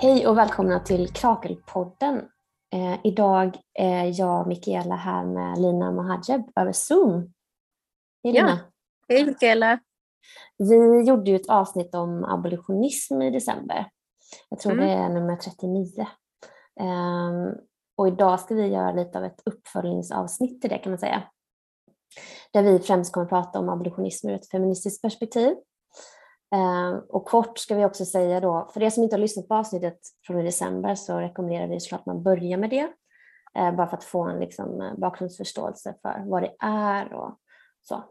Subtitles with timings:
[0.00, 2.28] Hej och välkomna till Krakelpodden.
[2.72, 7.32] Eh, idag är jag, Mikaela, här med Lina Mohajeb över Zoom.
[8.24, 8.48] Hej Lina!
[8.48, 8.58] Ja.
[9.08, 9.78] Hej Mikaela!
[10.58, 13.90] Vi gjorde ju ett avsnitt om abolitionism i december.
[14.48, 14.86] Jag tror mm.
[14.86, 16.06] det är nummer 39.
[16.80, 17.54] Eh,
[17.96, 21.22] och idag ska vi göra lite av ett uppföljningsavsnitt till det kan man säga.
[22.52, 25.56] Där vi främst kommer att prata om abolitionism ur ett feministiskt perspektiv
[26.54, 29.54] Eh, och kort ska vi också säga då, för er som inte har lyssnat på
[29.54, 32.92] avsnittet från i december så rekommenderar vi såklart att man börjar med det.
[33.54, 37.38] Eh, bara för att få en liksom, eh, bakgrundsförståelse för vad det är och
[37.82, 38.04] så.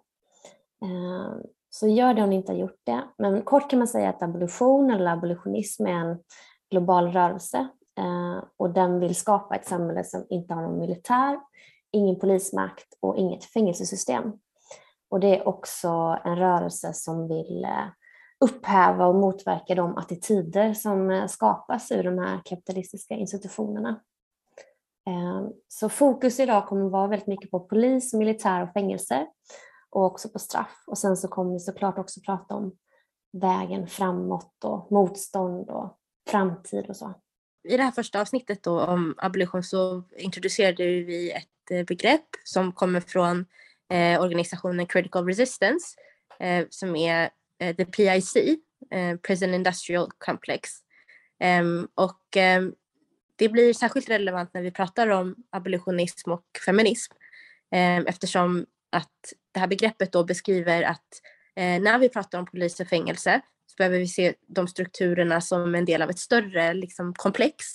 [1.70, 3.04] Så gör det om ni inte har gjort det.
[3.18, 6.20] Men kort kan man säga att abolition eller abolitionism är en
[6.72, 7.68] global rörelse
[8.58, 11.40] och den vill skapa ett samhälle som inte har någon militär,
[11.92, 14.34] ingen polismakt och inget fängelsesystem.
[15.10, 17.68] Och det är också en rörelse som vill
[18.40, 23.90] upphäva och motverka de attityder som eh, skapas ur de här kapitalistiska institutionerna.
[25.08, 29.28] Eh, så fokus idag kommer att vara väldigt mycket på polis, militär och fängelser
[29.90, 30.84] och också på straff.
[30.88, 32.76] Och sen så kommer vi såklart också prata om
[33.42, 35.98] vägen framåt och motstånd och
[36.30, 37.14] framtid och så.
[37.68, 42.72] I det här första avsnittet då om abolition så introducerade vi ett eh, begrepp som
[42.72, 43.46] kommer från
[43.90, 45.98] eh, organisationen Critical Resistance
[46.40, 48.36] eh, som är Eh, the PIC,
[48.92, 50.70] eh, Prison Industrial Complex.
[51.40, 52.74] Ehm, och ehm,
[53.36, 57.14] det blir särskilt relevant när vi pratar om abolitionism och feminism
[57.72, 61.22] ehm, eftersom att det här begreppet då beskriver att
[61.56, 65.76] eh, när vi pratar om polis och fängelse så behöver vi se de strukturerna som
[65.76, 67.66] en del av ett större liksom, komplex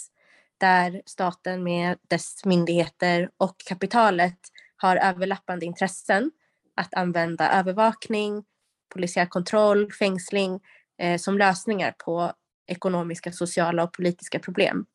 [0.58, 4.38] där staten med dess myndigheter och kapitalet
[4.76, 6.30] har överlappande intressen
[6.76, 8.44] att använda övervakning,
[8.94, 10.60] polisiär kontroll, fängsling
[10.98, 12.32] eh, som lösningar på
[12.66, 14.86] ekonomiska, sociala och politiska problem.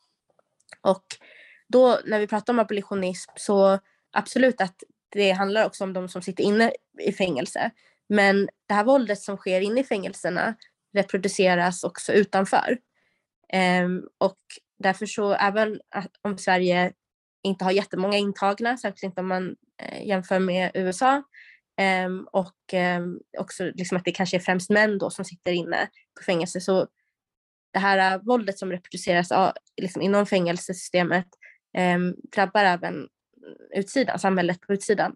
[0.81, 1.03] Och
[1.67, 3.79] då när vi pratar om abolitionism så
[4.11, 7.71] absolut att det handlar också om de som sitter inne i fängelse.
[8.09, 10.55] Men det här våldet som sker inne i fängelserna
[10.93, 12.77] reproduceras också utanför.
[13.83, 14.37] Um, och
[14.79, 15.81] därför så även
[16.21, 16.91] om Sverige
[17.43, 21.23] inte har jättemånga intagna, särskilt inte om man eh, jämför med USA,
[21.81, 25.89] Um, och um, också liksom att det kanske är främst män då som sitter inne
[26.19, 26.61] på fängelse.
[26.61, 26.87] Så
[27.73, 29.51] det här uh, våldet som reproduceras uh,
[29.81, 31.27] liksom inom fängelsesystemet
[31.77, 33.07] um, drabbar även
[33.75, 35.15] utsidan, samhället på utsidan.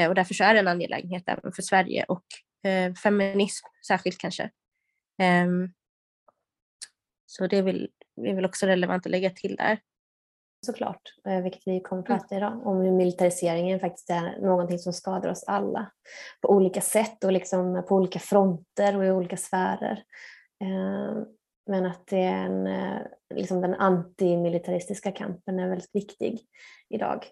[0.00, 2.24] Uh, och därför så är det en angelägenhet även för Sverige och
[2.66, 4.50] uh, feminism särskilt kanske.
[7.26, 9.78] så det är väl, det är väl också relevant att lägga till där
[10.66, 12.18] såklart, eh, vilket vi kommer att mm.
[12.18, 15.90] prata idag om hur militariseringen faktiskt är någonting som skadar oss alla
[16.42, 20.02] på olika sätt och liksom på olika fronter och i olika sfärer.
[20.62, 21.22] Eh,
[21.66, 23.00] men att det är en, eh,
[23.34, 26.40] liksom den antimilitaristiska kampen är väldigt viktig
[26.88, 27.26] idag.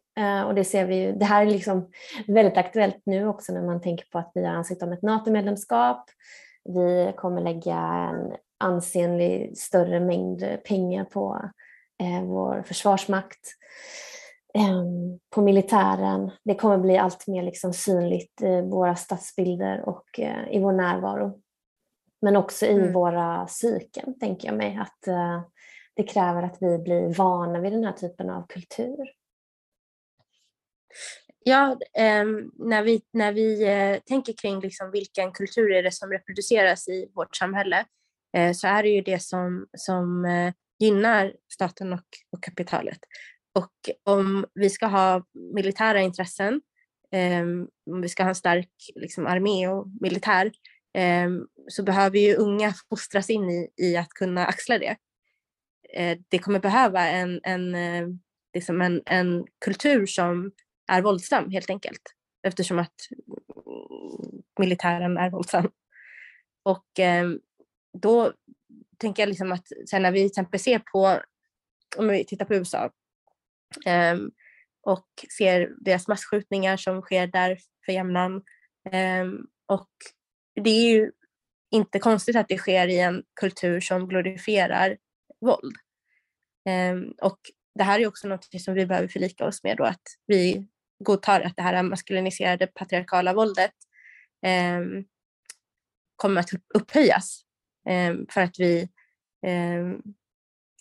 [0.47, 1.91] Och det ser vi ju, det här är liksom
[2.27, 6.05] väldigt aktuellt nu också när man tänker på att vi har ansökt om ett NATO-medlemskap.
[6.65, 11.51] Vi kommer lägga en ansenlig större mängd pengar på
[11.99, 13.55] eh, vår försvarsmakt,
[14.55, 14.85] eh,
[15.31, 16.31] på militären.
[16.45, 21.41] Det kommer bli allt mer liksom synligt i våra stadsbilder och eh, i vår närvaro.
[22.23, 22.93] Men också i mm.
[22.93, 24.79] våra psyken, tänker jag mig.
[24.81, 25.43] Att eh,
[25.97, 29.13] det kräver att vi blir vana vid den här typen av kultur.
[31.45, 32.25] Ja, eh,
[32.59, 37.11] när vi, när vi eh, tänker kring liksom vilken kultur är det som reproduceras i
[37.15, 37.85] vårt samhälle
[38.37, 42.99] eh, så är det ju det som, som eh, gynnar staten och, och kapitalet.
[43.55, 43.73] Och
[44.05, 45.25] om vi ska ha
[45.55, 46.61] militära intressen,
[47.13, 47.43] eh,
[47.91, 50.53] om vi ska ha en stark liksom, armé och militär,
[50.95, 51.31] eh,
[51.69, 54.97] så behöver ju unga fostras in i, i att kunna axla det.
[55.95, 58.09] Eh, det kommer behöva en, en, eh,
[58.55, 60.53] liksom en, en kultur som
[60.93, 62.03] är våldsam helt enkelt
[62.43, 62.95] eftersom att
[64.61, 65.71] militären är våldsam.
[66.63, 67.29] Och eh,
[68.03, 68.33] då
[68.99, 71.21] tänker jag liksom att sen när vi till exempel ser på,
[71.97, 72.91] om vi tittar på USA
[73.87, 74.31] um,
[74.83, 75.09] och
[75.39, 78.43] ser deras massskjutningar som sker där för jämnan
[78.93, 79.91] um, och
[80.65, 81.13] det är ju
[81.71, 84.97] inte konstigt att det sker i en kultur som glorifierar
[85.41, 85.77] våld.
[86.69, 87.39] Um, och
[87.75, 90.69] det här är också något som vi behöver förlika oss med då, att vi
[91.05, 93.75] godtar att det här maskuliniserade patriarkala våldet
[94.47, 95.05] um,
[96.17, 97.45] kommer att upphöjas
[98.31, 98.89] för att vi
[99.47, 100.03] ehm,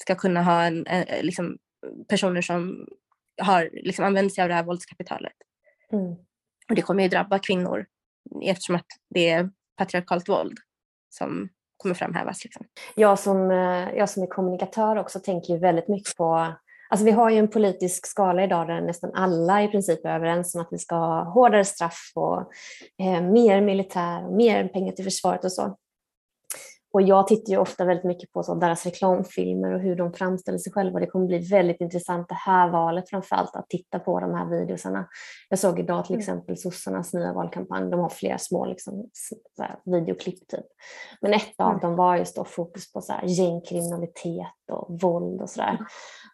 [0.01, 1.57] ska kunna ha en, en, liksom,
[2.09, 2.87] personer som
[3.41, 5.33] har liksom, använt sig av det här våldskapitalet.
[5.91, 6.15] Mm.
[6.69, 7.85] Och det kommer ju drabba kvinnor
[8.43, 10.57] eftersom att det är patriarkalt våld
[11.09, 12.43] som kommer framhävas.
[12.43, 12.65] Liksom.
[12.95, 16.53] Jag, som, eh, jag som är kommunikatör också tänker ju väldigt mycket på
[16.89, 20.55] Alltså vi har ju en politisk skala idag där nästan alla i princip är överens
[20.55, 22.39] om att vi ska ha hårdare straff och
[22.99, 25.77] eh, mer militär och mer pengar till försvaret och så.
[26.97, 30.57] Och jag tittar ju ofta väldigt mycket på så, deras reklamfilmer och hur de framställer
[30.57, 30.99] sig själva.
[30.99, 35.07] Det kommer bli väldigt intressant det här valet framförallt att titta på de här videosarna.
[35.49, 36.19] Jag såg idag till mm.
[36.19, 37.89] exempel sossarnas nya valkampanj.
[37.91, 39.09] De har flera små liksom,
[39.85, 40.65] videoklipp typ.
[41.21, 41.81] Men ett av mm.
[41.81, 45.69] dem var just då fokus på så här, gängkriminalitet och våld och sådär.
[45.69, 45.85] Mm.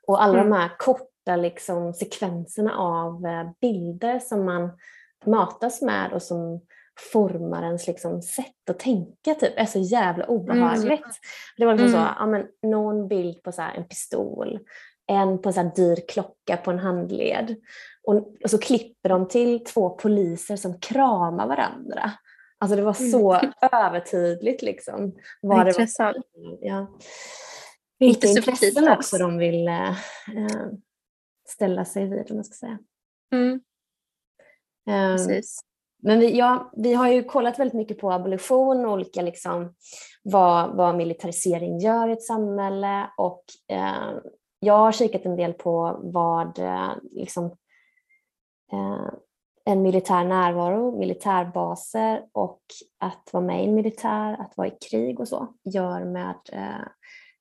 [0.08, 4.72] Och alla de här korta liksom, sekvenserna av eh, bilder som man
[5.26, 6.62] matas med och som
[7.12, 11.02] formar ens liksom sätt att tänka typ, är så jävla obehagligt.
[11.02, 11.14] Mm.
[11.58, 12.02] Det var liksom mm.
[12.02, 14.60] så, ja, men, någon bild på så en pistol,
[15.08, 17.56] en på en så dyr klocka på en handled
[18.04, 22.12] och, och, så klipper de till två poliser som kramar varandra.
[22.58, 23.54] Alltså det var så mm.
[23.72, 25.16] övertydligt liksom.
[25.42, 26.18] Vad Intressant.
[26.34, 27.00] Det var, ja.
[28.00, 29.96] Vilka intressen också de vill äh,
[31.50, 32.80] ställa sig vid om man ska säga.
[33.34, 33.52] Mm.
[34.90, 35.60] Um, Precis.
[36.04, 39.74] Men vi, ja, vi har ju kollat väldigt mycket på abolition och olika liksom,
[40.24, 43.10] vad, vad militarisering gör i ett samhälle.
[43.18, 44.18] Och eh,
[44.60, 47.46] jag har kikat en del på vad eh, liksom,
[48.72, 49.10] eh,
[49.66, 52.62] en militär närvaro, militärbaser och
[53.00, 56.88] att vara med i en militär, att vara i krig och så gör med eh,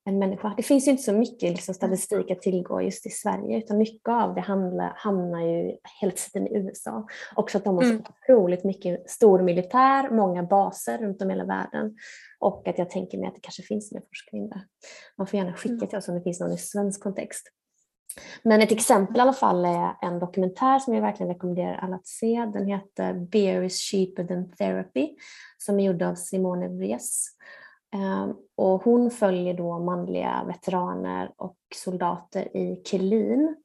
[0.05, 0.55] en människa.
[0.57, 4.09] Det finns ju inte så mycket liksom, statistik att tillgå just i Sverige utan mycket
[4.09, 7.07] av det handlar, hamnar ju hela tiden i USA.
[7.37, 8.03] Också att de har så mm.
[8.23, 11.97] otroligt mycket stor militär, många baser runt om i hela världen
[12.39, 14.67] och att jag tänker mig att det kanske finns mer forskning där.
[15.19, 15.89] Man får gärna skicka mm.
[15.89, 17.49] till oss om det finns någon i svensk kontext.
[18.43, 22.07] Men ett exempel i alla fall är en dokumentär som jag verkligen rekommenderar alla att
[22.07, 22.51] se.
[22.53, 25.09] Den heter Beer is cheaper than therapy
[25.59, 27.29] som är gjord av Simone Vries.
[27.95, 33.57] Ehm, och hon följer då manliga veteraner och soldater i Killeen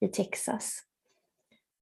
[0.00, 0.78] i Texas.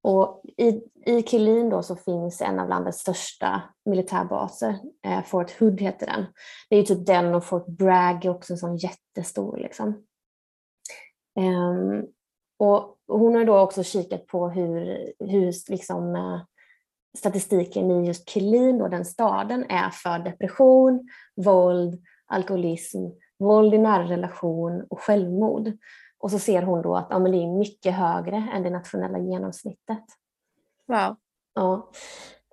[0.03, 5.81] Och i, i Killeen då så finns en av landets största militärbaser, eh, Fort Hood
[5.81, 6.27] heter den.
[6.71, 9.57] Det är typ den och Fort Bragg är också en sån jättestor.
[9.57, 10.07] Liksom.
[11.39, 12.07] Ehm,
[12.59, 16.41] och hon har då också kikat på hur, hur liksom, eh,
[17.19, 22.99] statistiken i just Killeen, då, den staden, är för depression, våld, alkoholism,
[23.39, 25.73] våld i nära relation och självmord.
[26.19, 29.19] Och så ser hon då att ja, men det är mycket högre än det nationella
[29.19, 30.05] genomsnittet.
[30.87, 31.17] Wow.
[31.55, 31.91] Ja.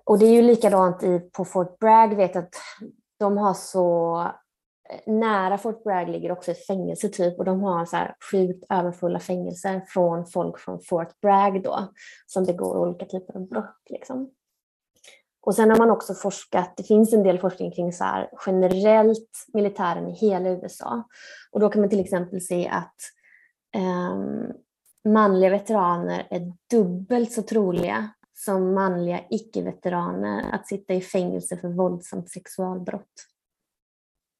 [0.04, 2.54] Och det är ju likadant i, på Fort Bragg, vet att
[3.18, 4.20] de har så
[4.90, 8.64] eh, nära Fort Bragg ligger också ett fängelse typ och de har så här sjukt
[8.68, 11.88] överfulla fängelser från folk från Fort Bragg då
[12.26, 13.82] som begår olika typer av brott.
[13.90, 14.30] Liksom.
[15.42, 19.46] Och sen har man också forskat, det finns en del forskning kring så här, generellt
[19.52, 21.08] militären i hela USA.
[21.50, 22.96] Och då kan man till exempel se att
[23.76, 24.52] um,
[25.12, 32.30] manliga veteraner är dubbelt så troliga som manliga icke-veteraner att sitta i fängelse för våldsamt
[32.30, 33.26] sexualbrott.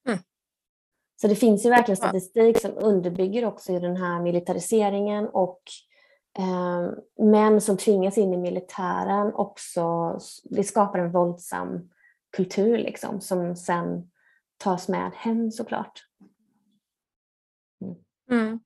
[0.09, 0.19] Mm.
[1.21, 5.90] Så det finns ju verkligen statistik som underbygger också den här militariseringen och Eh,
[6.39, 6.95] Ehm,
[7.31, 11.91] män som tvingas in i militären också, det skapar en våldsam
[12.37, 14.11] kultur liksom, som sen
[14.57, 16.05] tas med hem såklart.
[17.83, 17.97] Mm.
[18.31, 18.61] Mm.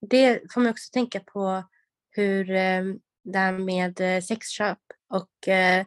[0.00, 1.64] Det får man också tänka på
[2.10, 5.84] hur ehm, det här med eh, sexköp och eh,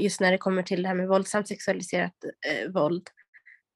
[0.00, 3.08] just när det kommer till det här med våldsamt sexualiserat eh, våld.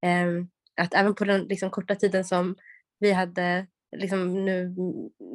[0.02, 0.48] Ehm,
[0.80, 2.56] att även på den liksom, korta tiden som
[2.98, 4.74] vi hade liksom nu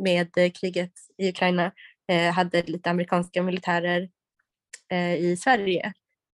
[0.03, 1.71] med kriget i Ukraina
[2.07, 4.09] eh, hade lite amerikanska militärer
[4.91, 5.93] eh, i Sverige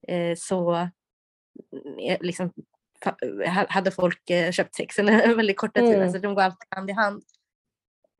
[0.08, 0.74] eh, så
[2.02, 2.52] eh, liksom,
[3.68, 5.90] hade folk eh, köpt sex under väldigt korta tid.
[5.90, 6.02] Mm.
[6.02, 7.22] Alltså, de går alltid hand i hand.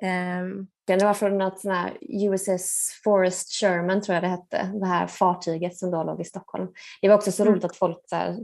[0.03, 4.87] Um, det var från något sån här USS Forest Sherman tror jag det hette, det
[4.87, 6.69] här fartyget som då låg i Stockholm.
[7.01, 7.53] Det var också så mm.
[7.53, 8.39] roligt att folk så här,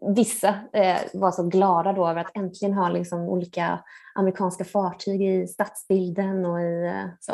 [0.00, 3.84] vissa eh, var så glada då över att äntligen ha liksom olika
[4.14, 7.32] amerikanska fartyg i stadsbilden och i eh, så.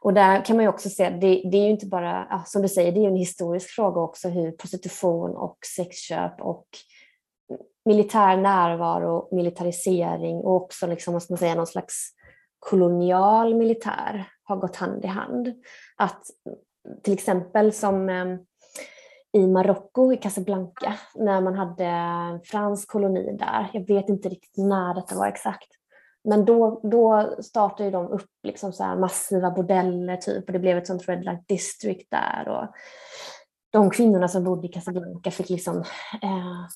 [0.00, 2.62] Och där kan man ju också se, det, det är ju inte bara, ja, som
[2.62, 6.66] du säger, det är ju en historisk fråga också hur prostitution och sexköp och
[7.84, 12.10] militär närvaro, militarisering och också liksom, vad man säga, någon slags
[12.58, 15.52] kolonial militär har gått hand i hand.
[15.96, 16.22] Att
[17.02, 18.38] till exempel som eh,
[19.34, 23.70] i Marocko, i Casablanca, när man hade en fransk koloni där.
[23.72, 25.68] Jag vet inte riktigt när detta var exakt.
[26.24, 30.86] Men då, då startade de upp liksom så massiva bordeller typ och det blev ett
[30.86, 32.48] sånt red light district där.
[32.48, 32.68] Och
[33.70, 35.76] de kvinnorna som bodde i Casablanca fick liksom,
[36.22, 36.66] eh,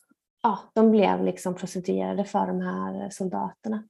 [0.43, 3.85] ja, de blev liksom prostituerade för de här soldaterna.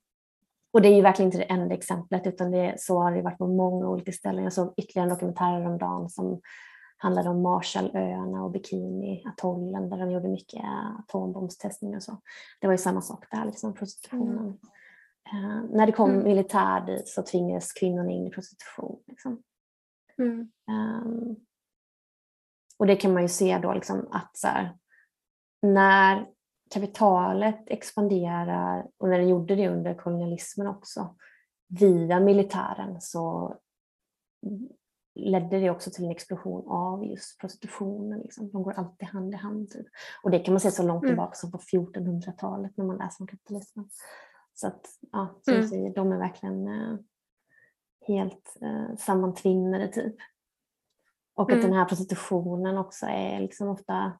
[0.72, 3.38] Och det är ju verkligen inte det enda exemplet utan det, så har det varit
[3.38, 4.44] på många olika ställen.
[4.44, 6.40] Jag såg ytterligare en dokumentär häromdagen som
[6.98, 10.64] handlade om Marshallöarna och Bikini-atollen där de gjorde mycket
[10.98, 12.20] atombombstestningar och så.
[12.60, 14.38] Det var ju samma sak där, liksom prostitutionen.
[14.38, 14.58] Mm.
[15.34, 16.24] Uh, när det kom mm.
[16.24, 19.02] militär dit så tvingades kvinnorna in i prostitution.
[19.06, 19.42] Liksom.
[20.18, 20.50] Mm.
[20.70, 21.36] Um,
[22.78, 24.78] och det kan man ju se då liksom att så här,
[25.62, 26.26] när
[26.70, 31.16] kapitalet expanderar och när det gjorde det under kolonialismen också
[31.68, 33.56] via militären så
[35.18, 38.20] ledde det också till en explosion av just prostitutionen.
[38.20, 38.50] Liksom.
[38.50, 39.70] De går alltid hand i hand.
[39.70, 39.86] Typ.
[40.22, 41.10] Och det kan man se så långt mm.
[41.10, 43.88] tillbaka som på 1400-talet när man läser om kapitalismen.
[44.54, 45.68] Så att, ja, som mm.
[45.68, 46.98] säger, de är verkligen eh,
[48.06, 50.16] helt eh, sammantvinnade typ.
[51.34, 51.60] Och mm.
[51.60, 54.18] att den här prostitutionen också är liksom ofta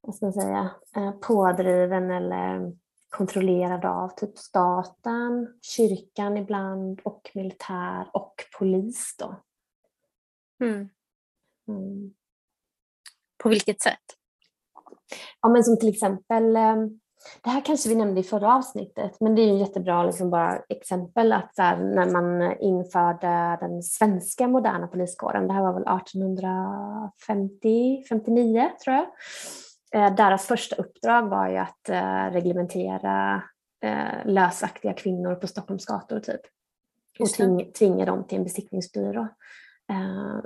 [0.00, 2.72] vad ska man säga, eh, pådriven eller
[3.10, 9.14] kontrollerad av typ staten, kyrkan ibland och militär och polis.
[9.18, 9.42] Då.
[10.60, 10.88] Mm.
[11.68, 12.14] Mm.
[13.42, 13.98] På vilket sätt?
[15.40, 16.76] Ja, men som till exempel, eh,
[17.42, 20.62] det här kanske vi nämnde i förra avsnittet, men det är ju jättebra liksom bara
[20.68, 28.04] exempel att här, när man införde den svenska moderna poliskåren, det här var väl 1850,
[28.08, 29.06] 59 tror jag,
[29.94, 33.42] Eh, deras första uppdrag var ju att eh, reglementera
[34.24, 36.40] lösaktiga kvinnor på Stockholms gator typ.
[37.18, 39.28] Och tving, tvinga dem till en besiktningsbyrå.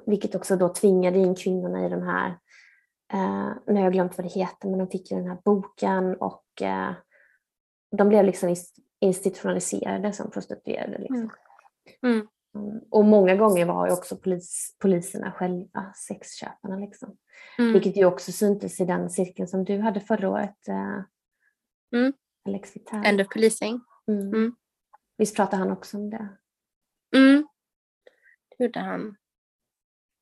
[0.06, 2.38] Vilket också då tvingade in kvinnorna i de här,
[3.66, 6.44] nu har jag glömt vad det heter, men de fick ju den här boken och
[7.96, 8.56] de blev liksom
[9.00, 10.98] institutionaliserade som prostituerade.
[10.98, 11.30] Liksom.
[12.02, 12.14] Mm.
[12.14, 12.28] Mm.
[12.54, 12.80] Mm.
[12.90, 16.76] Och många gånger var ju också polis, poliserna själva sexköparna.
[16.76, 17.16] Liksom.
[17.58, 17.72] Mm.
[17.72, 20.68] Vilket ju också syntes i den cirkeln som du hade förra året.
[20.68, 21.02] Eh,
[22.00, 22.12] mm.
[22.48, 22.72] Alex.
[23.04, 23.80] End of policing.
[24.08, 24.28] Mm.
[24.28, 24.54] Mm.
[25.16, 26.28] Visst pratade han också om det?
[27.16, 27.46] Mm.
[28.48, 29.16] Det gjorde han.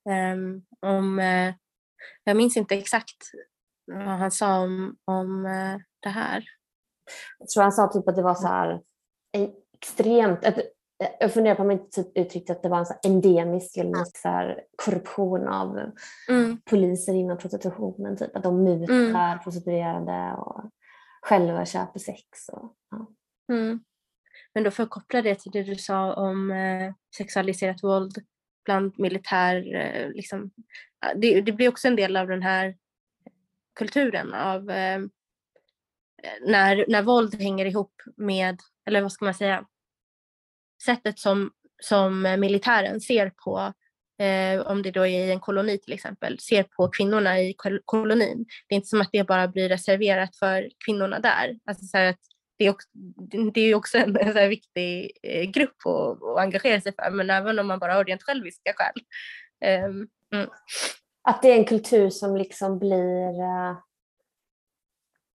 [0.04, 1.54] Um, om, uh,
[2.24, 3.16] jag minns inte exakt
[3.86, 6.44] vad han sa om, om uh, det här.
[7.38, 8.80] Jag tror han sa typ att det var så här
[9.32, 10.72] extremt, ett
[11.20, 14.28] jag funderar på om inte typ uttryckte att det var en så endemisk eller så
[14.28, 15.80] här korruption av
[16.28, 16.60] mm.
[16.64, 18.16] poliser inom prostitutionen.
[18.16, 18.36] Typ.
[18.36, 19.38] Att de mutar mm.
[19.38, 20.70] prostituerade och
[21.22, 22.48] själva köper sex.
[22.52, 23.06] Och, ja.
[23.54, 23.80] mm.
[24.54, 28.18] Men då får jag koppla det till det du sa om eh, sexualiserat våld
[28.64, 29.74] bland militär.
[29.74, 30.50] Eh, liksom.
[31.16, 32.76] det, det, blir också en del av den här
[33.74, 35.00] kulturen av eh,
[36.46, 39.66] när, när våld hänger ihop med, eller vad ska man säga,
[40.84, 41.50] sättet som,
[41.82, 43.72] som militären ser på,
[44.24, 47.54] eh, om det då är i en koloni till exempel, ser på kvinnorna i
[47.84, 48.44] kolonin.
[48.68, 51.58] Det är inte som att det bara blir reserverat för kvinnorna där.
[51.64, 52.20] Alltså så att
[52.62, 52.88] det, är också,
[53.54, 57.58] det är också en, en viktig eh, grupp att, att, engagera sig för, men även
[57.58, 59.04] om man bara har rent själviska skäl.
[59.84, 60.50] Um, mm.
[61.22, 63.40] Att det är en kultur som liksom blir...
[63.40, 63.78] Uh...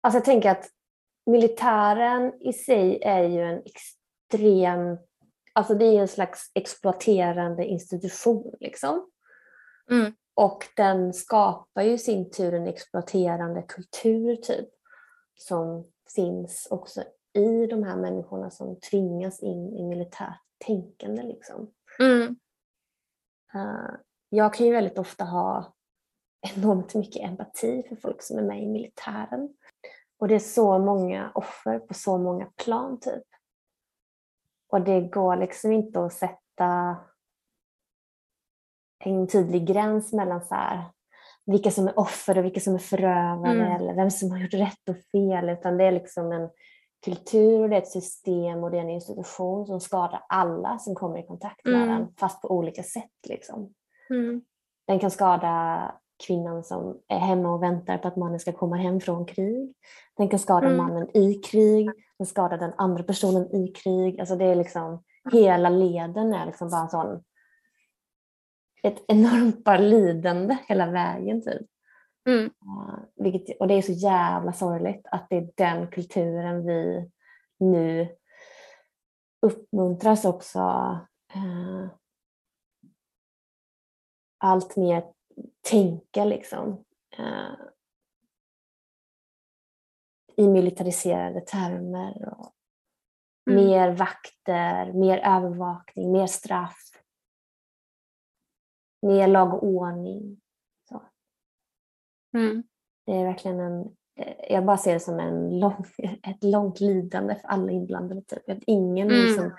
[0.01, 0.69] Alltså jag tänker att
[1.27, 4.99] militären i sig är ju en extrem
[5.57, 8.55] Alltså det är en slags exploaterande institution.
[8.61, 9.11] Liksom.
[9.91, 10.13] Mm.
[10.35, 14.69] Och den skapar ju i sin tur en exploaterande kultur typ,
[15.35, 17.03] som finns också
[17.35, 21.23] i de här människorna som tvingas in i militärt tänkande.
[21.23, 21.71] Liksom.
[21.99, 22.37] Mm.
[23.55, 23.91] Uh,
[24.29, 25.75] jag kan ju väldigt ofta ha
[26.57, 29.57] enormt mycket empati för folk som är med i militären.
[30.19, 33.23] Och det är så många offer på så många plan typ.
[34.69, 36.97] Och det går liksom inte att sätta
[39.05, 40.85] en tydlig gräns mellan så här,
[41.47, 43.81] vilka som är offer och vilka som är förövare mm.
[43.81, 46.51] eller vem som har gjort rätt och fel utan det är liksom en
[47.05, 50.95] kultur och det är ett system och det är en institution som skadar alla som
[50.95, 51.89] kommer i kontakt med mm.
[51.89, 53.11] den fast på olika sätt.
[53.29, 53.73] Liksom.
[54.11, 54.43] Mm.
[54.87, 55.95] Den kan skada
[56.27, 59.75] kvinnan som är hemma och väntar på att mannen ska komma hem från krig.
[60.17, 60.77] Den kan skada mm.
[60.77, 64.21] mannen i krig, den skadar den andra personen i krig.
[64.21, 67.23] Alltså det är liksom, hela leden är liksom bara sån,
[68.83, 71.43] ett enormt bara lidande hela vägen.
[71.43, 71.67] Typ.
[72.27, 72.45] Mm.
[72.45, 77.11] Uh, vilket, och det är så jävla sorgligt att det är den kulturen vi
[77.59, 78.17] nu
[79.43, 80.61] uppmuntras också
[81.37, 81.87] uh,
[84.39, 85.05] allt mer
[85.71, 86.85] tänka liksom,
[87.19, 87.55] uh,
[90.37, 92.35] i militariserade termer.
[92.39, 92.55] Och
[93.51, 93.65] mm.
[93.65, 96.91] Mer vakter, mer övervakning, mer straff.
[99.03, 100.41] Mer lag och ordning.
[102.35, 102.63] Mm.
[103.07, 103.81] Det är verkligen en
[104.21, 105.85] eh, jag bara ser det som en lång,
[106.23, 108.23] ett långt lidande för alla inblandade.
[108.23, 108.49] Typ.
[108.51, 109.23] Att ingen Mm.
[109.27, 109.53] liksom,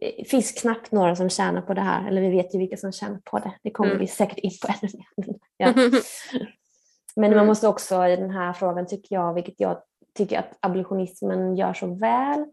[0.00, 2.92] det finns knappt några som tjänar på det här, eller vi vet ju vilka som
[2.92, 3.52] tjänar på det.
[3.62, 4.00] Det kommer Mm.
[4.00, 4.92] vi säkert in på ännu
[5.26, 5.38] mer.
[5.56, 5.72] Ja.
[7.16, 7.46] Men man Mm.
[7.46, 9.82] måste också i den här frågan, tycker jag, vilket jag
[10.14, 12.46] tycker att abolitionismen gör så väl,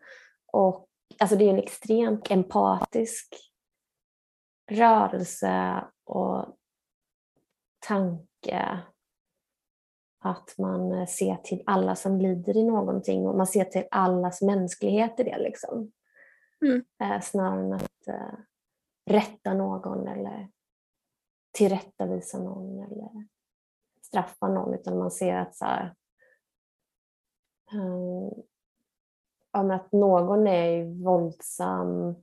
[0.51, 0.87] och
[1.19, 3.35] alltså det är en extremt empatisk
[4.71, 6.45] rörelse och
[7.87, 8.79] tanke
[10.29, 15.19] att man ser till alla som lider i någonting och man ser till allas mänsklighet
[15.19, 15.37] i det.
[15.37, 15.91] Liksom.
[16.65, 16.83] Mm.
[17.01, 18.39] Eh, snarare än att eh,
[19.05, 20.47] rätta någon eller
[21.51, 23.27] tillrättavisa någon eller
[24.01, 25.95] straffa någon utan man ser att så här,
[27.71, 28.43] eh,
[29.53, 32.15] men att någon är våldsam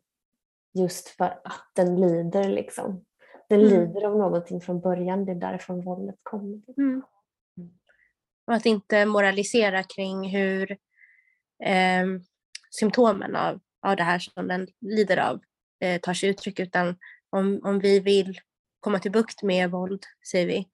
[0.73, 2.49] just för att den lider.
[2.49, 3.04] Liksom.
[3.49, 3.70] Den Mm.
[3.70, 6.62] lider av någonting från början, det är därifrån våldet kommer.
[6.76, 7.02] Mm.
[8.46, 10.70] Och att inte moralisera kring hur
[11.64, 12.06] eh,
[12.70, 15.40] symptomen av, av det här som den lider av
[15.80, 16.96] eh, tar sig uttryck utan
[17.30, 18.40] om, om vi vill
[18.80, 20.68] komma till bukt med våld, säger vi,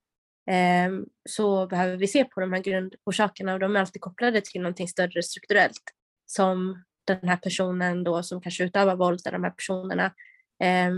[0.55, 0.91] eh,
[1.29, 4.89] så behöver vi se på de här grundorsakerna och de är alltid kopplade till någonting
[4.89, 5.83] större strukturellt
[6.27, 10.15] som den här personen då som kanske utövar våld, där de här personerna
[10.63, 10.95] eh,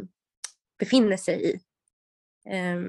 [0.78, 1.60] befinner sig i.
[2.50, 2.80] Eh,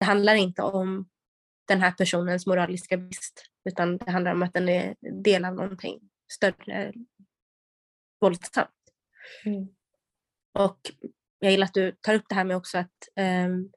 [0.00, 1.08] det handlar inte om
[1.70, 6.00] den här personens moraliska brist utan det handlar om att den är del av någonting
[6.32, 6.92] större
[8.20, 8.70] våldsamt.
[9.44, 9.68] Mm.
[10.58, 10.78] Och
[11.38, 13.70] jag gillar att du tar upp det här med också att ähm,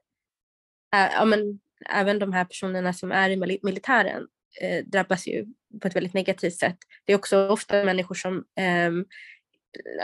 [0.94, 1.60] ä, ja, men,
[1.90, 4.28] även de här personerna som är i mil- militären
[4.60, 5.46] äh, drabbas ju
[5.80, 6.78] på ett väldigt negativt sätt.
[7.04, 9.06] Det är också ofta människor som, ähm,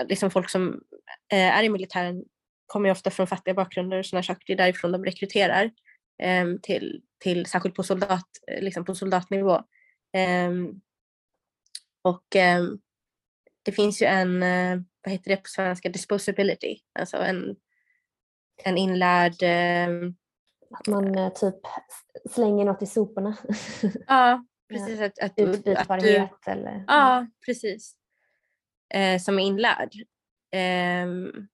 [0.08, 0.82] liksom folk som
[1.32, 2.24] äh, är i militären
[2.66, 4.44] kommer ju ofta från fattiga bakgrunder och sådana saker.
[4.46, 5.70] Det är därifrån de rekryterar
[6.62, 8.28] till, till särskilt på, soldat,
[8.60, 9.62] liksom på soldatnivå.
[10.12, 10.80] Ähm,
[12.02, 12.80] och ähm,
[13.62, 17.56] det finns ju en, eh, vad heter det på svenska, disposability, alltså en,
[18.64, 20.12] en inlärd, eh,
[20.70, 21.54] Att man eh, typ
[22.30, 23.36] slänger något i soporna.
[24.06, 26.84] ja precis att, att, att du, Utbytbarhet eller...
[26.86, 27.96] ja precis,
[28.94, 29.92] eh, som är inlärd.
[30.52, 31.48] Ehm,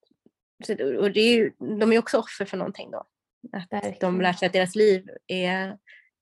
[0.65, 3.05] så, och det är ju, de är också offer för någonting då.
[3.53, 5.69] Att de lär sig att deras liv är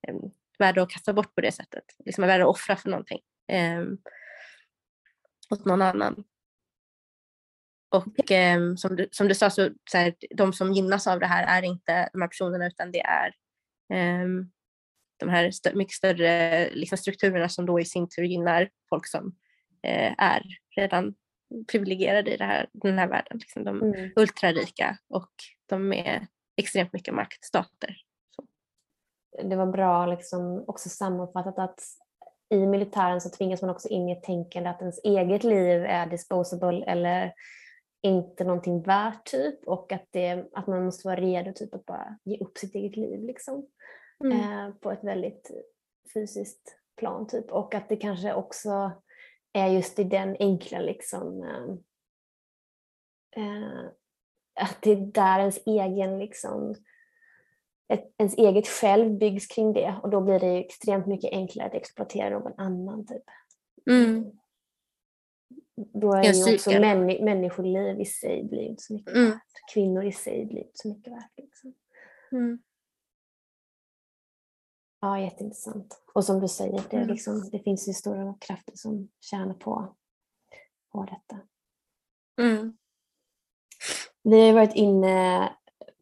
[0.08, 0.14] eh,
[0.58, 1.84] värda att kasta bort på det sättet.
[2.04, 3.20] Liksom är värda att offra för någonting.
[3.52, 3.82] Eh,
[5.50, 6.24] åt någon annan.
[7.90, 11.26] Och eh, som, du, som du sa, så, så här, de som gynnas av det
[11.26, 13.26] här är inte de här personerna utan det är
[13.92, 14.28] eh,
[15.16, 19.36] de här stö- mycket större liksom, strukturerna som då i sin tur gynnar folk som
[19.82, 20.42] eh, är
[20.76, 21.14] redan
[21.72, 23.38] privilegierade i här, den här världen.
[23.38, 24.10] Liksom, de Mm.
[24.16, 25.30] ultrarika och
[25.66, 27.96] de är extremt mycket maktstater.
[29.42, 31.80] Det var bra liksom också sammanfattat att
[32.50, 36.06] i militären så tvingas man också in i ett tänkande att ens eget liv är
[36.06, 37.34] disposable eller
[38.02, 42.18] inte någonting värt typ och att, det, att man måste vara redo typ att bara
[42.24, 43.66] ge upp sitt eget liv liksom.
[44.24, 44.40] Mm.
[44.40, 45.50] eh, på ett väldigt
[46.14, 48.92] fysiskt plan typ och att det kanske också
[49.52, 51.74] är just i den enkla liksom eh,
[53.44, 53.84] eh,
[54.54, 56.74] att det är där ens egen liksom
[57.88, 61.74] ett, ens eget själv byggs kring det och då blir det extremt mycket enklare att
[61.74, 63.22] exploatera någon annan typ.
[63.90, 64.32] Mm.
[65.76, 69.30] Då är Jag ju också männi- människoliv i sig blir inte så mycket Mm.
[69.30, 69.42] värt.
[69.74, 71.32] Kvinnor i sig blir inte så mycket värt.
[71.36, 71.74] Liksom.
[72.32, 72.58] Mm.
[75.00, 76.02] Ja, jätteintressant.
[76.14, 77.08] Och som du säger, det, Mm.
[77.08, 79.96] liksom, det finns ju stora krafter som tjänar på,
[80.92, 81.40] på detta.
[82.42, 82.76] Mm.
[84.24, 85.48] Vi har ju varit inne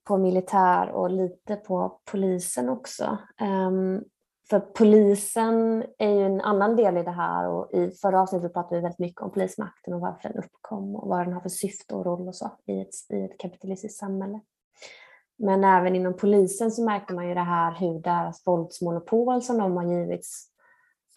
[0.05, 3.19] på militär och lite på polisen också.
[3.41, 4.05] Ehm,
[4.51, 8.77] för polisen är ju en annan del i det här och i förra avsnittet pratade
[8.77, 11.95] vi väldigt mycket om polismakten och varför den uppkom och vad den har för syfte
[11.95, 14.41] och roll och så i ett, i ett kapitalistiskt samhälle.
[15.39, 19.77] Men även inom polisen så märker man ju det här hur deras våldsmonopol som de
[19.77, 20.49] har givits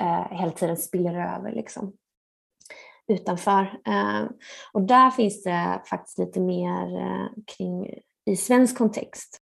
[0.01, 1.93] eh, hela tiden spiller över liksom,
[3.07, 3.61] utanför.
[3.87, 4.23] Eh,
[4.73, 7.89] och där finns det faktiskt lite mer eh, kring
[8.25, 9.41] i svensk kontext.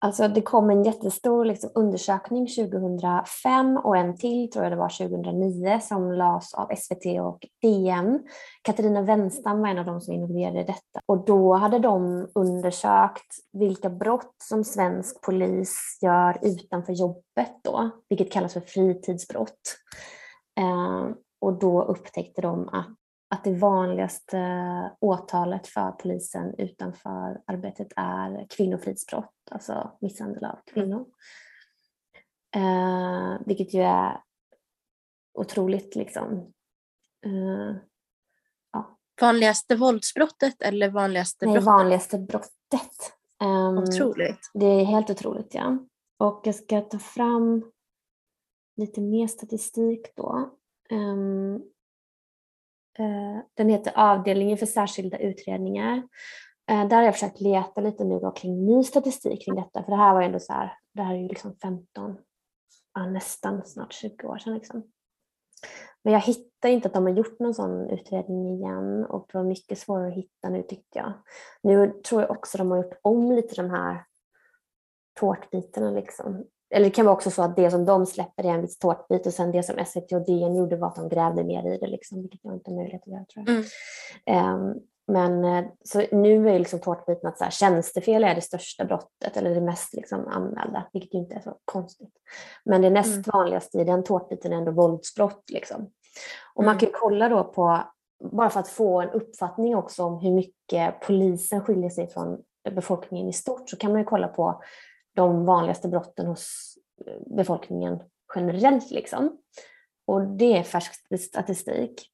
[0.00, 4.88] Alltså det kom en jättestor liksom, undersökning 2005 och en till tror jag det var
[4.88, 8.20] 2009 som lades av SVT och DN.
[8.62, 13.34] Katarina Wenstam var en av de som involverade i detta och då hade de undersökt
[13.52, 19.76] vilka brott som svensk polis gör utanför jobbet då, vilket kallas för fritidsbrott.
[20.60, 21.08] Eh,
[21.40, 22.94] och då upptäckte de att
[23.30, 24.40] att det vanligaste
[25.00, 31.06] åtalet för polisen utanför arbetet är kvinnofridsbrott, alltså misshandel av kvinnor.
[32.56, 34.20] Eh, vilket ju är
[35.34, 36.52] otroligt liksom.
[37.26, 37.76] Eh,
[39.20, 41.66] Vanligaste våldsbrottet eller vanligaste nej, brottet?
[41.66, 43.12] vanligaste brottet.
[43.44, 44.50] Um, Otroligt.
[44.54, 45.78] Det är helt otroligt ja.
[46.18, 47.72] Och jag ska ta fram
[48.76, 50.57] lite mer statistik då.
[50.92, 51.54] Um,
[53.00, 55.96] uh, den heter Avdelningen för särskilda utredningar.
[56.70, 59.84] Uh, där har jag försökt leta lite nu då kring ny statistik kring detta.
[59.84, 62.16] För det här var ju ändå så här, det här är ju liksom 15,
[62.94, 64.54] ja, nästan snart 20 år sedan.
[64.54, 64.82] Liksom.
[66.04, 69.44] Men jag hittar inte att de har gjort någon sån utredning igen och det var
[69.44, 71.12] mycket svårare att hitta nu tyckte jag.
[71.62, 74.04] Nu tror jag också de har gjort om lite de här
[75.20, 75.90] tårtbitarna.
[75.90, 76.44] Liksom.
[76.70, 79.26] Eller det kan vara också så att det som de släpper är en viss tårtbit
[79.26, 81.86] och sen det som SVT och DN gjorde var att de grävde mer i det,
[81.86, 83.64] liksom, vilket jag inte har möjlighet att göra tror jag.
[84.36, 84.54] Mm.
[84.54, 88.84] Um, men eh, så nu är liksom tårtbiten att så här, tjänstefel är det största
[88.84, 92.12] brottet eller det mest liksom anmälda, vilket inte är så konstigt.
[92.64, 93.24] Men det näst mm.
[93.32, 95.50] vanligaste i den tårtbiten är ändå våldsbrott.
[95.50, 95.90] Liksom.
[96.54, 96.78] Och man mm.
[96.78, 97.82] kan kolla då på,
[98.32, 102.38] bara för att få en uppfattning också om hur mycket polisen skiljer sig från
[102.70, 104.62] befolkningen i stort, så kan man ju kolla på
[105.18, 106.74] de vanligaste brotten hos
[107.06, 108.02] eh, befolkningen
[108.34, 108.90] generellt.
[108.90, 109.38] Liksom.
[110.06, 112.10] Och det är färsk statistik.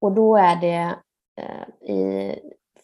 [0.00, 0.96] Och då är det
[1.40, 2.34] eh, i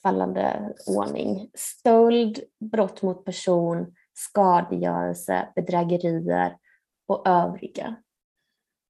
[0.02, 2.40] fallande ordning stöld,
[2.72, 6.56] brott mot person, skadegörelse, bedrägerier
[7.08, 7.96] och övriga.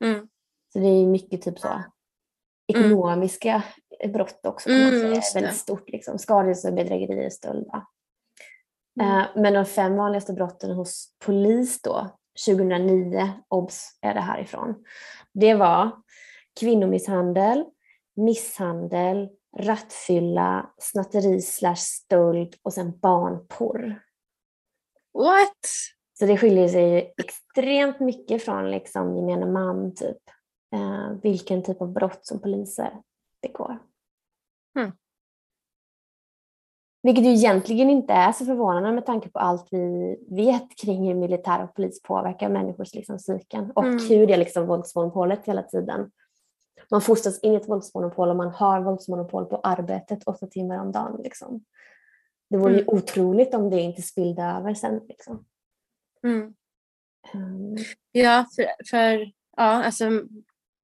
[0.04, 0.28] Mm.
[0.72, 1.82] Så det är mycket typ så mm.
[2.66, 3.62] ekonomiska
[4.00, 4.12] mm.
[4.12, 4.70] brott också.
[4.70, 5.20] Mm.
[5.34, 5.90] Väldigt stort.
[5.90, 6.18] Liksom.
[6.18, 7.70] Skadegörelse, bedrägerier, stöld.
[9.00, 9.18] Mm.
[9.18, 12.08] Uh, men de fem vanligaste brotten hos polis då,
[12.46, 14.84] 2009, obs är det härifrån.
[15.32, 15.90] Det var
[16.60, 17.64] kvinnomisshandel,
[18.16, 24.02] misshandel, rattfylla, snatteri slash stöld och sen barnporr.
[25.14, 25.66] What?
[26.18, 30.22] Så det skiljer sig extremt mycket från liksom gemene man typ
[30.74, 33.02] eh, vilken typ av brott som poliser
[33.42, 33.78] begår.
[34.78, 34.92] Mm.
[37.02, 41.14] Vilket ju egentligen inte är så förvånande med tanke på allt vi vet kring hur
[41.14, 44.08] militär och polis påverkar människors liksom, psyken och mm.
[44.08, 46.10] hur det är liksom våldsmonopolet hela tiden.
[46.90, 50.92] Man fostras in i ett våldsmonopol och man har våldsmonopol på arbetet åtta timmar om
[50.92, 51.20] dagen.
[51.22, 51.64] Liksom.
[52.50, 52.84] Det vore mm.
[52.84, 55.00] ju otroligt om det inte spillde över sen.
[55.08, 55.44] Liksom.
[56.22, 56.54] Mm.
[57.34, 57.76] Um.
[58.12, 60.04] Ja, för, för ja, alltså,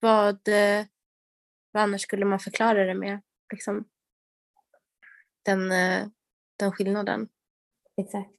[0.01, 0.87] vad, eh,
[1.73, 3.21] vad annars skulle man förklara det med?
[3.53, 3.85] Liksom,
[5.47, 6.07] den, eh,
[6.59, 7.29] den skillnaden.
[7.97, 8.31] Exakt.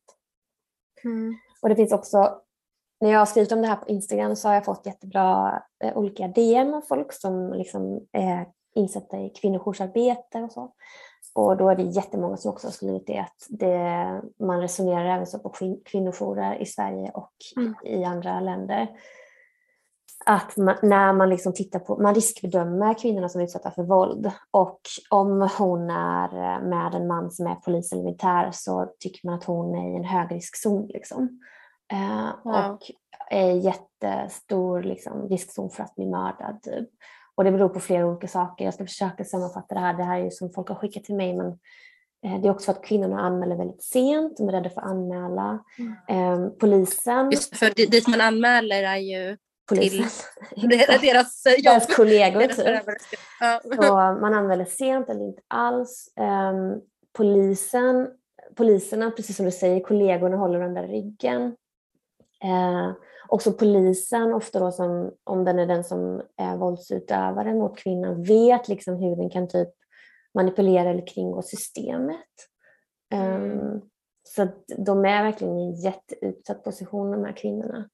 [1.04, 1.36] Mm.
[1.62, 2.42] Och det finns också,
[3.02, 5.98] när jag har skrivit om det här på Instagram så har jag fått jättebra eh,
[5.98, 10.74] olika DM av folk som liksom är insatta i kvinnojoursarbete och så.
[11.34, 15.28] Och då är det jättemånga som också har skrivit det att det, man resonerar även
[15.28, 17.76] så på kvinnojourer i Sverige och mm.
[17.84, 18.88] i andra länder
[20.26, 24.32] att man, när man liksom tittar på, man riskbedömer kvinnorna som är utsatta för våld
[24.52, 29.36] och om hon är med en man som är polis eller militär så tycker man
[29.36, 30.88] att hon är i en högriskzon.
[30.88, 31.40] Liksom.
[31.94, 32.72] Eh, wow.
[32.72, 32.82] Och
[33.30, 36.62] är jättestor liksom, riskzon för att bli mördad.
[36.64, 36.90] Typ.
[37.36, 38.66] Och det beror på flera olika saker.
[38.66, 39.94] Jag ska försöka sammanfatta det här.
[39.94, 41.48] Det här är ju som folk har skickat till mig men
[42.26, 44.88] eh, det är också för att kvinnorna anmäler väldigt sent, de är rädda för att
[44.88, 45.64] anmäla.
[45.80, 46.44] Mm.
[46.44, 47.32] Eh, polisen...
[47.32, 50.06] Just för dit man anmäler är ju polisen.
[50.56, 51.64] Till deras jobb.
[51.64, 52.56] Deras kollegor deras
[53.10, 53.20] typ.
[53.40, 53.62] Ja.
[53.64, 56.14] Så man använder sent eller inte alls.
[56.20, 56.82] Um,
[57.18, 58.08] polisen,
[58.56, 61.56] poliserna, precis som du säger, kollegorna håller varandra i ryggen.
[62.46, 62.94] Uh,
[63.28, 68.68] också polisen, ofta då som, om den är den som är våldsutövare mot kvinnan, vet
[68.68, 69.70] liksom hur den kan typ
[70.34, 72.26] manipulera eller kringgå systemet.
[73.14, 73.82] Mm.
[74.24, 77.90] Så de är verkligen i en jätteutsatt position de här kvinnorna.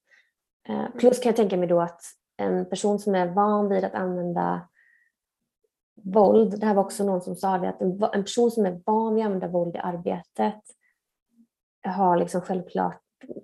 [0.70, 2.02] Eh, plus kan jag tänka mig då att
[2.38, 4.68] en person som är van vid att använda
[6.04, 9.16] våld, det här var också någon som sa det, att en, person som är van
[9.16, 10.62] vid att använda våld i arbetet
[11.88, 13.00] har liksom självklart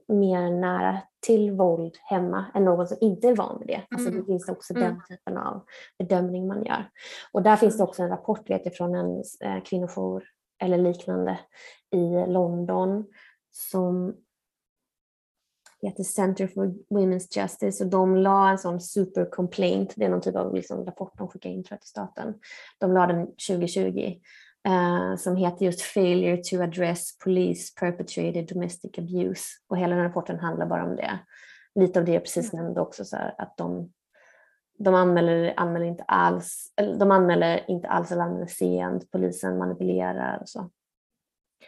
[0.07, 3.81] mer nära till våld hemma än någon som inte är van vid det.
[3.89, 4.25] Alltså det mm.
[4.25, 4.83] finns också mm.
[4.83, 5.65] den typen av
[5.97, 6.89] bedömning man gör.
[7.31, 10.23] Och där finns det också en rapport vet jag, från en eh, kvinnojour
[10.61, 11.39] eller liknande
[11.91, 13.05] i London
[13.51, 14.15] som
[15.87, 20.21] heter Center for Women's Justice och de la en sån super complaint, det är någon
[20.21, 22.33] typ av liksom rapport de skickar in till staten.
[22.77, 24.19] De la den 2020
[24.67, 30.39] uh, som heter just Failure to address police perpetrated domestic abuse och hela den rapporten
[30.39, 31.19] handlar bara om det.
[31.75, 32.65] Lite av det jag precis mm.
[32.65, 33.93] nämnde också, så här, att de,
[34.77, 40.49] de anmäler, anmäler inte alls, de anmäler inte alls eller anmäler sent, polisen manipulerar och
[40.49, 40.69] så.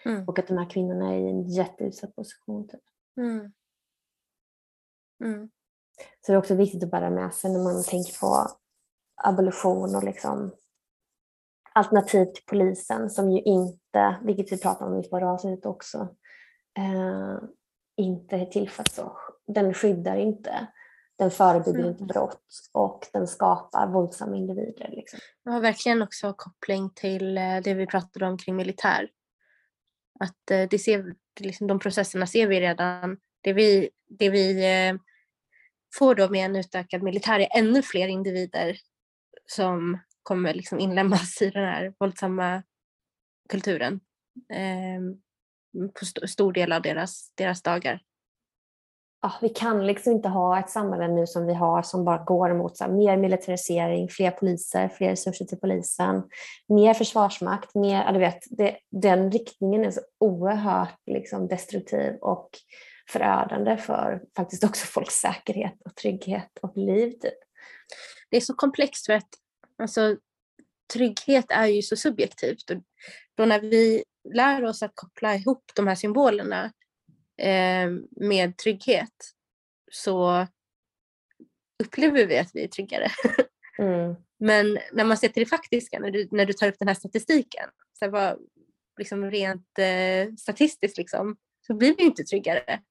[0.05, 0.27] Mm.
[0.27, 2.67] Och att de här kvinnorna är i en jätteutsatt position.
[2.67, 2.81] Typ.
[3.17, 3.51] Mm.
[5.21, 5.49] Mm.
[6.25, 8.47] Så det är också viktigt att bära med sig när man tänker på
[9.23, 10.51] abolition och liksom
[11.73, 15.97] alternativ till polisen som ju inte, vilket vi pratade om i förra avsnittet också,
[16.77, 17.37] eh,
[17.97, 19.17] inte är till för så.
[19.47, 20.67] Den skyddar inte,
[21.17, 21.91] den förebygger mm.
[21.91, 24.89] inte brott och den skapar våldsamma individer.
[24.91, 25.19] Liksom.
[25.43, 29.09] Jag har verkligen också koppling till eh, det vi pratade om kring militär.
[30.19, 33.17] Att eh, det ser, liksom, de processerna ser vi redan.
[33.41, 34.95] Det vi, det vi eh,
[35.97, 38.77] får då med en utökad militär ännu fler individer
[39.45, 42.63] som kommer liksom inlemmas i den här våldsamma
[43.49, 43.99] kulturen
[44.53, 45.01] eh,
[45.99, 48.01] på st stor del av deras, deras dagar.
[49.23, 52.53] Ja, vi kan liksom inte ha ett samhälle nu som vi har som bara går
[52.53, 56.23] mot så här, mer militarisering, fler poliser, fler resurser till polisen,
[56.67, 62.49] mer försvarsmakt, mer, ja, du vet, det, den riktningen är så oerhört liksom, destruktiv och
[63.09, 67.11] förödande för faktiskt också folks säkerhet och trygghet och liv.
[67.11, 67.39] Typ.
[68.29, 69.29] Det är så komplext för att
[69.77, 70.17] alltså,
[70.93, 72.69] trygghet är ju så subjektivt.
[72.69, 72.77] Och
[73.35, 76.65] då när vi lär oss att koppla ihop de här symbolerna
[77.37, 79.33] eh, med trygghet
[79.91, 80.47] så
[81.83, 83.11] upplever vi att vi är tryggare.
[83.79, 84.15] Mm.
[84.39, 86.95] Men när man ser till det faktiska, när du, när du tar upp den här
[86.95, 88.39] statistiken, så här, vad,
[88.97, 91.37] liksom rent eh, statistiskt liksom,
[91.67, 92.81] så blir vi inte tryggare.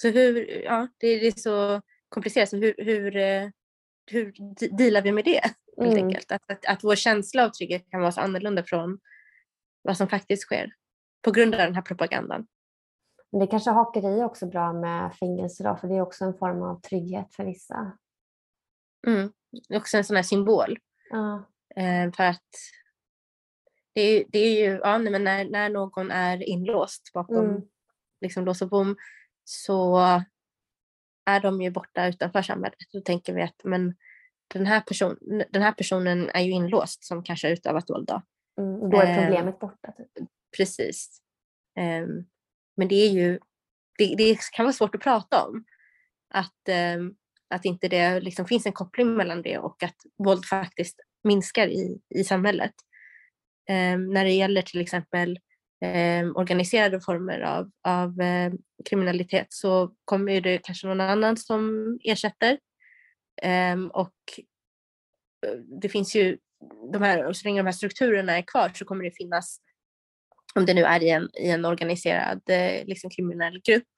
[0.00, 2.48] Så hur, ja, det, är, så komplicerat.
[2.48, 3.48] Så hur, hur, eh,
[4.10, 4.34] hur
[4.76, 5.40] dealar vi med det?
[5.80, 6.04] Helt mm.
[6.04, 6.32] enkelt?
[6.32, 8.98] Att, att, att vår känsla av trygghet kan vara så annorlunda från
[9.82, 10.72] vad som faktiskt sker
[11.22, 12.46] på grund av den här propagandan.
[13.32, 16.62] Det kanske hakar i också bra med fängelse då, för det är också en form
[16.62, 17.98] av trygghet för vissa.
[19.06, 19.32] Mm.
[19.68, 20.78] Det är också en sån här symbol.
[21.10, 21.46] Ja.
[21.76, 22.50] Eh, för att
[23.92, 27.62] det är, det är ju, ja, men när, när någon är inlåst bakom mm.
[28.20, 28.96] liksom, lås och bom
[29.48, 29.98] så
[31.26, 32.78] är de ju borta utanför samhället.
[32.92, 33.94] Då tänker vi att men
[34.54, 35.16] den, här person,
[35.50, 38.08] den här personen är ju inlåst som kanske har utövat våld.
[38.08, 38.22] Då.
[38.62, 39.92] Mm, då är ehm, problemet eh, borta.
[39.92, 40.28] Typ.
[40.56, 41.20] Precis.
[41.78, 42.06] Eh,
[42.76, 43.38] men det är ju,
[43.98, 45.64] det, det, kan vara svårt att prata om.
[46.30, 46.96] Att, eh,
[47.50, 52.00] att inte det liksom finns en koppling mellan det och att våld faktiskt minskar i,
[52.14, 52.74] i samhället.
[53.68, 55.38] Ehm, när det gäller till exempel
[55.84, 58.52] eh, organiserade former av, av eh,
[58.90, 62.58] kriminalitet så kommer det kanske någon annan som ersätter.
[63.42, 64.14] Ehm, eh, och
[65.82, 66.38] det finns ju
[66.92, 69.60] de här, så länge de här strukturerna är kvar så kommer det finnas,
[70.54, 73.88] om det nu är i en, i en organiserad eh, liksom kriminell grupp,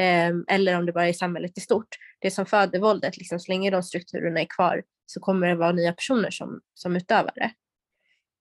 [0.00, 1.96] ehm, eller om det bara är i samhället i stort.
[2.20, 5.72] Det som föder våldet, liksom, så länge de strukturerna är kvar så kommer det vara
[5.72, 7.52] nya personer som, som utövar det.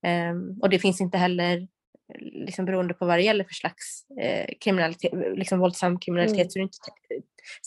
[0.07, 1.67] Um, och det finns inte heller
[2.19, 6.49] liksom beroende på vad det gäller för slags eh, kriminalitet, liksom våldsam kriminalitet mm.
[6.49, 6.77] så är det inte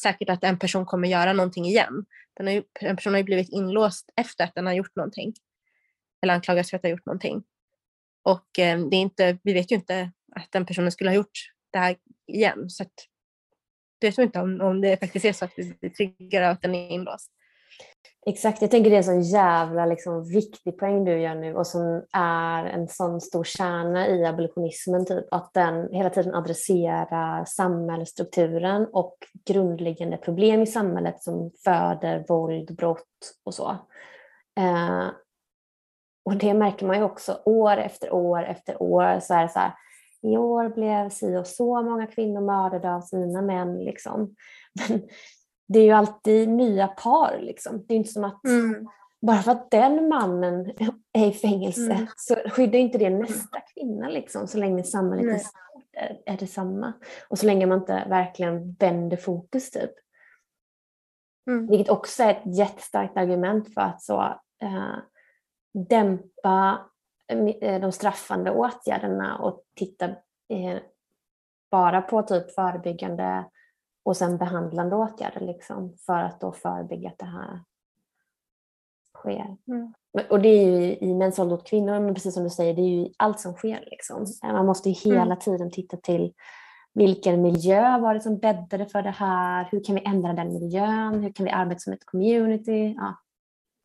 [0.03, 2.05] säkert att en person kommer göra någonting igen.
[2.37, 5.35] Den har ju, en person har ju blivit inlåst efter att den har gjort någonting.
[6.23, 7.43] Eller anklagats för att ha gjort någonting.
[8.23, 11.53] Och eh, det är inte, vi vet ju inte att den personen skulle ha gjort
[11.73, 12.71] det här igen.
[12.71, 12.93] Så att,
[13.99, 16.75] det vet vi inte om, om det faktiskt är så att vi triggar att den
[16.75, 17.31] är inlåst.
[18.27, 21.67] Exakt, jag tänker det är en så jävla liksom, viktig poäng du gör nu och
[21.67, 28.87] som är en sån stor kärna i abolitionismen, typ, att den hela tiden adresserar samhällsstrukturen
[28.93, 33.71] och grundläggande problem i samhället som föder våld, brott och så.
[34.61, 35.09] Eh,
[36.25, 39.21] och det märker man ju också år efter år efter år.
[39.21, 39.73] Så är så här,
[40.23, 43.85] I år blev si och så många kvinnor mördade av sina män.
[43.85, 44.35] Liksom.
[44.89, 45.03] Men
[45.67, 47.39] det är ju alltid nya par.
[47.41, 47.85] Liksom.
[47.87, 48.89] Det är inte som att mm.
[49.23, 50.73] bara för att den mannen
[51.13, 52.07] är i fängelse mm.
[52.17, 55.45] så skyddar inte det nästa kvinna liksom, så länge samhället Nej.
[55.93, 56.93] är, är detsamma.
[57.29, 59.91] Och så länge man inte verkligen vänder fokus typ.
[61.51, 61.67] Mm.
[61.67, 64.23] Vilket också är ett jättestarkt argument för att så,
[64.63, 64.97] äh,
[65.89, 66.87] dämpa
[67.61, 70.05] äh, de straffande åtgärderna och titta
[70.49, 70.79] äh,
[71.71, 73.45] bara på typ förebyggande
[74.05, 77.61] och sen behandlande åtgärder liksom, för att då förebygga att det här
[79.17, 79.57] sker.
[79.69, 79.93] Mm.
[80.31, 82.83] Och det är ju i mäns våld mot kvinnor, men precis som du säger, det
[82.83, 83.89] är ju allt som sker.
[83.91, 84.27] Liksom.
[84.43, 85.39] Man måste ju hela mm.
[85.39, 86.33] tiden titta till
[86.95, 89.69] vilken miljö var det som bäddade för det här?
[89.71, 91.23] Hur kan vi ändra den miljön?
[91.23, 92.95] Hur kan vi arbeta som ett community?
[92.97, 93.21] Ja.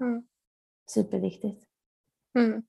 [0.04, 0.24] Mm.
[0.92, 1.64] Superviktigt.
[2.40, 2.64] Mm.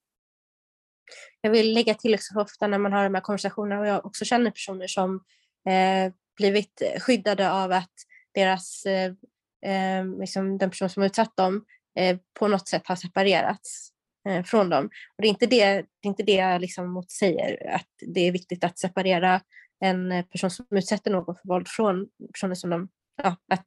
[1.41, 4.25] Jag vill lägga till också ofta när man har de här konversationerna och jag också
[4.25, 5.25] känner personer som
[5.67, 7.93] eh, blivit skyddade av att
[8.35, 9.13] deras, eh,
[9.73, 11.65] eh liksom den person som utsatt dem
[11.99, 13.91] eh, på något sätt har separerats
[14.29, 14.85] eh, från dem.
[14.85, 18.33] Och det är inte det, det, är inte det jag liksom motsäger, att det är
[18.33, 19.41] viktigt att separera
[19.81, 22.89] en person som utsätter någon för våld från personer som de,
[23.23, 23.67] ja, att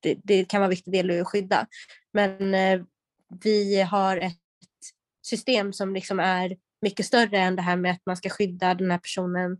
[0.00, 1.66] det, det kan vara en viktig del att skydda.
[2.12, 2.82] Men eh,
[3.42, 4.38] vi har ett
[5.22, 8.90] system som liksom är mycket större än det här med att man ska skydda den
[8.90, 9.58] här personen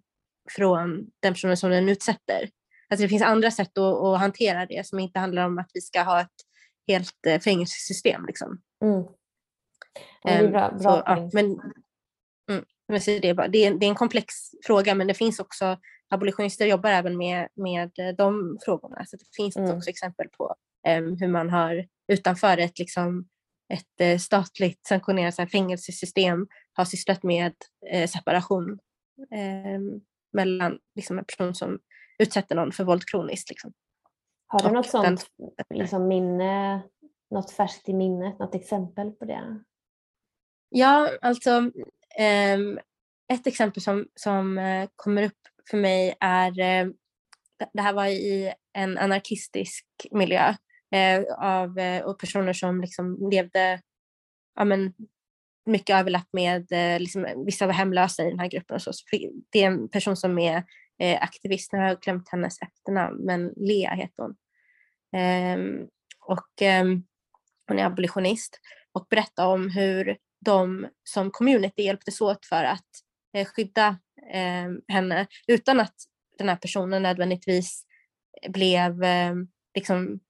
[0.50, 2.50] från den personen som den utsätter.
[2.88, 5.80] Alltså det finns andra sätt att, att hantera det som inte handlar om att vi
[5.80, 6.36] ska ha ett
[6.88, 8.26] helt eh, fängelsesystem.
[8.26, 8.60] Liksom.
[8.84, 9.02] Mm.
[10.22, 11.44] det är bra, bra så, ja, men,
[12.50, 14.34] mm, men så det, är bara, det, är, det är en komplex
[14.66, 15.78] fråga men det finns också
[16.12, 19.04] abolitionister jobbar även med, med de frågorna.
[19.06, 19.76] Så det finns mm.
[19.76, 20.54] också exempel på
[20.88, 23.28] um, hur man har utanför ett, liksom,
[23.72, 27.52] ett uh, statligt sanktionerat här, fängelsesystem har sysslat med
[27.94, 28.78] uh, separation
[29.76, 30.00] um,
[30.32, 31.78] mellan liksom, en person som
[32.18, 33.50] utsätter någon för våld kroniskt.
[33.50, 33.72] Liksom.
[34.46, 35.26] Har du något sånt
[35.74, 36.82] liksom, minne,
[37.30, 39.62] något färskt i minnet, något exempel på det?
[40.68, 41.50] Ja, alltså
[42.18, 42.78] um,
[43.32, 45.38] ett exempel som, som uh, kommer upp
[45.70, 46.92] för mig är, uh,
[47.72, 50.48] det här var i en anarkistisk miljö
[50.94, 53.80] uh, av och personer som liksom levde
[54.54, 54.94] ja, men,
[55.66, 58.74] mycket överlapp med, eh, liksom, vissa var hemlösa i den här gruppen.
[58.74, 58.92] Och så.
[58.92, 59.04] så
[59.50, 60.64] det är en person som är
[60.98, 64.36] eh, aktivist, nu har jag glömt hennes efternamn, men Lea heter hon.
[65.16, 65.86] Ehm,
[66.20, 66.84] och eh,
[67.68, 68.60] hon är abolitionist
[68.92, 72.88] och berättar om hur de som community hjälptes åt för att
[73.36, 73.98] eh, skydda
[74.32, 75.94] ehm, henne utan att
[76.38, 77.84] den här personen nödvändigtvis
[78.48, 80.20] blev ehm, liksom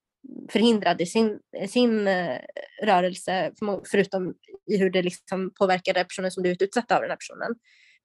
[0.49, 2.39] förhindrad i sin, sin eh,
[2.83, 3.51] rörelse,
[3.91, 4.33] förutom
[4.71, 7.55] i hur det liksom påverkade personen som blivit utsatt av den här personen.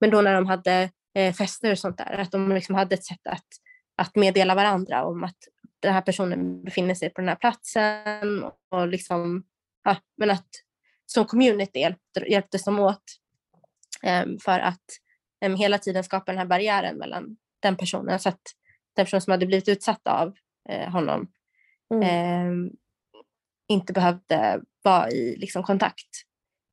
[0.00, 2.12] Men då när de hade eh, fester och sånt där.
[2.12, 3.46] Att de liksom hade ett sätt att,
[3.96, 5.36] att meddela varandra om att
[5.80, 8.44] den här personen befinner sig på den här platsen.
[8.70, 9.44] Och liksom,
[9.84, 10.48] ja, men att
[11.06, 13.02] som community hjälpte, hjälptes de åt
[14.02, 14.84] eh, för att
[15.44, 18.42] eh, hela tiden skapa den här barriären mellan den personen så att
[18.96, 20.34] den person som hade blivit utsatt av
[20.68, 21.28] eh, honom
[21.94, 22.02] mm.
[22.02, 22.70] Ehm,
[23.68, 26.08] inte behövde vara i liksom, kontakt.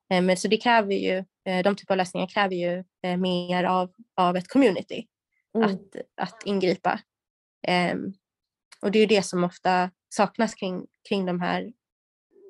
[0.09, 3.63] Eh, men så det kräver ju Eh, de typer av lösningar kräver ju eh, mer
[3.63, 5.07] av, av ett community
[5.55, 5.69] mm.
[5.69, 6.99] att, att ingripa.
[7.93, 8.13] Um,
[8.81, 11.73] och det är ju det som ofta saknas kring, kring de här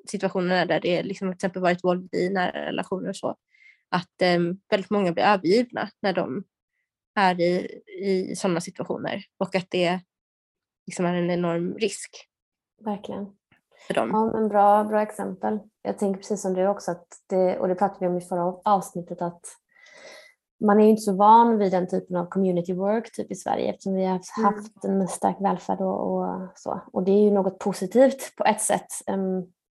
[0.08, 3.36] situationerna där det liksom till exempel varit våld i nära relationer och så.
[3.88, 6.44] Att um, väldigt många blir övergivna när de
[7.14, 10.00] är i, i sådana situationer och att det
[10.86, 12.10] liksom är en enorm risk.
[12.84, 13.35] Verkligen
[13.86, 14.10] för dem.
[14.12, 15.58] Ja, men bra, bra exempel.
[15.82, 18.54] Jag tänker precis som du också, att det, och det pratade vi om i förra
[18.64, 19.40] avsnittet, att
[20.64, 23.94] man är inte så van vid den typen av community work typ i Sverige eftersom
[23.94, 24.54] vi har mm.
[24.54, 25.00] haft mm.
[25.00, 26.80] en stark välfärd och, och, så.
[26.92, 28.86] Och det är ju något positivt på ett sätt.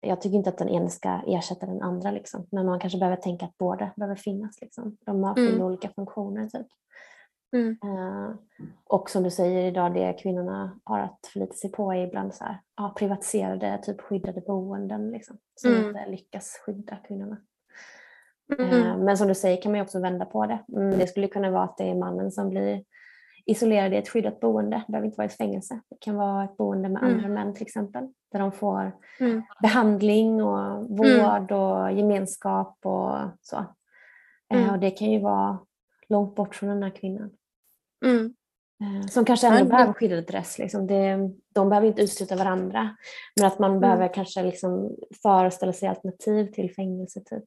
[0.02, 2.48] Jag tycker inte att den ena ska ersätta den andra, liksom.
[2.52, 4.62] men man kanske behöver tänka att båda behöver finnas.
[4.62, 4.98] Liksom.
[5.06, 5.62] De har mm.
[5.62, 6.50] olika funktioner.
[6.50, 6.68] Typ.
[7.54, 7.78] Mm.
[7.86, 8.36] Uh,
[8.86, 12.44] och som du säger idag, det kvinnorna har att förlita sig på är ibland så
[12.44, 15.88] här, ja, privatiserade, typ skyddade boenden liksom, som mm.
[15.88, 17.38] inte lyckas skydda kvinnorna.
[18.58, 18.74] Mm.
[18.74, 20.60] Uh, men som du säger kan man också vända på det.
[20.78, 22.84] Mm, det skulle kunna vara att det är mannen som blir
[23.46, 24.84] isolerad i ett skyddat boende.
[24.88, 25.82] Det behöver inte vara ett fängelse.
[25.90, 27.34] Det kan vara ett boende med andra mm.
[27.34, 28.08] män till exempel.
[28.32, 29.42] Där de får mm.
[29.62, 33.66] behandling och vård och gemenskap och så.
[34.54, 35.60] Uh, och det kan ju vara
[36.10, 37.32] långt bort från den här kvinnan.
[38.06, 38.34] Mm.
[38.82, 40.60] Eh, som kanske ändå behöver skyddad adress.
[40.60, 40.88] Liksom.
[40.88, 42.96] Det, de behöver inte utesluta varandra.
[43.36, 43.82] Men att man mm.
[43.82, 47.20] behöver kanske liksom föreställa sig alternativ till fängelse.
[47.20, 47.44] Typ.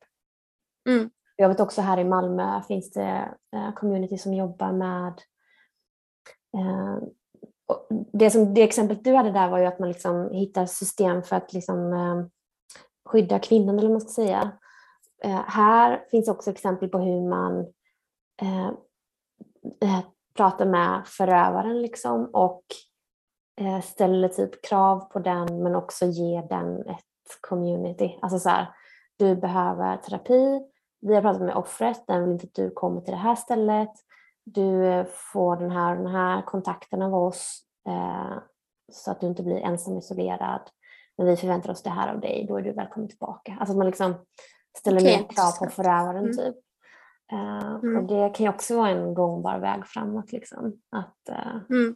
[0.88, 1.11] Mm.
[1.37, 5.21] Jag vet också här i Malmö finns det uh, community som jobbar med
[6.57, 6.99] uh,
[8.12, 11.37] det, som, det exemplet du hade där var ju att man liksom hittar system för
[11.37, 12.27] att liksom, uh,
[13.05, 14.51] skydda kvinnan eller vad man ska säga.
[15.47, 17.67] här finns också exempel på hur man
[20.37, 22.64] pratar med förövaren liksom och
[23.61, 28.19] eh, ställer typ krav på den men också ger den ett community.
[28.23, 28.67] Alltså så här,
[29.19, 30.61] du behöver terapi,
[31.00, 33.92] vi har pratat med offret, den vill inte att du kommer till det här stället,
[34.44, 38.38] du eh, får den här den här kontakten av oss eh,
[38.92, 40.61] så att du inte blir ensam isolerad.
[41.19, 43.56] Men vi förväntar oss det här av dig, då är du välkommen tillbaka.
[43.61, 44.15] Alltså att man liksom
[44.79, 45.17] ställer okay.
[45.17, 46.37] mer krav på förövaren mm.
[46.37, 46.56] typ.
[47.35, 47.96] Uh, mm.
[47.96, 50.32] Och det kan ju också vara en gångbar väg framåt.
[50.32, 50.80] Liksom.
[50.90, 51.94] Att, uh, mm.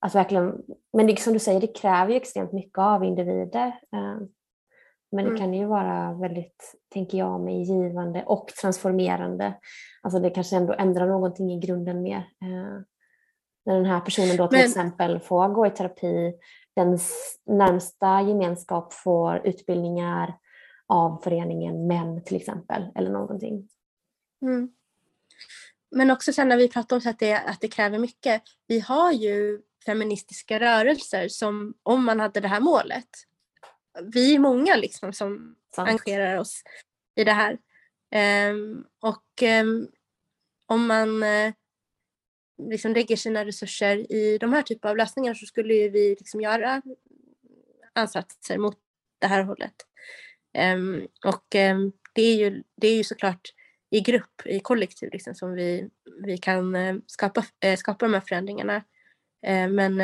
[0.00, 0.62] att verkligen,
[0.92, 3.66] men det, som du säger, det kräver ju extremt mycket av individer.
[3.66, 4.26] Uh,
[5.12, 5.32] men mm.
[5.32, 9.54] det kan ju vara väldigt, tänker jag mig, givande och transformerande.
[10.02, 12.28] Alltså det kanske ändå ändrar någonting i grunden mer.
[13.66, 14.66] när den här personen då till men...
[14.66, 16.34] exempel får gå i terapi,
[16.76, 16.98] den
[17.46, 20.34] närmsta gemenskap får utbildningar
[20.86, 23.68] av föreningen Män till exempel eller någonting.
[24.42, 24.68] Mm.
[25.90, 28.42] men också sen när vi pratar om att, det, att det kräver mycket.
[28.66, 33.08] Vi har ju feministiska rörelser som om man hade det här målet.
[34.02, 35.88] Vi är många liksom som Sant.
[35.88, 36.62] engagerar oss
[37.14, 37.58] i det här.
[38.50, 39.88] Um, och um,
[40.66, 41.52] om man uh,
[42.70, 46.82] liksom lägger sina resurser i de här typen av lösningar så skulle vi liksom göra
[47.92, 48.78] ansatser mot
[49.18, 49.74] det här hållet.
[50.74, 51.46] Um, och
[52.14, 53.52] det, är ju, det är ju såklart
[53.92, 55.88] i grupp, i kollektiv liksom, som vi,
[56.26, 58.82] vi kan uh, skapa, uh, skapa de här förändringarna.
[59.70, 60.00] men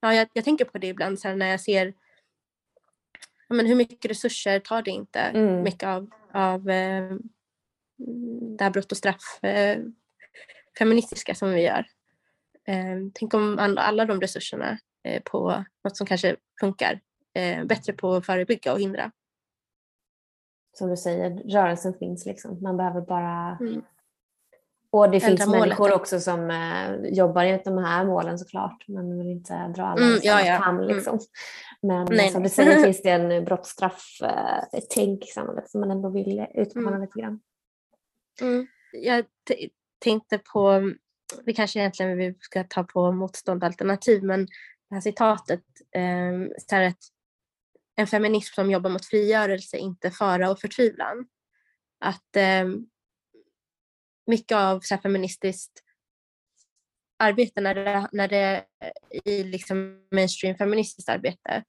[0.00, 1.94] ja, jag, jag, tänker på det ibland så när jag ser
[3.52, 5.62] men hur mycket resurser tar det inte mm.
[5.62, 7.12] mycket av, av eh,
[8.58, 9.78] det här brott och straff eh,
[10.78, 11.86] feministiska som vi gör.
[12.68, 17.00] Eh, tänk om alla, de resurserna eh, på något som kanske funkar
[17.34, 19.12] eh, bättre på att förebygga och hindra.
[20.72, 22.62] Som du säger, rörelsen finns liksom.
[22.62, 23.82] Man behöver bara mm.
[24.92, 28.88] Och det finns människor också som eh, jobbar enligt de här målen såklart.
[28.88, 30.58] Man vill inte dra alla mm, ja, ja.
[30.58, 30.88] Kam, mm.
[30.88, 31.18] liksom.
[31.82, 36.08] Men nej, som du säger finns det en brottsstraff-tänk eh, i samhället som man ändå
[36.08, 37.00] vill utmana mm.
[37.00, 37.40] lite grann.
[38.40, 38.66] Mm.
[38.92, 39.24] Jag
[39.98, 40.92] tänkte på,
[41.44, 44.46] vi kanske egentligen vi ska ta på motstånd alternativ, men
[44.88, 45.62] det här citatet,
[45.94, 47.11] eh, så här att
[47.96, 51.26] en feminism som jobbar mot frigörelse, inte fara och förtvivlan.
[52.00, 52.68] Att eh,
[54.26, 55.72] mycket av så feministiskt
[57.18, 58.64] arbete när det, när det
[59.24, 61.64] i liksom mainstream feministiskt arbete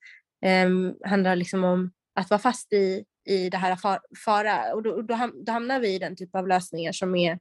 [0.45, 0.69] eh,
[1.05, 5.31] handlar liksom om att vara fast i, i det här far, fara och då, då,
[5.45, 7.31] då, hamnar vi i den typ av lösningar som är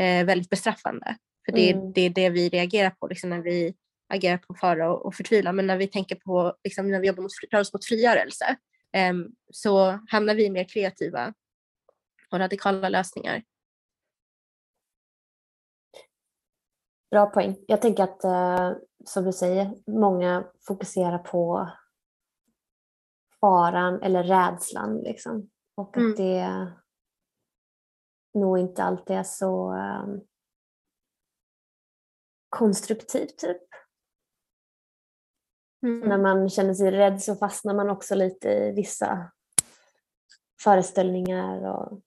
[0.00, 1.16] eh, väldigt bestraffande.
[1.46, 1.92] För det, mm.
[1.92, 3.74] det är det vi reagerar på liksom när vi
[4.10, 5.56] agerar på fara och, och förtvivlan.
[5.56, 8.56] Men när vi tänker på, liksom, när vi jobbar mot, rör oss mot frigörelse
[8.92, 9.14] eh,
[9.52, 11.34] så hamnar vi i mer kreativa
[12.30, 13.42] och radikala lösningar.
[17.10, 17.56] Bra poäng.
[17.66, 18.72] Jag tänker att, eh,
[19.04, 21.70] som du säger, många fokuserar på
[23.40, 24.98] faran eller rädslan.
[24.98, 25.50] Liksom.
[25.74, 26.14] Och att mm.
[26.16, 26.72] det
[28.34, 30.20] nog inte alltid är så um,
[32.48, 33.38] konstruktivt.
[33.38, 33.62] Typ.
[35.82, 36.08] Mm.
[36.08, 39.30] När man känner sig rädd så fastnar man också lite i vissa
[40.62, 42.00] föreställningar och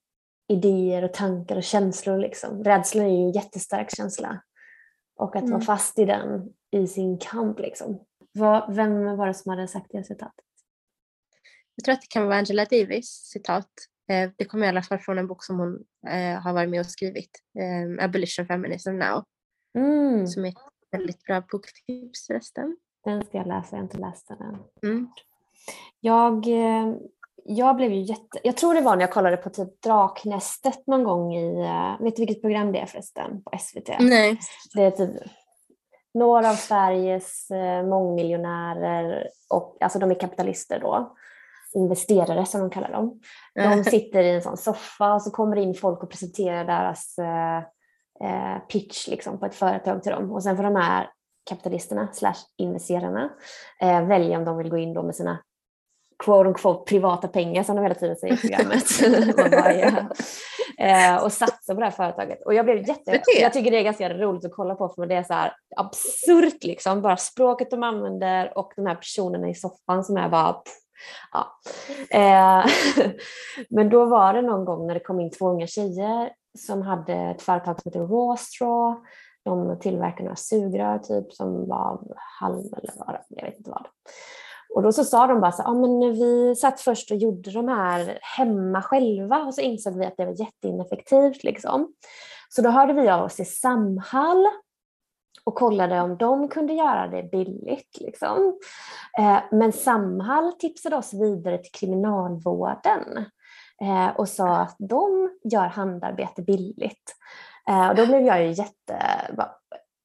[0.48, 2.18] idéer och tankar och känslor.
[2.18, 2.64] Liksom.
[2.64, 4.44] Rädslan är ju en jättestark känsla.
[5.16, 5.52] Och att mm.
[5.52, 7.60] vara fast i den i sin kamp.
[7.60, 8.06] Liksom.
[8.32, 10.46] Vad, vem var det som hade sagt det citatet?
[11.76, 13.70] Jag tror att det kan vara Angela Davis citat.
[14.10, 16.80] Eh, det kommer i alla fall från en bok som hon eh, har varit med
[16.80, 17.30] och skrivit.
[17.60, 19.24] Eh, Abolition Feminism Now.
[19.78, 20.28] Mm.
[20.28, 20.58] Som är ett
[20.92, 22.78] väldigt bra boktips förresten.
[23.04, 24.58] Den ska jag läsa, jag har inte läst den än.
[24.84, 25.08] Mm.
[26.00, 26.48] Jag
[27.46, 28.40] jag blev ju jätte...
[28.44, 31.64] Jag tror det var när jag kollade på typ Draknästet någon gång i...
[31.64, 33.44] Uh, vet du vilket program det är förresten?
[33.44, 33.90] På SVT?
[34.00, 34.40] Nej.
[34.74, 35.10] Det är typ
[36.14, 41.16] några av Sveriges uh, mångmiljonärer, och, alltså de är kapitalister då,
[41.74, 43.20] investerare som de kallar dem.
[43.56, 47.16] De sitter i en sån soffa och så kommer det in folk och presenterar deras
[48.68, 50.32] pitch liksom, på ett företag till dem.
[50.32, 51.10] Och sen får de här
[51.50, 53.30] kapitalisterna slash investerarna
[53.82, 55.40] välja om de vill gå in då med sina
[56.24, 58.84] quote unquote privata pengar som de hela tiden säger i programmet.
[59.52, 59.90] bara, ja.
[60.78, 62.46] eh, och satsa på det här företaget.
[62.46, 63.22] Och jag blev jätte...
[63.40, 66.64] Jag tycker det är ganska roligt att kolla på för det är så här absurt
[66.64, 67.02] liksom.
[67.02, 70.56] Bara språket de använder och de här personerna i soffan som är bara
[71.32, 71.60] Ja.
[72.10, 72.66] Eh,
[73.70, 77.14] men då var det någon gång när det kom in två unga tjejer som hade
[77.14, 78.96] ett företag som heter Rawstraw.
[79.44, 83.88] De tillverkade några sugrör typ som var av halm eller vad jag vet inte vad.
[84.76, 87.68] Och då så sa de bara så ah, men vi satt först och gjorde de
[87.68, 91.44] här hemma själva och så insåg vi att det var jätteineffektivt.
[91.44, 91.94] Liksom.
[92.50, 94.48] Så då hörde vi av oss till Samhall
[95.44, 97.98] och kollade om de kunde göra det billigt.
[98.00, 98.60] Liksom.
[99.20, 103.26] Eh, men Samhall tipsade oss vidare till Kriminalvården
[103.82, 107.16] eh, och sa att de gör handarbete billigt.
[107.70, 108.98] Eh, och då blev jag ju jätte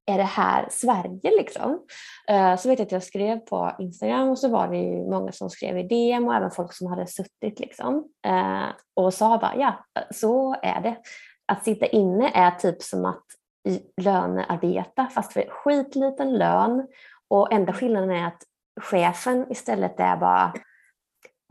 [0.09, 1.87] är det här Sverige liksom?
[2.29, 5.33] Eh, så vet jag att jag skrev på Instagram och så var det ju många
[5.33, 9.57] som skrev i DM och även folk som hade suttit liksom eh, och sa bara
[9.57, 10.97] ja, så är det.
[11.53, 13.25] Att sitta inne är typ som att
[14.03, 16.87] lönearbeta fast för skitliten lön
[17.31, 18.43] och enda skillnaden är att
[18.81, 20.53] chefen istället är bara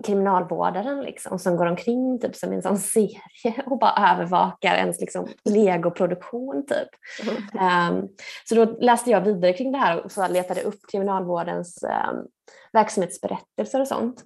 [0.04, 3.22] kriminalvårdaren liksom, som går omkring typ som en sån serie
[3.66, 6.66] och bara övervakar ens liksom, legoproduktion.
[6.66, 6.90] Typ.
[7.54, 8.10] Um,
[8.46, 12.28] så då läste jag vidare kring det här och så letade upp kriminalvårdens um,
[12.74, 14.24] verksamhetsberättelser och sånt.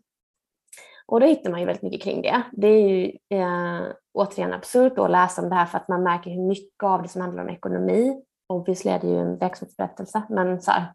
[1.05, 2.41] Och då hittar man ju väldigt mycket kring det.
[2.51, 3.81] Det är ju eh,
[4.13, 7.07] återigen absurt att läsa om det här för att man märker hur mycket av det
[7.07, 8.23] som handlar om ekonomi.
[8.49, 10.93] Obviously är det ju en verksamhetsberättelse men så här,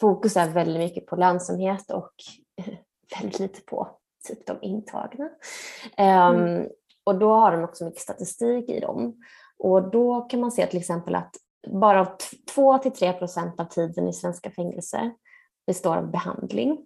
[0.00, 2.12] fokus är väldigt mycket på lönsamhet och
[3.20, 5.28] väldigt lite på typ de intagna.
[5.96, 6.62] Mm.
[6.62, 6.68] Um,
[7.04, 9.16] och då har de också mycket statistik i dem.
[9.58, 11.36] Och då kan man se till exempel att
[11.68, 12.16] bara
[12.56, 15.12] 2-3 procent av tiden i svenska fängelser
[15.66, 16.78] består av behandling.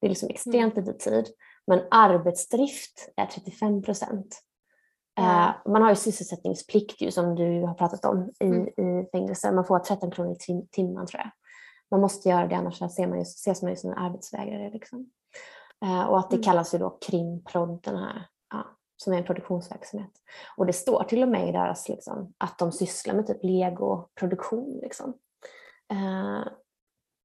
[0.00, 0.86] Det är liksom extremt mm.
[0.86, 1.26] lite tid.
[1.66, 4.42] Men arbetsdrift är 35 procent.
[5.18, 5.52] Mm.
[5.66, 8.66] man har ju sysselsättningsplikt ju, som du har pratat om i, mm.
[8.66, 9.52] i fängelse.
[9.52, 11.30] Man får 13 kronor i timmen tror jag.
[11.90, 14.70] Man måste göra det annars ses man ju som en arbetsvägrare.
[14.70, 15.10] Liksom.
[15.84, 16.44] Eh, och att det mm.
[16.44, 18.66] kallas ju då krimprod, den här, ja,
[18.96, 20.10] som är en produktionsverksamhet.
[20.56, 24.80] Och det står till och med i deras liksom, att de sysslar med typ legoproduktion.
[24.82, 25.14] Liksom.
[25.92, 26.52] Eh,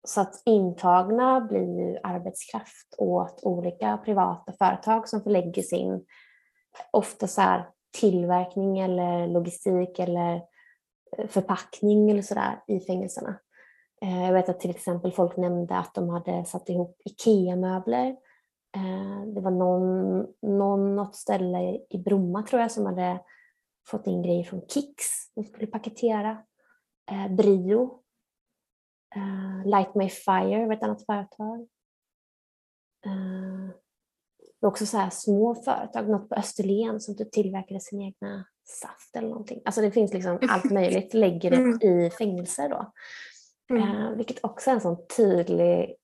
[0.07, 6.05] så att intagna blir ju arbetskraft åt olika privata företag som förlägger sin
[6.91, 10.35] ofta så här, tillverkning eller logistik eller
[11.17, 13.39] eh, förpackning eller sådär i fängelserna.
[13.99, 18.15] Jag vet att till exempel folk nämnde att de hade satt ihop IKEA-möbler
[19.33, 23.19] det var någon, någon, något ställe i Bromma tror jag som hade
[23.87, 25.33] fått in grejer från Kicks.
[25.35, 26.43] De skulle paketera.
[27.11, 27.99] Eh, Brio.
[29.15, 31.67] Eh, Light My Fire var ett annat företag.
[33.03, 39.15] det var också så små företag, något på Österlen som typ tillverkade sin egna saft
[39.15, 39.61] eller någonting.
[39.65, 41.81] Alltså det finns liksom allt möjligt, lägger det mm.
[41.81, 42.91] i fängelser då.
[43.69, 44.17] Mm.
[44.17, 45.95] vilket också är en sån tydlig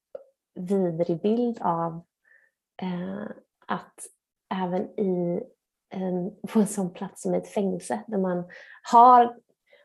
[0.55, 2.01] vidrig bild av eh,
[3.67, 3.95] att
[4.53, 5.43] även i
[5.89, 8.43] en, på en sån plats som ett fängelse där man
[8.91, 9.35] har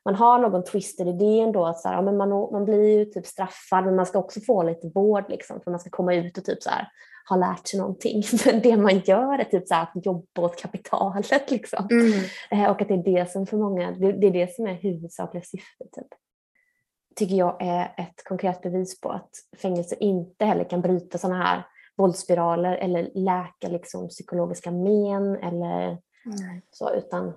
[0.05, 3.05] man har någon twisted idé ändå att så här, ja, men man, man blir ju
[3.05, 6.39] typ straffad men man ska också få lite vård liksom, för man ska komma ut
[6.39, 6.89] och typ så här,
[7.29, 8.23] ha lärt sig någonting.
[8.47, 11.51] Men det man gör är typ så här, att jobba åt kapitalet.
[11.51, 11.89] Liksom.
[11.91, 12.25] Mm.
[12.51, 14.75] Eh, och att det är det som för många, det, det är det som är
[14.75, 15.93] huvudsakliga syftet.
[15.93, 16.09] Typ.
[17.17, 21.67] Tycker jag är ett konkret bevis på att fängelse inte heller kan bryta sådana här
[21.97, 25.87] våldsspiraler eller läka liksom psykologiska men eller
[26.27, 26.61] mm.
[26.71, 27.29] så, utan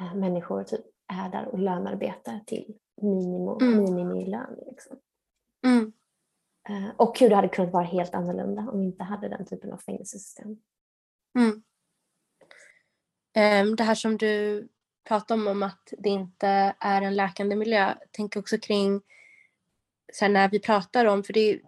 [0.00, 3.82] äh, människor typ är där och lönearbetar till minimo, mm.
[3.82, 4.56] minimilön.
[4.66, 4.96] Liksom.
[5.66, 5.92] Mm.
[6.68, 9.72] Äh, och hur det hade kunnat vara helt annorlunda om vi inte hade den typen
[9.72, 10.56] av fängelsesystem.
[13.36, 14.68] Um, det här som du
[15.08, 19.02] pratar om, om att det inte är en läkande miljö, tänker också kring
[20.12, 21.60] så när vi pratar om, för det,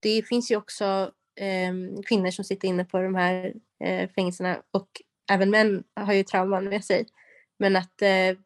[0.00, 4.88] det finns ju också Ehm, kvinnor som sitter inne på de här eh, fängelserna och
[5.30, 7.06] även män har ju trauman med sig.
[7.58, 8.38] Men att eh,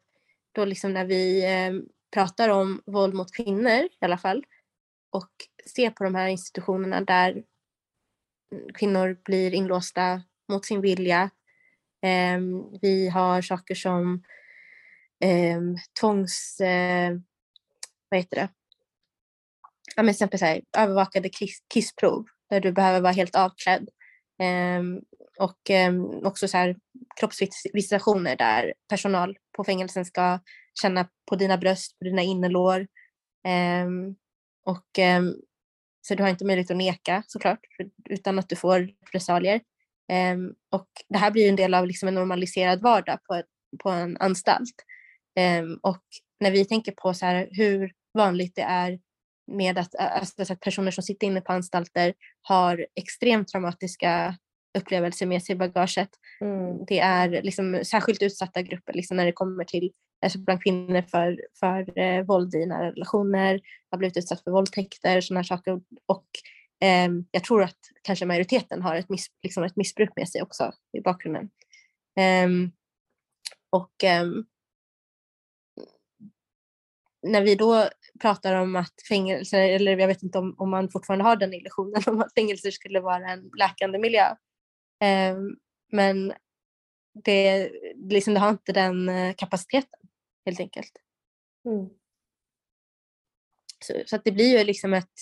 [0.51, 1.73] då liksom när vi eh,
[2.13, 4.45] pratar om våld mot kvinnor i alla fall
[5.09, 5.29] och
[5.75, 7.43] ser på de här institutionerna där
[8.73, 11.29] kvinnor blir inlåsta mot sin vilja.
[12.01, 14.23] Ehm, vi har saker som
[15.19, 16.59] ehm, tvångs...
[16.61, 17.17] Eh,
[18.09, 18.49] vad heter det?
[19.95, 23.89] Ja, men till exempel så här, övervakade kiss, kissprov där du behöver vara helt avklädd.
[24.79, 25.01] Um,
[25.39, 26.75] och um, också så här,
[27.19, 30.39] kroppsvisitationer där personal på fängelsen ska
[30.81, 32.87] känna på dina bröst, på dina innerlår.
[33.85, 34.15] Um,
[34.65, 34.85] och,
[36.01, 37.59] så du har inte möjlighet att neka såklart
[38.09, 39.61] utan att du får repressalier.
[40.71, 43.43] och det här blir en del av liksom en normaliserad vardag på,
[43.83, 44.75] på en anstalt.
[45.81, 46.03] och
[46.39, 48.99] när vi tänker på så här, hur vanligt det är
[49.47, 54.37] med att, alltså, att personer som sitter inne på anstalter har extremt traumatiska
[54.77, 56.09] upplevelser med sig i bagaget.
[56.41, 56.85] Mm.
[56.87, 59.91] Det är liksom särskilt utsatta grupper liksom när det kommer till
[60.21, 65.21] alltså bland kvinnor för, för eh, våld i nära relationer, har blivit utsatt för våldtäkter,
[65.21, 65.81] sådana saker.
[66.05, 66.27] Och
[66.81, 70.71] eh, jag tror att kanske majoriteten har ett, miss, liksom ett missbruk med sig också
[70.97, 71.49] i bakgrunden.
[72.19, 72.49] Eh,
[73.69, 74.45] och ehm,
[77.25, 77.89] när vi då
[78.21, 82.03] pratar om att fängelser, eller jag vet inte om, om man fortfarande har den illusionen
[82.07, 84.25] om att fängelser skulle vara en läkande miljö.
[85.01, 85.37] Eh,
[85.91, 86.33] men
[87.23, 89.99] det, liksom, det har inte den eh, kapaciteten
[90.45, 90.91] helt enkelt.
[91.65, 91.89] Mm.
[93.85, 95.13] Så, så, att det blir ju liksom ett,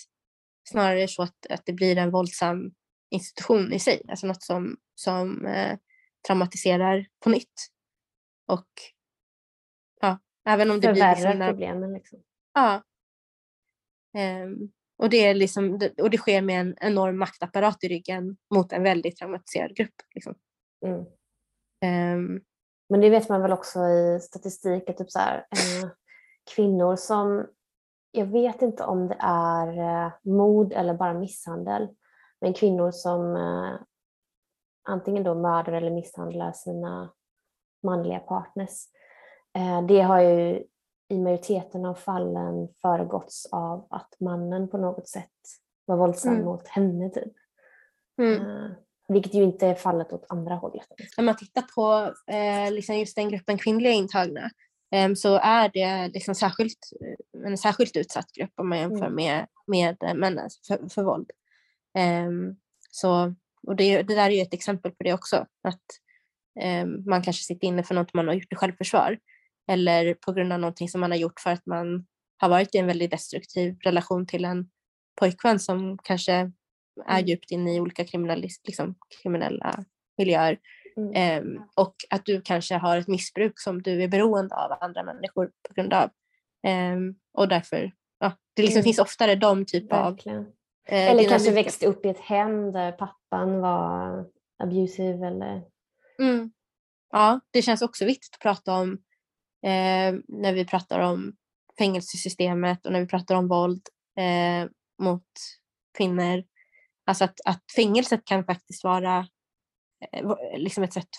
[0.70, 2.74] snarare så att, att det blir en våldsam
[3.10, 5.78] institution i sig, alltså något som, som eh,
[6.28, 7.70] traumatiserar på nytt.
[8.48, 8.68] Och
[10.46, 11.16] även om det blir...
[11.16, 12.20] Liksom problemen liksom.
[12.54, 12.84] Ja.
[14.44, 18.74] Um, och, det är liksom, och det sker med en enorm maktapparat i ryggen mot
[18.74, 19.96] en väldigt traumatiserad grupp.
[20.16, 20.36] Liksom.
[20.86, 21.00] Mm.
[22.16, 22.42] Um,
[22.90, 25.90] Men det vet man väl också i statistik att typ så här, eh,
[26.56, 27.48] kvinnor som,
[28.12, 31.88] jag vet inte om det är eh, mord eller bara misshandel,
[32.42, 33.80] men kvinnor som eh,
[34.84, 37.14] antingen då mördar eller misshandlar sina
[37.84, 38.86] manliga partners.
[39.58, 40.64] Eh, det har ju
[41.10, 45.30] i majoriteten av fallen föregåtts av att mannen på något sätt
[45.86, 46.46] var våldsam mm.
[46.46, 47.10] mot henne.
[47.10, 47.34] Typ.
[48.22, 48.42] Mm.
[48.42, 48.72] Uh,
[49.08, 50.88] vilket ju inte är fallet åt andra hållet.
[51.18, 54.50] Om man tittar på eh, liksom just den gruppen kvinnliga intagna
[54.92, 59.16] eh, så är det liksom särskilt, eh, en särskilt utsatt grupp om man jämför mm.
[59.16, 61.32] med, med männen för, för våld.
[61.98, 62.30] Eh,
[62.92, 63.36] så,
[63.68, 65.46] och det, det, där är ju ett exempel på det också.
[65.64, 65.84] Att
[66.60, 69.18] ehm, man kanske sitter inne för något man har gjort i självförsvar
[69.68, 72.06] eller på grund av någonting som man har gjort för att man
[72.38, 74.70] har varit i en väldigt destruktiv relation till en
[75.20, 76.34] pojkvän som kanske
[77.06, 77.26] är mm.
[77.26, 78.06] djupt inne i olika
[78.64, 79.84] liksom, kriminella
[80.18, 80.60] miljöer.
[80.98, 81.44] Mm.
[81.44, 85.52] Um, och att du kanske har ett missbruk som du är beroende av andra människor
[85.68, 86.10] på grund av.
[86.68, 88.84] Um, och därför, ja, det liksom mm.
[88.84, 90.38] finns oftare de typ Verkligen.
[90.38, 90.44] av...
[90.44, 94.26] Uh, eller kanske växte upp i ett hem där pappan var
[94.64, 95.62] abusive eller...
[96.20, 96.52] Mm.
[97.12, 98.98] Ja, det känns också viktigt att prata om
[99.64, 101.36] eh, när vi pratar om
[101.78, 103.82] fängelsesystemet och när vi pratar om våld
[104.18, 104.70] eh,
[105.04, 105.28] mot
[105.98, 106.44] kvinnor.
[107.06, 109.28] Alltså att, att fängelset kan faktiskt vara
[110.12, 111.10] eh, liksom ett sätt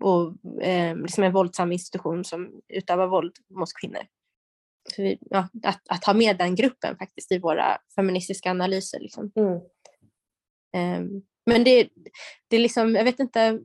[0.00, 4.02] och eh, liksom en våldsam institution som utövar våld mot kvinnor.
[4.96, 9.00] Vi, ja, att, att, ha med den gruppen faktiskt i våra feministiska analyser.
[9.00, 9.32] Liksom.
[9.36, 9.60] Mm.
[10.76, 11.88] Um, men det,
[12.48, 13.60] det är liksom, jag vet inte,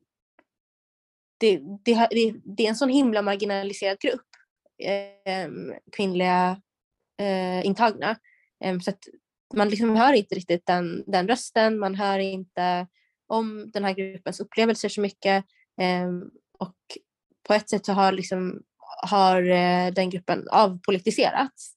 [1.38, 2.08] det, det,
[2.44, 4.28] det, är en sån himla marginaliserad grupp,
[4.84, 5.50] eh,
[5.92, 6.62] kvinnliga
[7.22, 8.16] eh, intagna.
[8.64, 8.92] Eh, så
[9.54, 12.88] man liksom hör inte riktigt den, den rösten, man hör inte
[13.28, 15.46] om den här gruppens upplevelser så mycket.
[15.82, 16.76] Ehm, och
[17.48, 18.62] på ett sätt så har, liksom,
[19.08, 21.76] har eh, den gruppen avpolitiserats.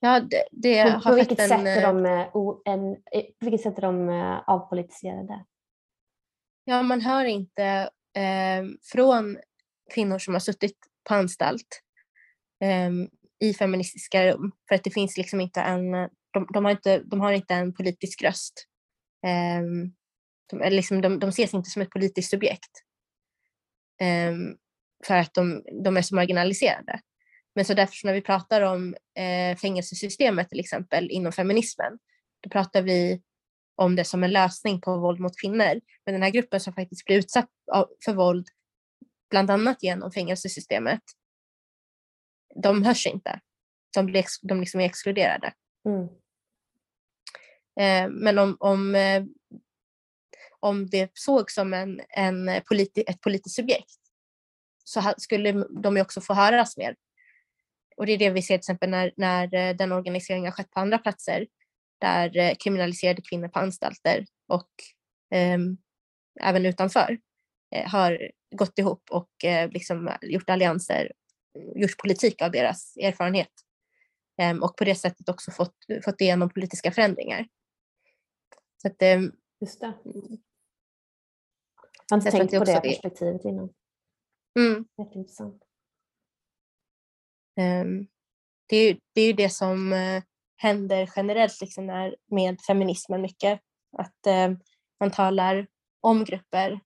[0.00, 2.26] Ja, det, det på, på, vilket en, sätt är de, eh,
[2.64, 4.08] en, på vilket sätt är de
[4.46, 5.44] avpolitiserade?
[6.64, 9.38] Ja, man hör inte eh, från
[9.94, 10.76] kvinnor som har suttit
[11.08, 11.80] på anstalt
[12.64, 12.90] eh,
[13.48, 14.52] i feministiska rum.
[14.68, 15.92] För att det finns liksom inte en,
[16.30, 18.66] de, de har, inte, de har inte en politisk röst.
[19.26, 19.62] Eh,
[20.50, 22.70] de, liksom, de, de ses inte som ett politiskt subjekt.
[24.00, 24.56] Ehm,
[25.06, 27.00] för att de, de är så marginaliserade.
[27.54, 31.98] Men så därför när vi pratar om eh, fängelsesystemet till exempel inom feminismen,
[32.40, 33.22] då pratar vi
[33.74, 35.80] om det som en lösning på våld mot kvinnor.
[36.04, 37.50] Men den här gruppen som faktiskt blir utsatt
[38.04, 38.48] för våld,
[39.30, 41.02] bland annat genom fängelsesystemet,
[42.62, 43.40] de hörs inte.
[43.94, 45.52] De, blir, de liksom är exkluderade.
[45.88, 46.08] Mm.
[47.80, 49.24] Eh, men om, om, eh,
[50.60, 54.00] om det sågs som en, en politi, ett politiskt subjekt
[54.84, 55.52] så skulle
[55.82, 56.96] de ju också få höras mer.
[57.96, 60.70] Och det är det vi ser till exempel när, när eh, den organiseringen har skett
[60.70, 61.46] på andra platser
[62.00, 64.70] där eh, kriminaliserade kvinnor på anstalter och
[65.30, 65.58] eh,
[66.40, 67.18] även utanför
[67.74, 71.12] eh, har gått ihop och eh, liksom gjort allianser,
[71.74, 73.52] gjort politik av deras erfarenhet
[74.40, 77.48] ehm, och på det sättet också fått, fått igenom politiska förändringar.
[78.82, 79.92] Så att, ehm, Just det.
[82.10, 83.74] Jag har inte tänkt på det perspektivet innan.
[84.58, 84.84] Mm.
[84.98, 85.62] Jätteintressant.
[88.66, 89.92] Det, är, det är ju det som
[90.56, 93.60] händer generellt liksom när, med feminismen mycket.
[93.98, 94.50] Att eh,
[95.00, 95.66] man talar
[96.00, 96.80] om grupper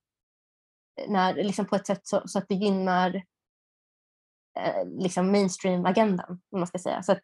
[1.08, 3.14] när, liksom på ett sätt så, så att det gynnar
[4.58, 6.40] eh, liksom mainstream-agendan.
[6.50, 7.02] Om man ska säga.
[7.02, 7.22] Så att,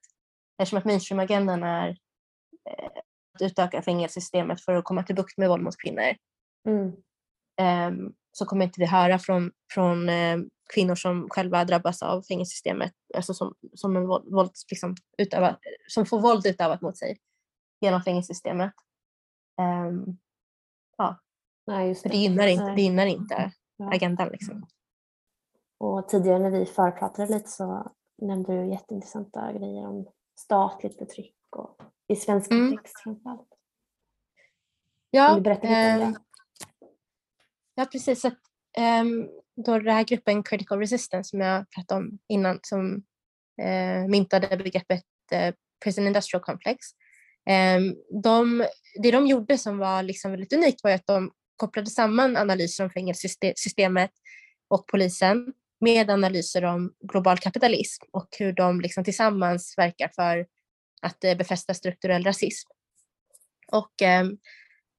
[0.59, 1.89] eftersom att mainstream-agendan är
[2.71, 3.03] eh,
[3.35, 6.15] att utöka fängelsesystemet för att komma till bukt med våld mot kvinnor.
[6.69, 6.93] Mm.
[7.61, 10.39] Um, så kommer inte vi höra från, från eh,
[10.75, 15.59] kvinnor som själva drabbas av fängelsesystemet, alltså som, som, en våld, liksom, utöva,
[15.89, 17.19] som får våld utövat mot sig
[17.81, 18.73] genom fängelsesystemet.
[19.61, 20.19] Um,
[20.97, 21.21] ja.
[21.67, 22.09] Nej, just det.
[22.09, 23.95] det gynnar inte, det gynnar inte ja.
[23.95, 24.29] agendan.
[24.29, 24.67] Liksom.
[25.79, 27.93] Och tidigare när vi förpratade lite så
[28.23, 30.07] nämnde du jätteintressanta grejer om
[30.41, 32.69] statligt förtryck och i svensk mm.
[32.69, 33.49] kontext framförallt.
[35.11, 36.05] Ja, Vill du berätta lite om det?
[36.05, 36.17] Ehm,
[37.75, 38.21] Ja, precis.
[38.21, 43.03] Så, um, då den här gruppen Critical Resistance som jag pratade om innan som
[43.63, 46.79] eh, myntade begreppet eh, Prison Industrial Complex.
[47.51, 47.81] Eh,
[48.23, 48.67] de,
[49.03, 52.91] det de gjorde som var liksom väldigt unikt var att de kopplade samman analyser om
[52.91, 54.11] fängelsesystemet
[54.69, 60.47] och polisen med analyser om global kapitalism och hur de liksom tillsammans verkar för
[61.03, 62.71] att eh, befästa strukturell rasism.
[63.73, 64.39] Och ehm,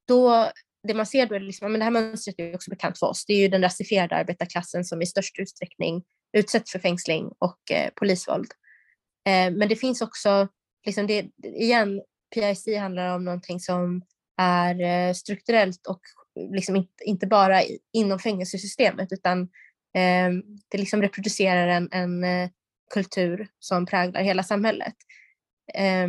[0.08, 0.50] då
[0.86, 3.26] det man ser då är liksom, men det här mönstret är också bekant för oss.
[3.26, 6.02] Det är ju den rasifierade arbetarklassen som i störst utsträckning
[6.36, 8.48] utsätts för fängsling och eh, polisvåld.
[9.28, 10.48] Eh, men det finns också,
[10.86, 12.02] liksom det, igen,
[12.34, 14.02] PIC handlar om någonting som
[14.40, 16.00] är eh, strukturellt och
[16.54, 17.62] liksom inte, inte bara
[17.92, 19.42] inom fängelsesystemet utan
[19.94, 20.30] eh,
[20.68, 22.50] det liksom reproducerar en, en eh,
[22.94, 24.94] kultur som präglar hela samhället.
[25.74, 26.08] Eh,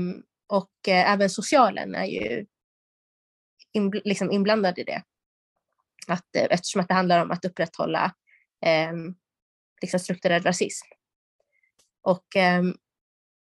[0.49, 2.45] och eh, även socialen är ju
[3.77, 5.03] in, liksom inblandad i det.
[6.07, 8.15] Att, eh, eftersom att det handlar om att upprätthålla
[8.65, 9.15] ehm,
[9.81, 10.87] liksom strukturell rasism.
[12.01, 12.75] Och, ehm,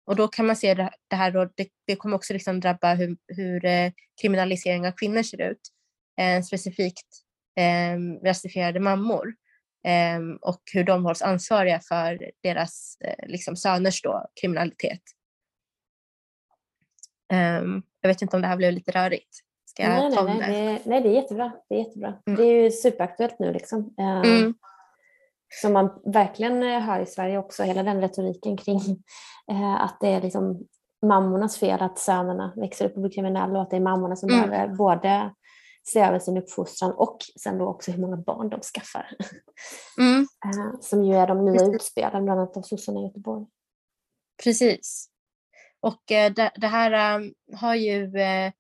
[0.05, 2.93] och då kan man se det, det här då, det, det kommer också liksom drabba
[2.93, 5.61] hur, hur eh, kriminalisering av kvinnor ser ut.
[6.19, 7.07] Eh, specifikt
[7.55, 9.33] eh, rasifierade mammor
[9.83, 15.01] ehm, och hur de hålls ansvariga för deras eh, liksom söners då, kriminalitet.
[17.33, 19.39] Um, jag vet inte om det här blev lite rörigt.
[19.79, 20.89] Ska nej, ta nej, nej, det?
[20.89, 21.51] nej, det är jättebra.
[21.69, 22.13] Det är, jättebra.
[22.27, 22.39] Mm.
[22.39, 23.53] Det är ju superaktuellt nu.
[23.53, 23.79] Liksom.
[23.79, 24.53] Uh, mm.
[25.61, 28.79] Som man verkligen eh, hör i Sverige också, hela den retoriken kring
[29.51, 30.67] uh, att det är liksom
[31.05, 34.29] mammornas fel att sönerna växer upp och blir kriminella och att det är mammorna som
[34.29, 34.49] mm.
[34.49, 35.33] behöver både
[35.83, 39.07] se över sin uppfostran och sen då också hur många barn de skaffar.
[39.99, 40.27] Mm.
[40.81, 43.45] Som ju är de nya utspelen bland annat av sossarna i Göteborg.
[44.43, 45.09] Precis.
[45.81, 47.21] Och eh, det, här
[47.55, 48.51] har ju eh,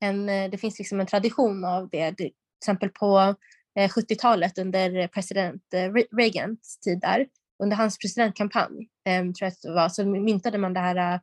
[0.00, 2.14] en, eh, det finns liksom en tradition av det.
[2.14, 2.30] Till
[2.62, 3.34] exempel på
[3.78, 7.26] eh, 70-talet under president eh, Reagans tid där,
[7.62, 11.20] under hans presidentkampanj, ehm, tror jag att det var, så myntade man den här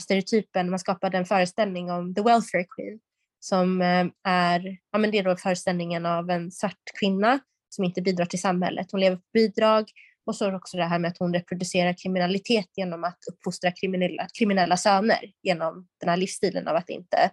[0.00, 3.00] stereotypen, man skapade en föreställning om the welfare queen
[3.40, 8.02] som ehm, är, ja men det är då föreställningen av en svart kvinna som inte
[8.02, 8.92] bidrar till samhället.
[8.92, 9.90] Hon lever på bidrag
[10.26, 14.76] och så också det här med att hon reproducerar kriminalitet genom att uppfostra kriminella, kriminella
[14.76, 17.30] söner genom den här livsstilen av att inte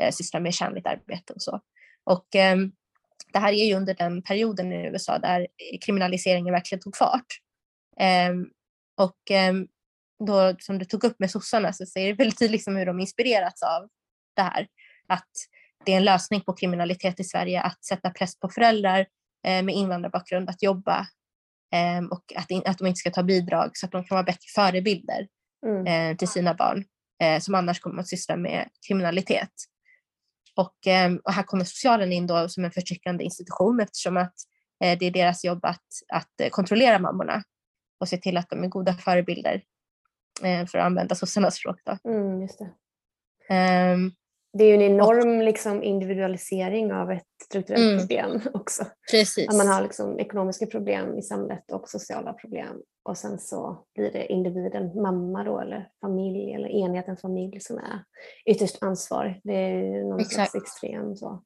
[0.00, 1.60] eh, syssla med kärnligt arbete och så.
[2.04, 2.56] Och eh,
[3.32, 5.46] det här är ju under den perioden i USA där
[5.80, 7.26] kriminaliseringen verkligen tog fart.
[8.00, 8.34] Eh,
[8.96, 9.54] och eh,
[10.26, 13.00] då som du tog upp med sossarna så ser det väldigt tydligt liksom hur de
[13.00, 13.88] inspirerats av
[14.36, 14.66] det här.
[15.08, 15.30] Att
[15.84, 19.00] det är en lösning på kriminalitet i Sverige att sätta press på föräldrar
[19.46, 21.06] eh, med invandrarbakgrund att jobba
[21.72, 24.46] Ehm, och att, att de inte ska ta bidrag så att de kan vara bättre
[24.54, 25.28] förebilder
[25.66, 25.86] mm.
[25.86, 26.84] Eh, till sina barn
[27.22, 29.52] eh, som annars kommer att syssla med kriminalitet.
[30.56, 34.34] Och, ehm, och här kommer socialen in då som en förtryckande institution eftersom att
[34.84, 37.42] eh, det är deras jobb att, att kontrollera mammorna
[38.00, 39.62] och se till att de är goda förebilder
[40.40, 41.76] för att använda sossarnas språk.
[41.84, 42.10] Då.
[42.10, 43.94] Mm, just det.
[43.94, 44.12] Um,
[44.52, 47.98] det är ju en enorm liksom, individualisering av ett strukturellt mm.
[47.98, 48.84] problem också.
[49.10, 49.48] Precis.
[49.48, 54.12] Att man har liksom, ekonomiska problem i samhället och sociala problem och sen så blir
[54.12, 58.04] det individen, mamma då eller familj eller enheten familj som är
[58.46, 59.40] ytterst ansvarig.
[59.44, 60.50] Det är ju någon Exakt.
[60.50, 61.42] slags extrem så.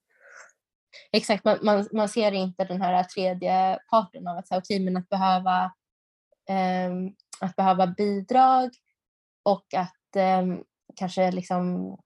[1.12, 4.96] Exakt, man, man, man, ser inte den här tredje parten av att, säga, okay, men
[4.96, 5.72] att behöva
[6.88, 8.70] um, att behöva bidrag
[9.42, 10.64] och att um,
[10.96, 11.96] kanske liksom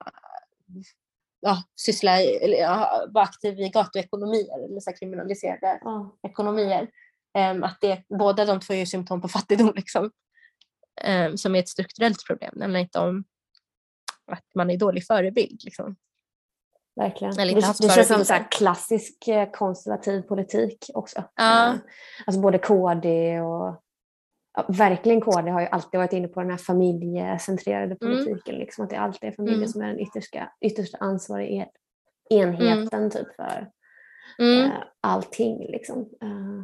[1.41, 6.16] ja, syssla, eller ja, vara aktiv i gatuekonomier eller så kriminaliserade ja.
[6.23, 6.89] ekonomier.
[7.39, 10.11] Um, att det, båda de två är symptom på fattigdom liksom,
[11.05, 12.53] um, som är ett strukturellt problem.
[12.55, 13.25] Det handlar inte om
[14.33, 15.64] att man är dålig förebild.
[15.64, 15.97] Liksom.
[16.97, 17.35] Verkligen.
[17.35, 17.62] Det, det
[17.95, 21.25] känns som så klassisk eh, konservativ politik också.
[21.35, 21.73] Ja.
[21.73, 21.81] Uh,
[22.27, 23.83] alltså både KD och
[24.59, 27.99] ja, verkligen KD har ju alltid varit inne på den här familjecentrerade mm.
[27.99, 28.55] politiken.
[28.55, 28.61] Mm.
[28.61, 29.69] Liksom, att det alltid är familjen mm.
[29.69, 31.67] som är den yttersta, yttersta ansvariga
[32.31, 33.11] enheten mm.
[33.11, 33.71] typ för
[34.39, 34.65] mm.
[34.65, 35.67] uh, allting.
[35.69, 35.99] Liksom.
[35.99, 36.63] Uh.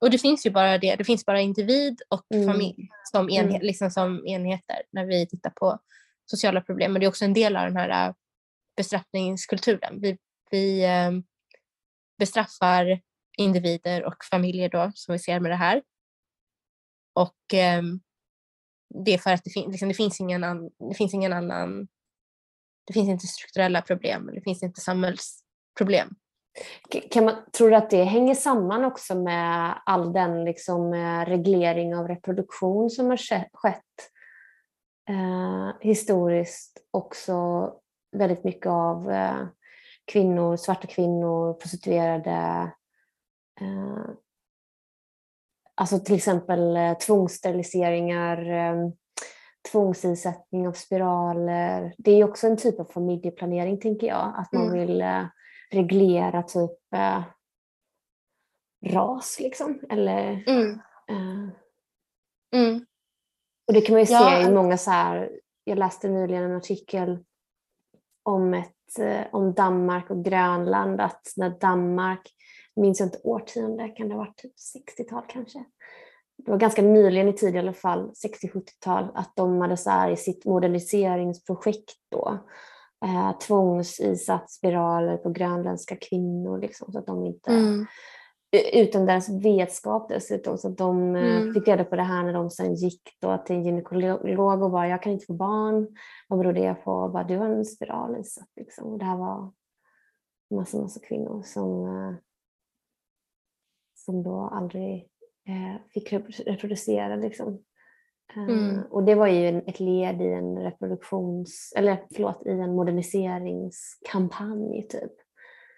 [0.00, 2.46] Och det finns ju bara det, det finns bara individ och mm.
[2.46, 5.78] familj som, enhet, liksom som enheter när vi tittar på
[6.26, 6.92] sociala problem.
[6.92, 8.14] Men det är också en del av den här uh,
[8.76, 10.00] bestraffningskulturen.
[10.00, 10.18] Vi,
[10.50, 10.86] vi
[12.18, 13.00] bestraffar
[13.36, 15.82] individer och familjer då som vi ser med det här
[17.12, 17.82] och eh,
[19.04, 21.88] det är för att det, fin liksom, det, finns ingen an det finns ingen annan,
[22.86, 26.14] det finns inte strukturella problem, det finns inte samhällsproblem.
[27.10, 31.96] Kan man, tror du att det hänger samman också med all den liksom, eh, reglering
[31.96, 33.16] av reproduktion som har
[33.52, 34.10] skett
[35.08, 36.78] eh, historiskt?
[36.90, 37.72] Också
[38.16, 39.46] väldigt mycket av eh,
[40.04, 42.70] kvinnor, svarta kvinnor, prostituerade,
[43.60, 44.04] eh,
[45.80, 48.90] Alltså till exempel eh, tvångssteriliseringar, eh,
[49.72, 51.94] tvångsinsättning av spiraler.
[51.98, 54.78] Det är också en typ av familjeplanering tänker jag, att man mm.
[54.78, 55.24] vill eh,
[55.70, 56.78] reglera typ
[58.86, 59.80] ras liksom.
[59.90, 60.80] Eller, mm.
[61.10, 61.48] Uh,
[62.54, 62.86] mm.
[63.66, 64.42] Och det kan man ju ja.
[64.42, 65.30] se i många så här,
[65.64, 67.18] jag läste nyligen en artikel
[68.22, 72.32] om, ett, om Danmark och Grönland, att när Danmark
[72.80, 74.52] minns jag inte årtionde, kan det ha varit typ
[74.98, 75.64] 60-tal kanske?
[76.44, 78.10] Det var ganska nyligen i tid i alla fall,
[78.44, 82.38] 60-70-tal, att de hade så här i sitt moderniseringsprojekt då
[83.04, 87.86] eh, tvångsisatt spiraler på grönländska kvinnor liksom, så att de inte Mm.
[88.72, 90.58] utan deras vetskap dessutom.
[90.58, 91.54] Så att de eh, Mm.
[91.54, 94.88] fick reda på det här när de sen gick då till en gynekolog och bara
[94.88, 95.88] jag kan inte få barn.
[96.28, 96.92] Vad beror det på?
[96.92, 98.48] Och bara, du har en spiral insatt.
[98.56, 98.92] Liksom.
[98.92, 99.52] Och det här var
[100.54, 102.14] massa, massa kvinnor som, eh,
[104.10, 105.06] som då aldrig
[105.48, 107.16] eh, fick rep- reproducera.
[107.16, 107.48] Liksom.
[107.48, 107.54] Eh,
[108.42, 108.82] Mm.
[108.90, 114.88] Och det var ju en, ett led i en reproduktions, eller förlåt, i en moderniseringskampanj
[114.88, 115.12] typ.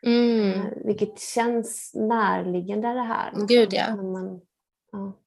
[0.06, 0.60] Mm.
[0.60, 3.32] Eh, Vilket känns närliggande det här.
[3.48, 3.94] Gud, ja.
[3.94, 4.40] När man,
[4.92, 5.18] ja.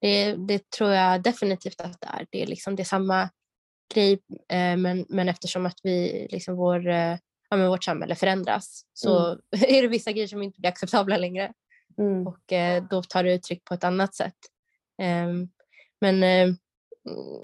[0.00, 2.26] Det, det tror jag definitivt att det är.
[2.30, 3.30] Det är, liksom, det är samma
[3.94, 4.12] grej
[4.48, 7.18] eh, men, men eftersom att vi, liksom vår, ja,
[7.56, 9.28] men vårt samhälle förändras så
[9.68, 11.52] är det vissa grejer som inte blir acceptabla längre
[11.98, 12.26] Mm.
[12.26, 14.36] och eh, då tar det uttryck på ett annat sätt.
[15.02, 15.48] Ehm,
[16.00, 16.54] men eh,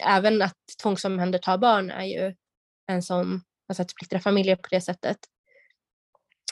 [0.06, 2.34] även att tvångsomhänderta barn är ju
[2.86, 5.18] en sån, alltså att splittra familjer på det sättet.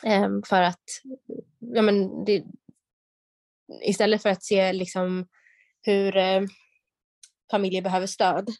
[0.04, 0.84] Ehm, för att
[1.58, 2.44] ja, men det,
[3.82, 5.28] istället för att se liksom
[5.82, 6.42] hur eh,
[7.50, 8.50] familjer behöver stöd.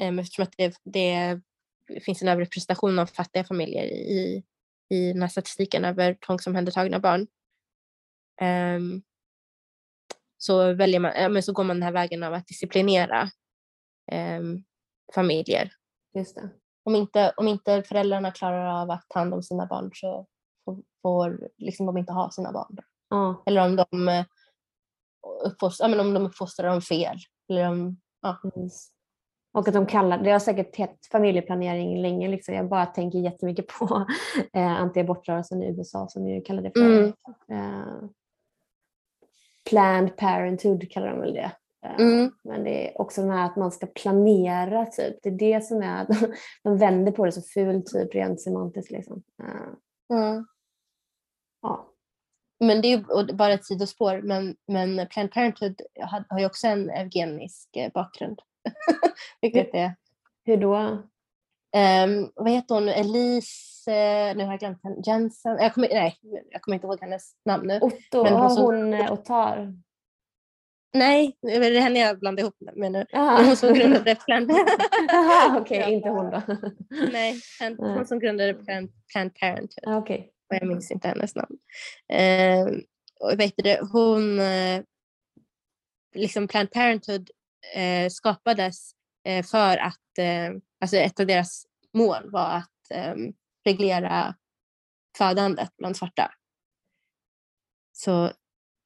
[0.00, 1.40] Um, eftersom att det, det
[2.04, 4.44] finns en överrepresentation av fattiga familjer i,
[4.88, 7.26] i den här statistiken över tvångsomhändertagna barn.
[8.40, 9.02] Ehm,
[10.38, 13.28] så, väljer man, ja, men så går man den här vägen av att disciplinera
[14.12, 14.64] ehm,
[15.14, 15.72] familjer.
[16.14, 16.50] Just det.
[16.84, 20.26] Om inte, om inte föräldrarna klarar av att ta hand om sina barn så
[21.02, 22.78] får, liksom de inte ha sina barn.
[23.08, 24.24] Ja, Eller om de, eh,
[25.44, 27.16] uppfostrar, ja, men om de uppfostrar dem fel.
[27.48, 28.38] Eller om, ja.
[28.42, 28.90] precis.
[29.52, 32.28] Och att de kallar, det har säkert hett familjeplanering länge.
[32.28, 32.54] Liksom.
[32.54, 34.06] Jag bara tänker jättemycket på
[34.52, 37.12] eh, anti-abortrörelsen i USA som ju kallar det för Mm.
[37.50, 38.08] eh,
[39.70, 41.52] Planned Parenthood kallar de väl det.
[41.86, 42.32] Eh, Mm.
[42.44, 45.16] Men det är också den här att man ska planera typ.
[45.22, 46.06] Det är det som är,
[46.62, 49.22] de vänder på det så fult typ rent semantiskt liksom.
[49.42, 50.40] Eh,
[51.62, 51.90] ja.
[52.60, 56.90] Men det är bara ett sidospår, men, men Planned Parenthood har, har ju också en
[56.90, 58.40] eugenisk eh, bakgrund.
[59.40, 59.94] Vilket är,
[60.44, 61.02] Hur då?
[61.76, 66.18] Um, vad heter hon Elise, eh, nu har jag glömt henne, Jensen, jag kommer, nej,
[66.50, 67.78] jag kommer inte ihåg hennes namn nu.
[67.80, 69.74] Otto, Men hon har som- hon eh, Ottar?
[70.96, 73.06] Nej, det är henne jag blandar ihop med nu.
[73.12, 74.50] Men hon som grundade Planned
[75.60, 75.88] okej, Ja.
[75.88, 76.42] inte hon då.
[77.12, 77.40] Nej,
[77.78, 79.82] hon, som grundade Planned, Planned Parenthood.
[79.82, 80.30] Ja, okej.
[80.50, 81.56] och jag minns inte hennes namn.
[82.08, 82.66] Eh,
[83.20, 84.82] och vet du, hon, eh,
[86.14, 87.30] liksom Planned Parenthood
[87.74, 88.90] eh, skapades
[89.50, 90.50] för att, eh,
[90.80, 93.14] alltså ett av deras mål var att eh,
[93.64, 94.34] reglera
[95.18, 96.30] födandet bland svarta.
[97.92, 98.30] Så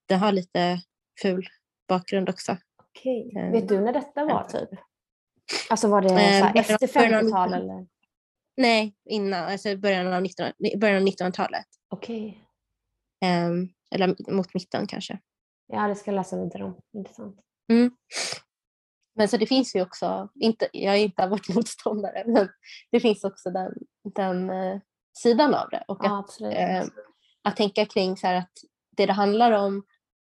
[0.09, 0.81] det har lite
[1.23, 1.49] ful
[1.89, 2.57] bakgrund också.
[2.83, 3.33] Okej.
[3.37, 4.69] Eh, Vet du när detta var typ?
[5.71, 7.57] Alltså var det Eh, efter början av 50-tal 1900.
[7.57, 7.87] eller?
[8.57, 11.67] Nej, innan, alltså början av 1900 början av 1900-talet.
[11.89, 12.45] Okej.
[13.25, 13.49] Eh,
[13.95, 15.19] eller mot mitten kanske.
[15.67, 16.81] Ja, det ska jag läsa vidare om.
[16.93, 17.41] Intressant.
[17.73, 17.91] Mm.
[19.19, 22.49] Men så det finns ju också, inte, jag är inte abortmotståndare, men
[22.91, 23.73] det finns också den,
[24.15, 24.81] den eh,
[25.19, 25.85] sidan av det.
[25.89, 26.85] Och Ja, att, eh,
[27.43, 28.53] att tänka kring så att
[28.97, 29.87] det det handlar om,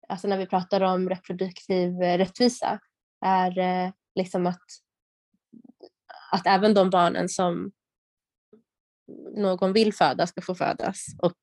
[0.09, 2.81] alltså när vi pratar om reproduktiv eh, rättvisa,
[3.21, 4.65] är eh, liksom att,
[6.33, 7.73] att även de barnen som
[9.37, 11.39] någon vill föda ska få födas och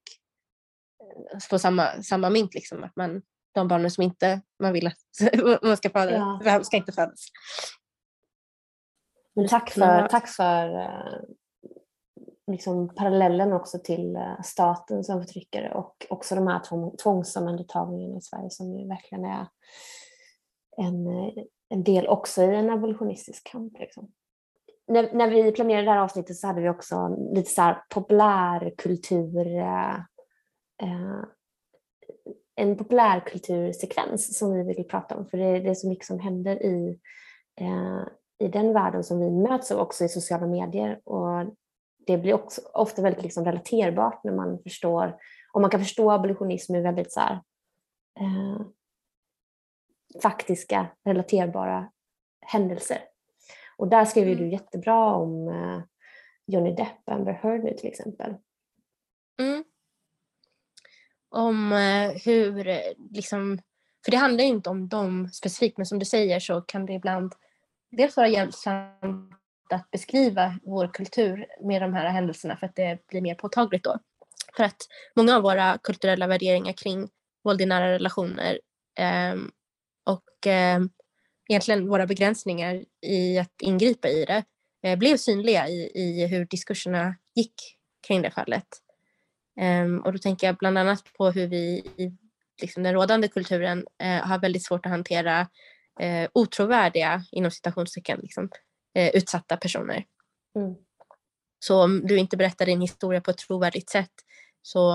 [1.04, 2.54] eh, få samma, samma mynt.
[2.54, 3.22] Liksom, att man,
[3.60, 6.64] de barnen som inte man vill att man ska föda Ja.
[6.64, 7.26] ska inte födas.
[9.36, 10.08] Men tack för, Ja.
[10.12, 11.20] tack för eh,
[12.52, 18.22] liksom parallellen också till eh, staten som förtryckare och också de här tvång- tvångsomhändertagningarna i
[18.22, 19.48] Sverige som ju verkligen är
[20.78, 21.34] en, eh,
[21.70, 23.80] en del också i en abolitionistisk kamp.
[23.80, 24.12] Liksom.
[24.88, 29.48] När, när vi planerade det här avsnittet så hade vi också lite så här populärkultur
[29.58, 29.96] eh,
[32.58, 36.64] en populärkultursekvens som vi vill prata om för det, det är så mycket som händer
[36.66, 37.00] i
[37.60, 38.04] eh,
[38.40, 41.02] i den världen som vi möts av också i sociala medier.
[41.04, 41.56] Och
[42.08, 45.18] det blir också ofta väldigt liksom relaterbart när man förstår,
[45.54, 47.34] och man kan förstå abolitionism i väldigt så här,
[48.20, 48.62] eh,
[50.22, 51.92] faktiska, relaterbara
[52.42, 52.98] händelser.
[53.78, 54.44] Och där skrev ju Mm.
[54.44, 55.82] du jättebra om eh,
[56.46, 58.36] Johnny Depp, Amber Heard nu till exempel.
[59.42, 59.64] Mm.
[61.30, 62.80] Om eh, hur, eh,
[63.12, 63.60] liksom,
[64.06, 66.94] för det handlar ju inte om dem specifikt, men som du säger så kan det
[66.94, 67.34] ibland
[67.92, 69.34] dels vara hjälpsamt
[69.70, 74.00] att beskriva vår kultur med de här händelserna för att det blir mer påtagligt då.
[74.58, 77.10] För att många av våra kulturella värderingar kring
[77.44, 78.60] våld i nära relationer
[79.00, 79.36] eh,
[80.04, 80.80] och eh,
[81.50, 84.44] egentligen våra begränsningar i att ingripa i det
[84.84, 88.68] eh, blev synliga i, i hur diskurserna gick kring det fallet.
[89.62, 92.12] Um, och då tänker jag bland annat på hur vi i
[92.62, 95.42] liksom, den rådande kulturen uh, har väldigt svårt att hantera
[96.04, 98.44] uh, otrovärdiga, inom citationstecken, liksom,
[98.98, 100.06] uh, utsatta personer.
[100.56, 100.76] Mm.
[101.60, 104.12] Så om du inte berättar din historia på ett trovärdigt sätt
[104.62, 104.92] så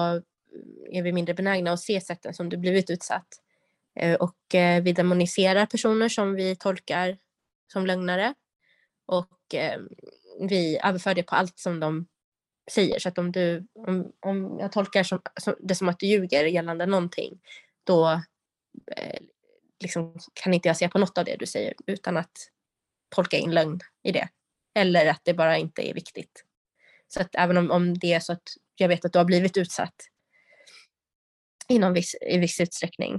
[0.90, 3.26] är vi mindre benägna att se sätten som du blivit utsatt.
[4.18, 4.36] Och
[4.82, 7.18] vi demoniserar personer som vi tolkar
[7.72, 8.34] som lögnare
[9.06, 9.54] och
[10.48, 12.06] vi överför det på allt som de
[12.70, 12.98] säger.
[12.98, 16.44] Så att om, du, om, om jag tolkar som, som, det som att du ljuger
[16.44, 17.40] gällande någonting,
[17.84, 18.22] då
[18.96, 19.20] eh,
[19.80, 22.32] liksom, kan inte jag se på något av det du säger utan att
[23.08, 24.28] tolka in lögn i det.
[24.74, 26.44] Eller att det bara inte är viktigt.
[27.08, 29.56] Så att även om, om det är så att jag vet att du har blivit
[29.56, 29.94] utsatt
[31.68, 33.14] i, någon viss, i viss utsträckning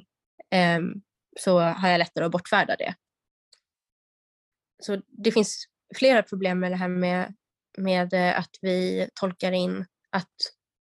[0.52, 0.80] eh,
[1.40, 2.96] så har jag lättare att bortfärda det.
[4.84, 7.34] Så det finns flera problem med det här med
[7.78, 10.34] med eh, att vi tolkar in att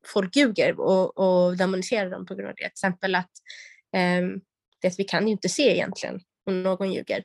[0.07, 2.63] folk ljuger och, och demoniserar dem på grund av det.
[2.63, 3.31] Till exempel att,
[3.97, 4.23] eh,
[4.81, 7.25] det att vi kan ju inte se egentligen om någon ljuger.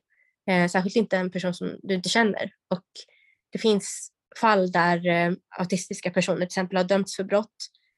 [0.50, 2.52] Eh, särskilt inte en person som du inte känner.
[2.70, 2.86] Och
[3.52, 7.56] det finns fall där eh, autistiska personer till exempel har dömts för brott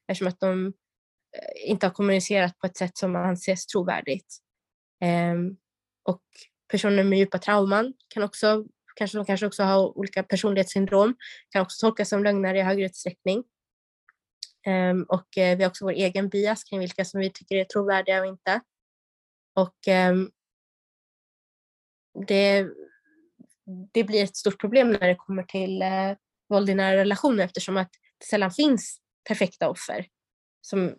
[0.08, 4.38] eftersom att de eh, inte har kommunicerat på ett sätt som anses trovärdigt.
[5.04, 5.36] Eh,
[6.04, 6.24] och
[6.72, 8.66] personer med djupa trauman kan också
[9.00, 11.16] kanske de kanske också har olika personlighetssyndrom,
[11.50, 13.44] kan också tolkas som lögnare i högre utsträckning.
[14.68, 17.64] Um, och uh, vi har också vår egen bias kring vilka som vi tycker är
[17.64, 18.62] trovärdiga och inte.
[19.56, 20.32] Och um,
[22.28, 22.68] det,
[23.94, 26.18] det blir ett stort problem när det kommer till uh,
[26.50, 30.08] våld i nära relationer eftersom att det sällan finns perfekta offer
[30.62, 30.96] som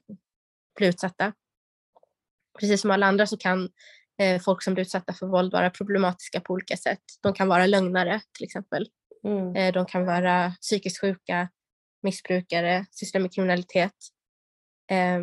[0.76, 1.32] blir utsatta.
[2.60, 3.68] Precis som alla andra så kan
[4.44, 7.02] folk som blir utsatta för våld vara problematiska på olika sätt.
[7.22, 8.88] De kan vara lögnare till exempel.
[9.24, 9.56] Mm.
[9.56, 11.48] Eh, de kan vara psykiskt sjuka,
[12.02, 13.94] missbrukare, syssla med kriminalitet.
[14.90, 15.20] Eh,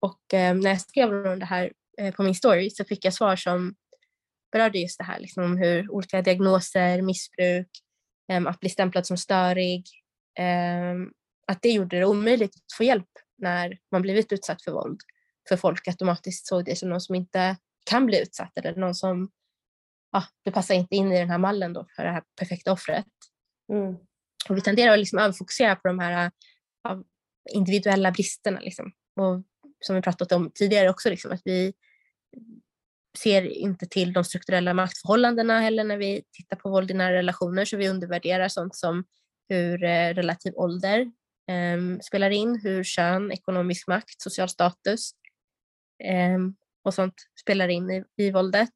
[0.00, 3.36] och när jag skrev om det här eh, på min story så fick jag svar
[3.36, 3.74] som
[4.52, 7.68] berörde just det här, liksom hur olika diagnoser, missbruk,
[8.28, 9.84] ehm, att bli stämplad som störig,
[10.38, 11.10] ehm,
[11.46, 15.00] att det gjorde det omöjligt att få hjälp när man blivit utsatt för våld.
[15.48, 19.30] För folk automatiskt såg det som någon som inte kan bli utsatt eller någon som
[20.12, 23.06] ja, du passar inte in i den här mallen då för det här perfekta offret.
[23.72, 23.96] Mm.
[24.48, 26.30] Och vi tenderar att liksom överfokusera på de här
[26.82, 27.04] ja,
[27.50, 28.60] individuella bristerna.
[28.60, 28.92] Liksom.
[29.16, 29.42] Och
[29.80, 31.72] som vi pratat om tidigare också, liksom, att vi
[33.18, 37.64] ser inte till de strukturella maktförhållandena heller när vi tittar på våld i nära relationer,
[37.64, 39.04] så vi undervärderar sånt som
[39.48, 41.00] hur eh, relativ ålder
[41.50, 45.10] eh, spelar in, hur kön, ekonomisk makt, social status.
[46.04, 46.38] Eh,
[46.84, 48.72] och sånt spelar in i, i våldet.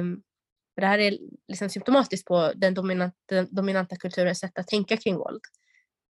[0.00, 0.22] Um,
[0.76, 5.16] det här är liksom symptomatiskt på den dominanta, den dominanta kulturens sätt att tänka kring
[5.16, 5.40] våld.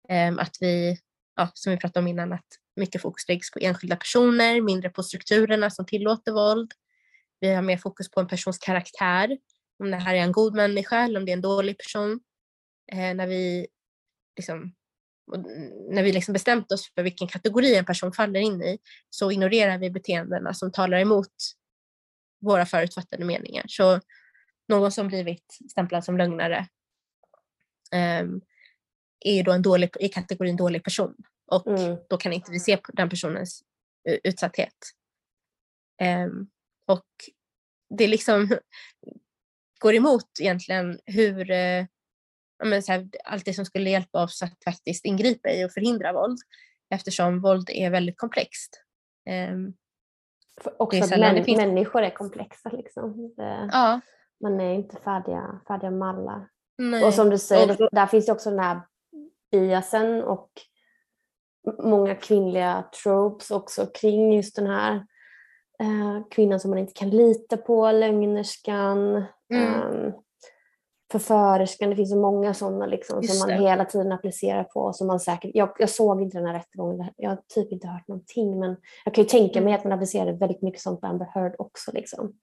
[0.09, 0.97] Um, att vi,
[1.35, 5.03] ja, som vi pratade om innan, att mycket fokus läggs på enskilda personer, mindre på
[5.03, 6.71] strukturerna som tillåter våld.
[7.39, 9.37] Vi har mer fokus på en persons karaktär,
[9.79, 12.19] om det här är en god människa eller om det är en dålig person.
[12.91, 13.67] Eh, när vi
[14.37, 14.73] liksom
[15.89, 18.77] när vi liksom bestämt oss för vilken kategori en person faller in i
[19.09, 21.33] så ignorerar vi beteendena som talar emot
[22.41, 23.65] våra förutfattade meningar.
[23.67, 23.99] Så
[24.67, 26.67] någon som blivit stämplad som lögnare
[28.21, 28.41] um,
[29.19, 31.15] är då en dålig, i kategorin dålig person
[31.51, 31.97] och mm.
[32.09, 33.63] då kan inte vi se den personens
[34.23, 34.75] utsatthet.
[36.01, 36.49] Um,
[36.85, 37.05] och
[37.97, 38.57] det liksom
[39.79, 41.85] går emot egentligen hur uh,
[42.63, 46.13] men så här, allt det som skulle hjälpa oss att faktiskt ingripa i och förhindra
[46.13, 46.37] våld
[46.89, 48.81] eftersom våld är väldigt komplext.
[49.51, 49.73] Um,
[50.77, 51.57] också att män, finns...
[51.57, 52.69] människor är komplexa.
[52.69, 53.33] Liksom.
[53.37, 53.99] Det, ja.
[54.43, 56.47] Man är inte färdiga, färdiga mallar.
[56.77, 57.03] Nej.
[57.03, 57.89] Och som du säger, och...
[57.91, 58.81] där finns ju också den här
[59.51, 60.49] biasen och
[61.83, 64.95] många kvinnliga tropes också kring just den här
[65.79, 69.25] eh, kvinnan som man inte kan lita på, lögnerskan.
[69.53, 69.81] Mm.
[69.81, 70.13] Um,
[71.11, 74.93] förförerskan, det finns så många sådana liksom, som man hela tiden applicerar på.
[74.93, 78.07] Som man säkert, jag, jag såg inte den här rättegången, jag har typ inte hört
[78.07, 79.79] någonting men jag kan ju tänka mig mm.
[79.79, 81.91] att man applicerar väldigt mycket sånt på Amber Heard också.
[81.93, 82.33] Liksom.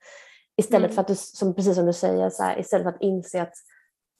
[0.56, 0.94] Istället mm.
[0.94, 3.54] för att, du, som, precis som du säger, så här, istället för att inse att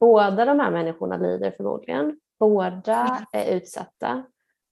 [0.01, 4.24] båda de här människorna lider förmodligen, båda är utsatta,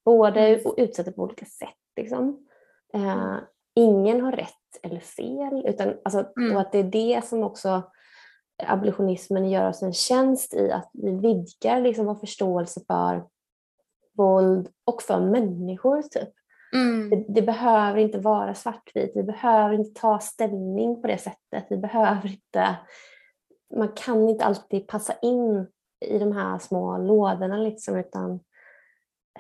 [0.04, 0.72] båda är mm.
[0.76, 1.68] utsatta på olika sätt.
[1.96, 2.46] Liksom.
[2.94, 3.36] Uh,
[3.74, 6.54] ingen har rätt eller fel, utan, alltså, mm.
[6.54, 7.82] och att det är det som också
[8.66, 13.24] abolitionismen gör oss en tjänst i att vi vidgar liksom vår förståelse för
[14.16, 16.02] våld och för människor.
[16.02, 16.28] Typ.
[16.72, 17.11] Mm.
[17.11, 21.66] Det, det, behöver inte vara svartvitt, vi behöver inte ta ställning på det sättet.
[21.70, 22.76] Vi behöver inte,
[23.76, 25.66] man kan inte alltid passa in
[26.06, 28.40] i de här små lådorna liksom, utan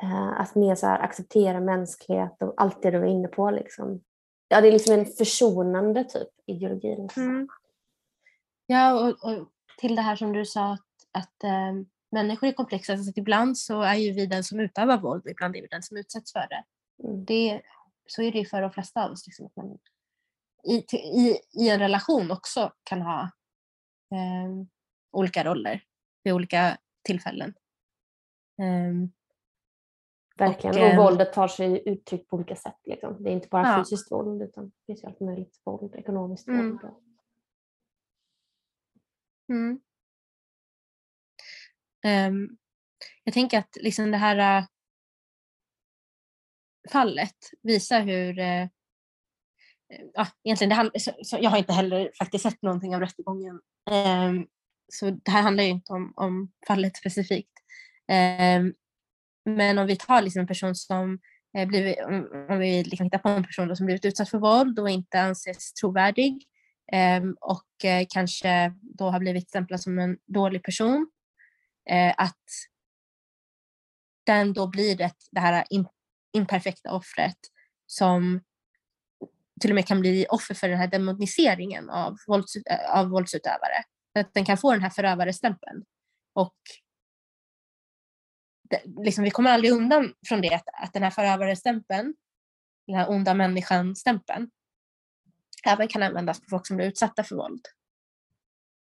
[0.02, 3.50] eh, att mer så här, acceptera mänsklighet och allt det du var inne på.
[3.50, 4.00] Liksom.
[4.48, 6.96] Ja, det är liksom en försonande typ ideologi.
[6.96, 7.22] Liksom.
[7.22, 7.48] Mm.
[8.70, 9.48] Ja, och, och,
[9.78, 10.80] till det här som du sa att,
[11.12, 11.72] att äh,
[12.10, 15.30] människor är komplexa, så att ibland så är ju vi den som utövar våld och
[15.30, 16.64] ibland är vi den som utsätts för det.
[17.04, 17.24] Mm.
[17.24, 17.62] det
[18.06, 19.26] så är det för de flesta av oss.
[19.26, 19.78] Liksom, att man
[20.64, 23.22] i, i, I en relation också kan ha
[24.12, 24.66] äh,
[25.12, 25.82] olika roller
[26.24, 27.54] vid olika tillfällen.
[28.62, 29.12] Um,
[30.38, 32.78] Verkligen, och, och, eh, våldet tar sig uttryck på olika sätt.
[32.84, 33.22] Liksom.
[33.22, 33.78] Det är inte bara ja.
[33.78, 36.70] fysiskt våld utan det finns ju allt möjligt våld, ekonomiskt mm.
[36.70, 37.09] våld.
[39.50, 39.80] Mm.
[42.06, 42.56] Um,
[43.24, 44.66] jag tänker att liksom det här uh,
[46.92, 48.68] fallet visar hur uh,
[50.14, 53.60] ja, egentligen det hand, så, så jag har inte heller faktiskt sett någonting av rättegången.
[53.90, 54.46] Um,
[54.92, 57.52] så det här handlar ju inte om, om fallet specifikt.
[58.08, 58.74] Um,
[59.44, 61.18] men om vi tar liksom en person som
[61.58, 61.98] eh, blivit,
[62.48, 65.72] om vi liksom hittar på en person som blivit utsatt för våld och inte anses
[65.72, 66.46] trovärdig
[66.92, 71.10] Ehm, och eh, kanske då har blivit stämplad som en dålig person,
[71.90, 72.44] eh, att
[74.26, 75.64] den då blir det, det här
[76.32, 77.38] imperfekta offret
[77.86, 78.40] som
[79.60, 83.84] till och med kan bli offer för den här demoniseringen av, vålds, eh, av våldsutövare.
[84.18, 85.84] Att den kan få den här förövarstämpeln.
[86.34, 86.56] Och
[89.04, 92.14] liksom, vi kommer aldrig undan från det, att, att den här förövarstämpeln,
[92.86, 94.50] den här onda människan-stämpeln,
[95.66, 97.60] även kan användas på folk som blir utsatta för våld.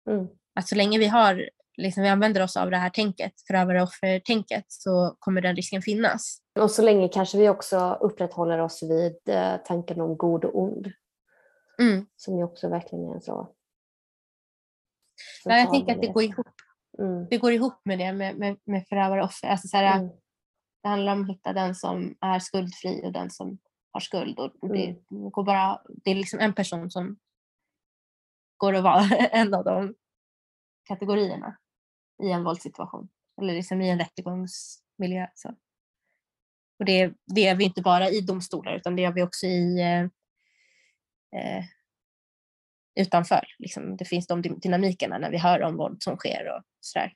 [0.09, 0.27] Mm.
[0.55, 5.15] Att så länge vi har, liksom, vi använder oss av det här tänket, förövare-offer-tänket, så
[5.19, 6.37] kommer den risken finnas.
[6.59, 10.91] Och så länge kanske vi också upprätthåller oss vid eh, tanken om god och ond.
[11.79, 12.05] Mm.
[12.15, 13.53] Som ju också verkligen är en så.
[15.45, 16.47] Ja, jag tänker att det går ihop.
[16.99, 17.27] Mm.
[17.29, 19.47] Det går ihop med det med, med, med förövare och offer.
[19.47, 20.09] Alltså så här, mm.
[20.83, 23.57] Det handlar om att hitta den som är skuldfri och den som
[23.97, 24.39] har skuld.
[24.39, 25.31] Och det, mm.
[25.31, 27.17] går bara, det är liksom en person som
[28.57, 29.95] går att vara en av de
[30.87, 31.57] kategorierna
[32.23, 33.09] i en våldssituation.
[33.41, 35.27] Eller liksom i en rättegångsmiljö.
[35.35, 35.49] Så.
[36.79, 39.81] Och det, det är vi inte bara i domstolar utan det är vi också i
[39.81, 40.03] eh,
[41.39, 41.63] eh
[42.95, 43.45] utanför.
[43.59, 47.13] Liksom, det finns de dynamikerna när vi hör om våld som sker och sådär.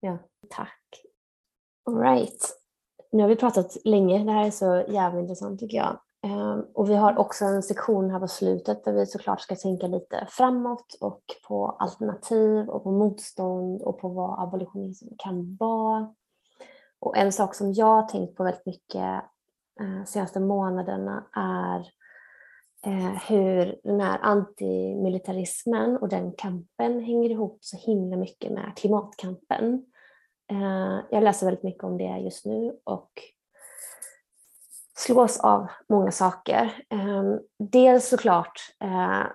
[0.00, 0.18] Ja,
[0.50, 1.02] tack.
[1.84, 2.58] All right.
[3.12, 4.24] Nu har vi pratat länge.
[4.24, 6.00] Det här är så jävla intressant tycker jag.
[6.22, 9.86] Ehm, och vi har också en sektion här på slutet där vi såklart ska tänka
[9.86, 16.14] lite framåt och på alternativ och på motstånd och på vad abolitionism kan vara.
[17.00, 19.22] Och en sak som jag har tänkt på väldigt mycket
[19.78, 21.80] de senaste månaderna är
[22.86, 29.84] eh, hur den här antimilitarismen och den kampen hänger ihop så himla mycket med klimatkampen.
[30.50, 33.10] Eh, jag läser väldigt mycket om det just nu och
[34.98, 36.82] slås av många saker.
[36.90, 37.24] Eh,
[37.58, 39.26] dels såklart eh,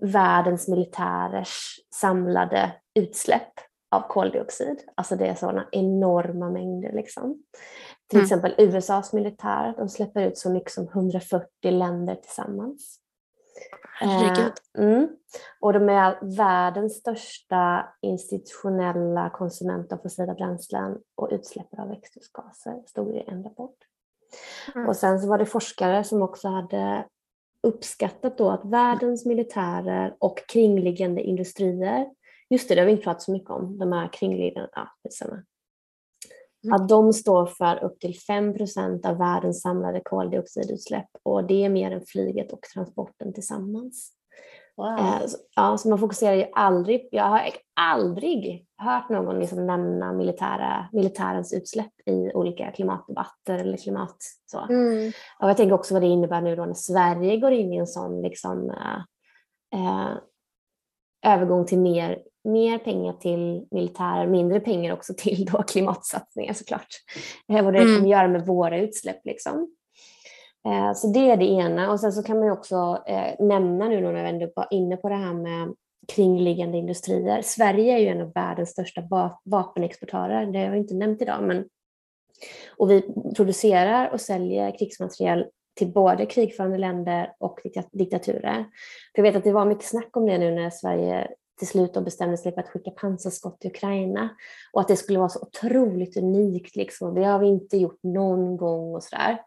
[0.00, 3.52] världens militärers samlade utsläpp
[3.90, 4.82] av koldioxid.
[4.94, 6.92] Alltså det är sådana enorma mängder.
[6.92, 7.42] Liksom.
[8.10, 8.24] Till mm.
[8.24, 13.00] exempel USAs militär, de släpper ut så mycket som 140 länder tillsammans.
[14.02, 14.48] Eh,
[14.78, 15.08] mm.
[15.60, 23.14] Och de är världens största institutionella konsument av fossila bränslen och utsläppare av växthusgaser, stod
[23.14, 23.76] det i en rapport.
[24.74, 24.88] Mm.
[24.88, 27.06] Och sen så var det forskare som också hade
[27.62, 32.06] uppskattat då att världens militärer och kringliggande industrier,
[32.50, 34.88] just det, det har vi inte pratat så mycket om, de här kringliggande, ja,
[36.64, 36.74] Mm.
[36.74, 41.90] Att de står för upp till 5% av världens samlade koldioxidutsläpp och det är mer
[41.90, 44.12] än flyget och transporten tillsammans.
[44.76, 44.98] Wow.
[44.98, 45.20] Eh,
[45.56, 47.50] ja, så man fokuserar ju aldrig, jag har
[47.80, 54.16] aldrig hört någon liksom nämna militära, militärens utsläpp i olika klimatdebatter eller klimat
[54.46, 54.60] så.
[54.60, 55.12] Mm.
[55.40, 57.86] Och jag tänker också vad det innebär nu då när Sverige går in i en
[57.86, 60.16] sån liksom, äh, äh,
[61.26, 66.88] övergång till mer mer pengar till militärer, mindre pengar också till då klimatsatsningar såklart.
[67.46, 67.96] Vad det mm.
[67.96, 69.20] kommer göra med våra utsläpp.
[69.24, 69.76] Liksom.
[70.66, 71.92] Eh, så det är det ena.
[71.92, 75.08] Och sen så kan man också eh, nämna nu när vi ändå var inne på
[75.08, 75.74] det här med
[76.08, 77.42] kringliggande industrier.
[77.42, 79.02] Sverige är ju en av världens största
[79.44, 81.42] vapenexportörer, det har vi inte nämnt idag.
[81.42, 81.64] Men,
[82.76, 83.02] och vi
[83.36, 87.60] producerar och säljer krigsmateriel till både krigförande länder och
[87.92, 88.64] diktaturer.
[89.14, 91.28] För jag vet att det var mycket snack om det nu när Sverige
[91.58, 94.28] till slut då bestämde sig för att skicka pansarskott till Ukraina
[94.72, 96.76] och att det skulle vara så otroligt unikt.
[96.76, 97.14] Liksom.
[97.14, 99.38] Det har vi inte gjort någon gång och sådär.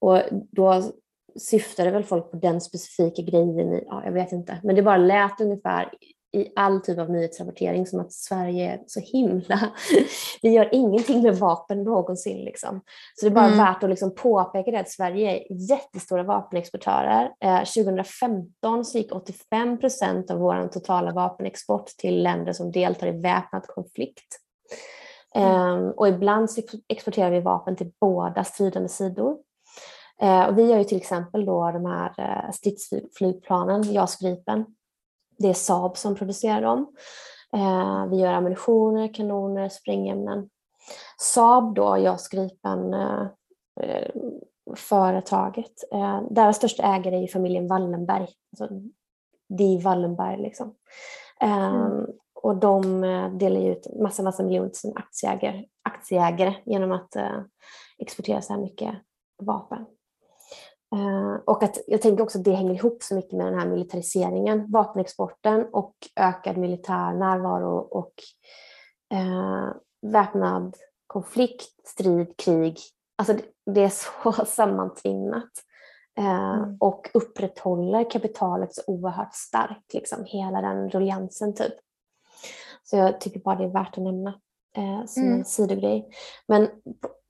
[0.00, 0.82] Och då
[1.38, 4.96] syftade väl folk på den specifika grejen i, ja, jag vet inte, men det bara
[4.96, 5.90] lät ungefär
[6.36, 9.70] i all typ av nyhetsrapportering som att Sverige är så himla...
[10.42, 12.44] Vi gör ingenting med vapen någonsin.
[12.44, 12.80] Liksom.
[13.14, 13.58] Så det är bara mm.
[13.58, 17.30] värt att liksom påpeka det att Sverige är jättestora vapenexportörer.
[17.40, 23.20] Eh, 2015 så gick 85 procent av vår totala vapenexport till länder som deltar i
[23.20, 24.40] väpnad konflikt.
[25.34, 25.48] Mm.
[25.48, 26.48] Eh, och ibland
[26.88, 29.36] exporterar vi vapen till båda stridande sidor.
[30.20, 34.64] Eh, och vi gör ju till exempel då de här eh, stridsflygplanen, JAS Gripen.
[35.38, 36.94] Det är Saab som producerar dem.
[37.52, 40.50] Eh, vi gör ammunitioner, kanoner, sprängämnen.
[41.18, 42.94] Saab då, JAS Gripen,
[44.76, 45.72] företaget.
[46.30, 48.28] Deras största ägare är familjen Wallenberg.
[48.52, 48.68] Alltså,
[49.48, 50.74] det Wallenberg liksom.
[51.40, 52.06] Mm.
[52.34, 53.00] Och de
[53.38, 57.16] delar ut massa, massa miljoner till sina aktieägare, aktieägare genom att
[57.98, 58.94] exportera så här mycket
[59.42, 59.86] vapen.
[60.94, 63.66] Uh, och att jag tänker också att det hänger ihop så mycket med den här
[63.66, 68.12] militariseringen, vapenexporten och ökad militär närvaro och
[69.14, 69.72] uh,
[70.12, 70.76] väpnad
[71.06, 72.78] konflikt, strid, krig.
[73.16, 75.50] Alltså det, det är så sammantvinnat
[76.18, 76.76] uh, mm.
[76.80, 81.74] och upprätthåller kapitalet så oerhört starkt, liksom, hela den rulliansen typ.
[82.84, 84.34] Så jag tycker bara det är värt att nämna
[85.06, 85.38] som mm.
[85.38, 86.08] en sidogrej.
[86.48, 86.68] Men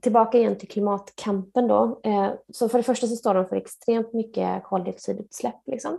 [0.07, 2.01] tillbaka igen till klimatkampen då.
[2.05, 5.99] Eh, så för det första så står de för extremt mycket koldioxidutsläpp, liksom,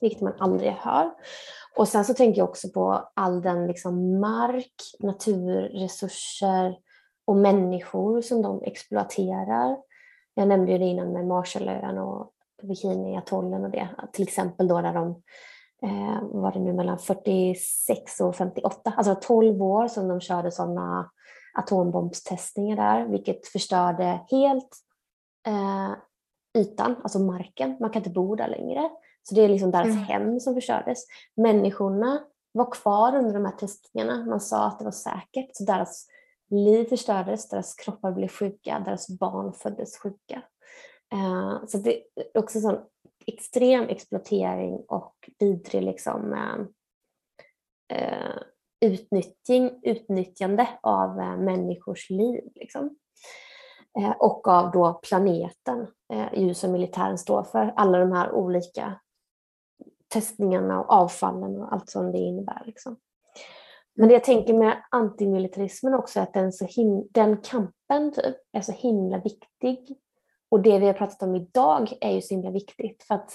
[0.00, 1.10] vilket man aldrig hör.
[1.76, 6.76] Och sen så tänker jag också på all den liksom mark, naturresurser
[7.24, 9.76] och människor som de exploaterar.
[10.34, 12.30] Jag nämnde ju det innan med Marshallöarna och
[12.62, 15.08] Bikiniatollen och det, till exempel då där de
[15.82, 21.10] eh, var det nu mellan 46 och 58, alltså 12 år som de körde sådana
[21.56, 24.76] atombombstestningar där, vilket förstörde helt
[25.46, 25.92] eh,
[26.58, 27.76] ytan, alltså marken.
[27.80, 28.90] Man kan inte bo där längre.
[29.22, 29.98] Så det är liksom deras mm.
[29.98, 31.06] hem som förstördes.
[31.36, 32.20] Människorna
[32.52, 34.24] var kvar under de här testningarna.
[34.24, 35.50] Man sa att det var säkert.
[35.52, 36.06] Så deras
[36.50, 40.42] liv förstördes, deras kroppar blev sjuka, deras barn föddes sjuka.
[41.12, 42.78] Eh, så det är också sån
[43.26, 46.32] extrem exploatering och vidrig liksom,
[47.92, 48.36] eh,
[48.80, 52.40] utnyttjning, utnyttjande av eh, människors liv.
[52.54, 52.96] Liksom.
[53.98, 57.72] Eh, och av då planeten, eh, som militären står för.
[57.76, 59.00] Alla de här olika
[60.08, 62.62] testningarna och avfallen och allt som det innebär.
[62.66, 62.96] Liksom.
[63.94, 66.66] Men det jag tänker med antimilitarismen också är att den, så
[67.10, 69.98] den kampen typ är så himla viktig.
[70.48, 73.32] Och det vi har pratat om idag är ju så himla viktigt för att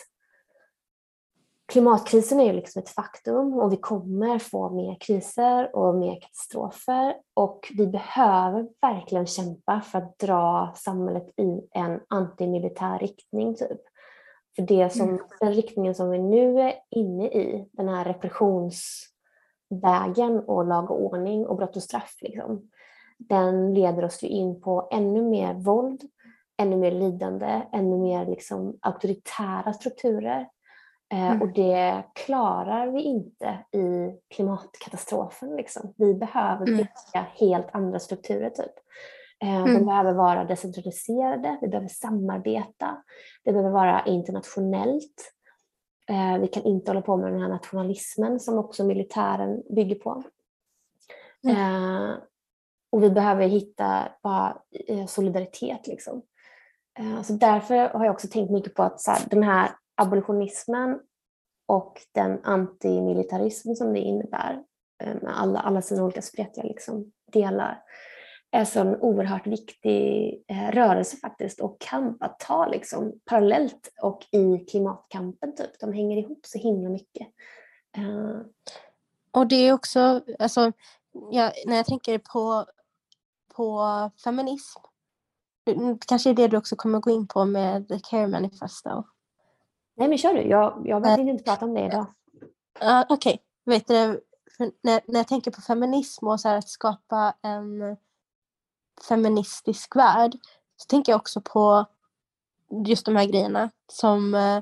[1.72, 7.15] klimatkrisen är ju liksom ett faktum och vi kommer få mer kriser och mer katastrofer
[7.34, 13.56] och vi behöver verkligen kämpa för att dra samhället i en antimilitär riktning.
[13.56, 13.81] Typ.
[14.56, 15.22] För det som, mm.
[15.39, 21.45] den riktningen som vi nu är inne i, den här repressionsvägen och lag och ordning
[21.45, 22.69] och brott och straff, liksom,
[23.19, 26.02] den leder oss ju in på ännu mer våld,
[26.57, 30.48] ännu mer lidande, ännu mer liksom auktoritära strukturer
[31.11, 31.41] mm.
[31.41, 35.55] Och det klarar vi inte i klimatkatastrofen.
[35.55, 35.93] Liksom.
[35.97, 36.77] Vi behöver mm.
[36.77, 38.49] bygga helt andra strukturer.
[38.49, 38.73] Typ.
[39.43, 39.73] Eh, mm.
[39.73, 43.03] De behöver vara decentraliserade, vi behöver samarbeta,
[43.43, 45.33] det behöver vara internationellt.
[46.09, 50.23] Eh, vi kan inte hålla på med den här nationalismen som också militären bygger på.
[51.47, 52.15] Mm.
[52.91, 54.57] Och vi behöver hitta bara
[55.07, 55.88] solidaritet.
[55.88, 56.21] Liksom.
[57.23, 59.71] Så därför har jag också tänkt mycket på att så här, den här
[60.02, 60.99] abolitionismen
[61.68, 64.64] och den antimilitarism som det innebär
[65.03, 67.84] eh, med alla, alla sina olika spretiga liksom, delar
[68.52, 74.26] är så en oerhört viktig eh, rörelse faktiskt och kamp att ta liksom, parallellt och
[74.32, 75.56] i klimatkampen.
[75.56, 75.80] Typ.
[75.80, 77.28] De hänger ihop så himla mycket.
[77.98, 78.41] Eh.
[79.32, 80.72] Och det är också, alltså,
[81.32, 82.65] ja, när jag tänker på,
[83.56, 83.82] på
[84.23, 84.80] feminism,
[85.69, 89.03] mm, kanske är det du också kommer gå in på med The Care Manifesto.
[89.95, 92.05] Nej men kör du, jag, jag vill inte prata om det idag.
[92.84, 93.81] Uh, Okej, okay.
[94.81, 97.97] när, när jag tänker på feminism och så här, att skapa en
[99.07, 100.31] feministisk värld
[100.77, 101.85] så tänker jag också på
[102.85, 104.61] just de här grejerna som uh,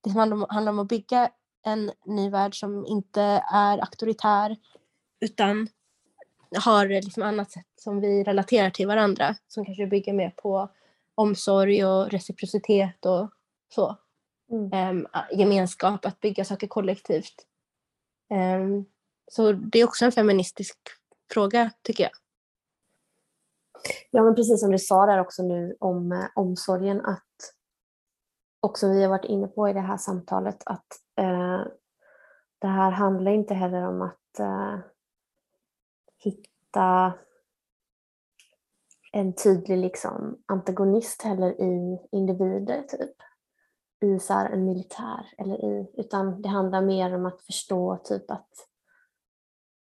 [0.00, 1.30] det handlar om, handlar om att bygga
[1.62, 3.22] en ny värld som inte
[3.52, 4.56] är auktoritär
[5.20, 5.68] utan
[6.64, 10.68] har liksom annat sätt som vi relaterar till varandra som kanske bygger mer på
[11.14, 13.30] omsorg och reciprocitet och
[13.74, 13.96] så
[14.50, 14.96] mm.
[14.98, 17.46] um, gemenskap, att bygga saker kollektivt.
[18.30, 18.86] Um,
[19.30, 20.78] så det är också en feministisk
[21.32, 22.12] fråga tycker jag.
[24.10, 27.22] Ja men precis som du sa där också nu om eh, omsorgen att
[28.60, 30.86] också vi har varit inne på i det här samtalet att
[31.18, 31.62] eh,
[32.58, 34.78] det här handlar inte heller om att uh,
[36.18, 37.12] hitta
[39.12, 43.16] en tydlig liksom, antagonist heller i individer, typ.
[44.00, 48.50] I så en militär, eller i, utan det handlar mer om att förstå typ att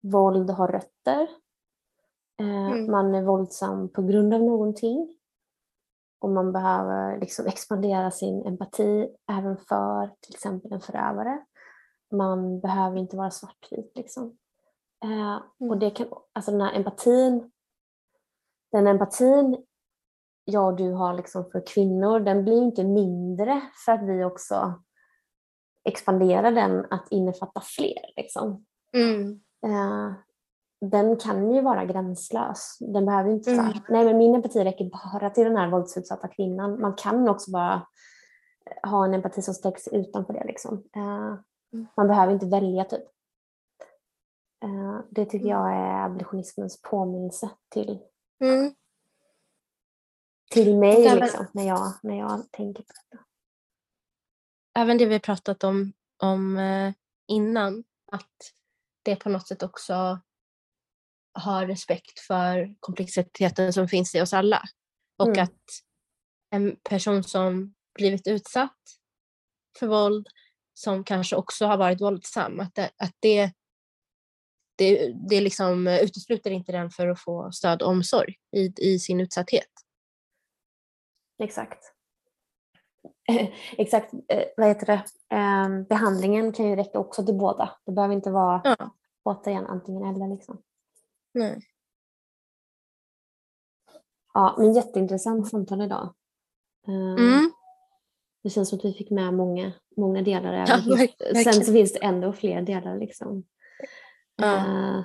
[0.02, 1.28] våld har rötter.
[2.40, 2.90] Eh, mm.
[2.90, 5.16] Man är våldsam på grund av någonting.
[6.20, 11.44] Och man behöver liksom expandera sin empati även för till exempel en förövare.
[12.10, 13.92] Man behöver inte vara svartvit.
[13.94, 14.38] Liksom.
[15.04, 15.70] Eh, mm.
[15.70, 17.50] och det kan, alltså den här empatin,
[18.72, 19.66] den empatin
[20.44, 24.82] jag och du har liksom för kvinnor, den blir inte mindre för att vi också
[25.84, 28.12] expanderar den att innefatta fler.
[28.16, 28.64] Liksom.
[28.96, 29.40] Mm.
[29.66, 30.12] Eh,
[30.80, 32.76] den kan ju vara gränslös.
[32.80, 33.72] Den behöver inte mm.
[33.88, 36.80] nej men min empati räcker bara till den här våldsutsatta kvinnan.
[36.80, 37.86] Man kan också bara
[38.82, 40.44] ha en empati som sträcker sig utanför det.
[40.44, 40.84] Liksom.
[40.96, 41.38] Eh,
[41.72, 41.86] mm.
[41.96, 43.04] Man behöver inte välja typ.
[44.64, 45.58] Eh, det tycker mm.
[45.58, 47.98] jag är abolitionismens påminnelse till,
[48.44, 48.72] mm.
[50.50, 53.24] Till mig liksom, när, jag, när jag tänker på detta.
[54.78, 56.92] Även det vi pratat om, om eh,
[57.28, 58.52] innan, att
[59.02, 60.20] det på något sätt också
[61.32, 64.62] har respekt för komplexiteten som finns i oss alla.
[65.18, 65.42] Och mm.
[65.42, 65.64] att
[66.50, 68.78] en person som blivit utsatt
[69.78, 70.28] för våld,
[70.74, 73.52] som kanske också har varit våldsam, att det, att det,
[74.76, 79.20] det, det liksom utesluter inte den för att få stöd och omsorg i, i sin
[79.20, 79.79] utsatthet.
[81.40, 81.92] Exakt.
[83.78, 85.04] Exakt, eh, vad heter det?
[85.36, 87.70] Eh, behandlingen kan ju räcka också till båda.
[87.86, 88.94] Det behöver inte vara ja.
[89.22, 90.28] återigen antingen eller.
[90.28, 90.62] Liksom.
[91.34, 91.60] Nej.
[94.34, 96.14] Ja, men jätteintressant samtal idag.
[96.88, 97.52] Eh, mm.
[98.42, 100.52] Det känns som att vi fick med många, många delar.
[100.52, 100.66] Ja.
[101.44, 102.96] Sen så finns det ändå fler delar.
[102.98, 103.44] Liksom.
[104.36, 104.56] Ja.
[104.56, 105.00] Uh,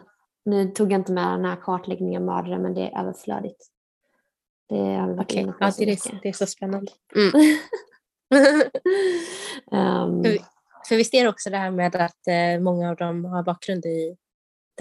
[0.45, 3.71] nu tog jag inte med den här kartläggningen av mördare men det är överflödigt.
[4.69, 5.41] Det har vi varit okay.
[5.41, 6.91] inne på ja, det, är, det är så spännande.
[7.15, 7.27] Mm.
[9.71, 10.37] um, för,
[10.89, 13.85] för visst är det också det här med att eh, många av dem har bakgrund
[13.85, 14.17] i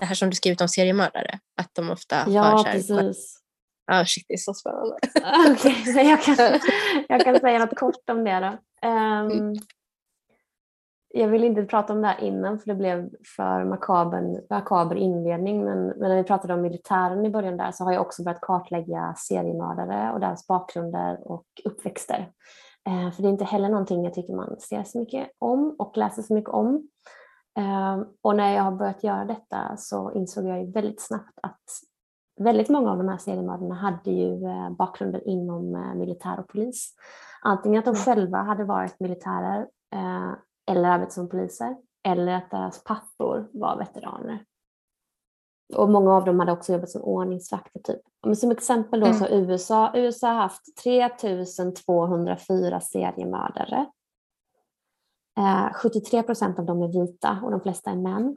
[0.01, 3.41] det här som du skrivit om seriemördare, att de ofta ja, har så här, precis.
[3.87, 4.97] Ja, oh, shit, det är så spännande.
[5.51, 6.37] Okej, okay, så jag kan,
[7.09, 8.89] jag kan säga något kort om det då.
[8.89, 9.55] Um.
[11.17, 15.65] Jag vill inte prata om det här innan för det blev för makaber, makaber inledning
[15.65, 18.41] men, men när vi pratade om militären i början där så har jag också börjat
[18.41, 22.31] kartlägga seriemördare och deras bakgrunder och uppväxter.
[22.89, 25.97] Uh, för det är inte heller någonting jag tycker man ser så mycket om och
[25.97, 26.89] läser så mycket om.
[27.59, 31.65] Ehm, och när jag har börjat göra detta så insåg jag ju väldigt snabbt att
[32.41, 36.95] väldigt många av de här seriemördarna hade ju eh, bakgrunder inom eh, militär och polis.
[37.43, 38.01] Antingen att de mm.
[38.01, 40.33] själva hade varit militärer eh,
[40.71, 41.77] eller arbetat som poliser
[42.09, 44.45] eller att deras pappor var veteraner.
[45.77, 47.81] Och många av dem hade också jobbat som ordningsvakter.
[47.81, 48.01] Typ.
[48.27, 49.51] Men som exempel då så mm.
[49.51, 53.87] USA, USA har haft 3204 seriemördare
[55.75, 58.37] 73 eh, procent av dem är vita och de flesta är män.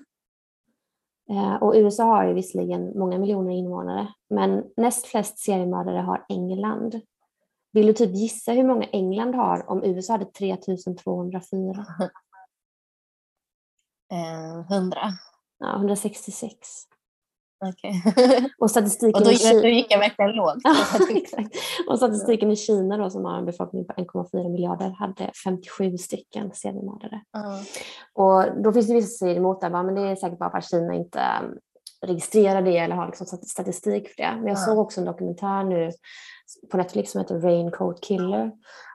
[1.30, 7.02] Eh, och USA har ju visserligen många miljoner invånare, men näst flest seriemördare har England.
[7.74, 11.86] Vill du typ gissa hur många England har om USA hade 3204?
[14.12, 15.00] Eh, 100.
[15.60, 16.88] Ja, 166.
[17.66, 18.02] Okay.
[18.58, 19.62] och statistiken och då, i Kina...
[19.62, 20.58] då gick jag verkligen lågt.
[21.90, 26.52] och statistiken i Kina då, som har en befolkning på 1,4 miljarder hade 57 stycken
[26.54, 27.22] seriemördare.
[27.38, 27.62] Uh.
[28.14, 30.70] Och då finns det vissa sidor emot det, men det är säkert bara för att
[30.70, 31.58] Kina inte um,
[32.06, 34.36] registrerar det eller har liksom statistik för det.
[34.36, 34.66] Men jag uh.
[34.66, 35.92] såg också en dokumentär nu
[36.72, 38.52] på Netflix som heter Raincoat Killer.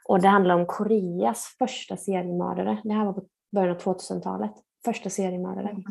[0.08, 2.80] Och det handlar om Koreas första seriemördare.
[2.84, 4.52] Det här var på början av 2000-talet.
[4.84, 5.68] Första seriemördare.
[5.68, 5.82] Mm.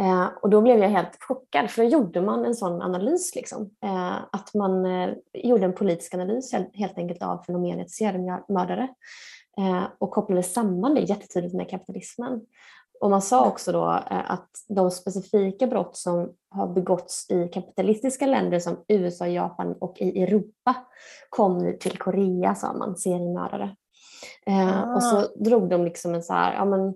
[0.00, 3.34] Eh, och då blev jag helt chockad för då gjorde man en sån analys.
[3.34, 3.70] Liksom.
[3.84, 8.88] Eh, att man eh, gjorde en politisk analys helt enkelt av fenomenet seriemördare
[9.58, 12.40] eh, och kopplade samman det jättetydligt med kapitalismen.
[13.02, 18.26] Och man sa också då eh, att de specifika brott som har begåtts i kapitalistiska
[18.26, 20.74] länder som USA, Japan och i Europa
[21.28, 23.76] kom nu till Korea, sa man, seriemördare.
[24.46, 24.94] Ah.
[24.94, 26.94] Och så drog de liksom en så här, ja men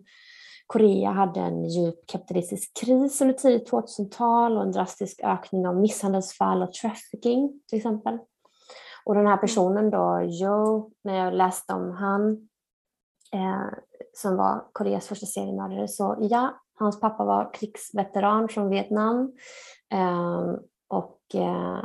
[0.67, 6.63] Korea hade en djup kapitalistisk kris under tidigt 2000-tal och en drastisk ökning av misshandelsfall
[6.63, 8.19] och trafficking till exempel.
[9.05, 9.41] Och den här mm.
[9.41, 12.49] personen då, Joe, när jag läste om han
[13.33, 13.79] eh,
[14.17, 19.33] som var Koreas första seriemördare så ja, hans pappa var krigsveteran från Vietnam
[19.93, 20.55] eh,
[20.89, 21.85] och eh,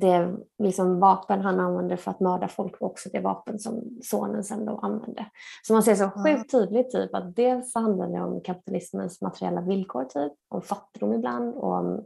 [0.00, 4.44] det liksom vapen han använde för att mörda folk var också det vapen som sonen
[4.44, 5.26] sen då använde.
[5.66, 10.04] Så man ser så sjukt tydligt typ att dels handlar det om kapitalismens materiella villkor,
[10.04, 12.04] typ, om fattigdom ibland och om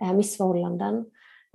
[0.00, 1.04] eh, missförhållanden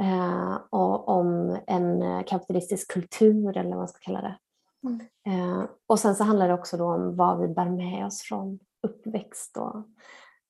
[0.01, 4.37] eh, och om en kapitalistisk kultur eller vad man ska kalla det.
[4.83, 4.99] Mm.
[5.27, 9.57] Eh, och sen så handlar det också om vad vi bär med oss från uppväxt
[9.57, 9.77] och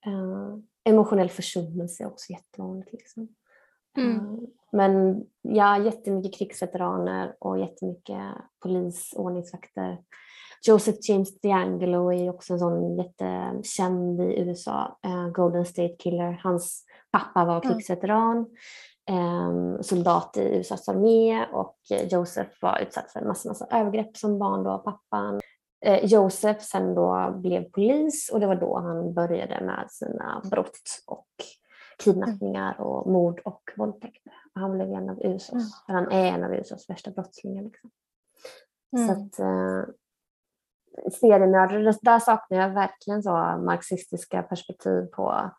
[0.06, 2.94] eh, emotionell försummelse är också jättevanligt.
[2.94, 3.28] Liksom.
[3.98, 4.16] Mm.
[4.16, 4.40] Eh,
[4.72, 8.22] men ja, jättemycket krigsveteraner och jättemycket
[8.60, 9.98] polis, ordningsvakter.
[10.68, 16.40] Joseph James DeAngelo är också en sån jättekänd i USA, uh, Golden State Killer.
[16.44, 18.48] Hans pappa var krigsveteran, um,
[19.82, 21.78] soldat i USAs armé och
[22.12, 25.40] Joseph var utsatt för en massa, massa övergrepp som barn då, pappan.
[25.88, 31.04] Uh, Joseph sen då blev polis och det var då han började med sina brott
[31.08, 31.28] och
[32.04, 34.34] kidnappningar och mord och våldtäkter.
[34.54, 35.66] Han blev en av USAs, mm.
[35.88, 37.64] han är en av USAs värsta brottslingar.
[37.64, 37.90] Liksom.
[38.98, 39.08] Mm.
[39.08, 39.84] Så att, eh,
[41.12, 43.32] serienördare, där saknar jag verkligen så
[43.66, 45.50] marxistiska perspektiv på eh,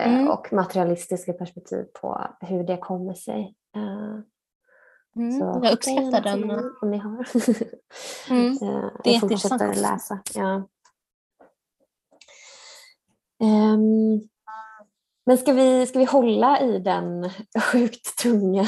[0.00, 0.28] mm.
[0.28, 3.54] och materialistiska perspektiv på hur det kommer sig.
[3.76, 4.18] Eh,
[5.16, 5.32] mm.
[5.32, 6.50] Så jag uppskattar den.
[6.82, 7.28] Om ni har.
[8.30, 8.52] mm.
[8.52, 9.76] Eh, det är jätteintressant.
[9.76, 10.22] läsa.
[10.34, 10.68] Ja.
[13.42, 14.28] Um,
[15.26, 17.30] men ska vi, ska vi hålla i den
[17.72, 18.66] sjukt tunga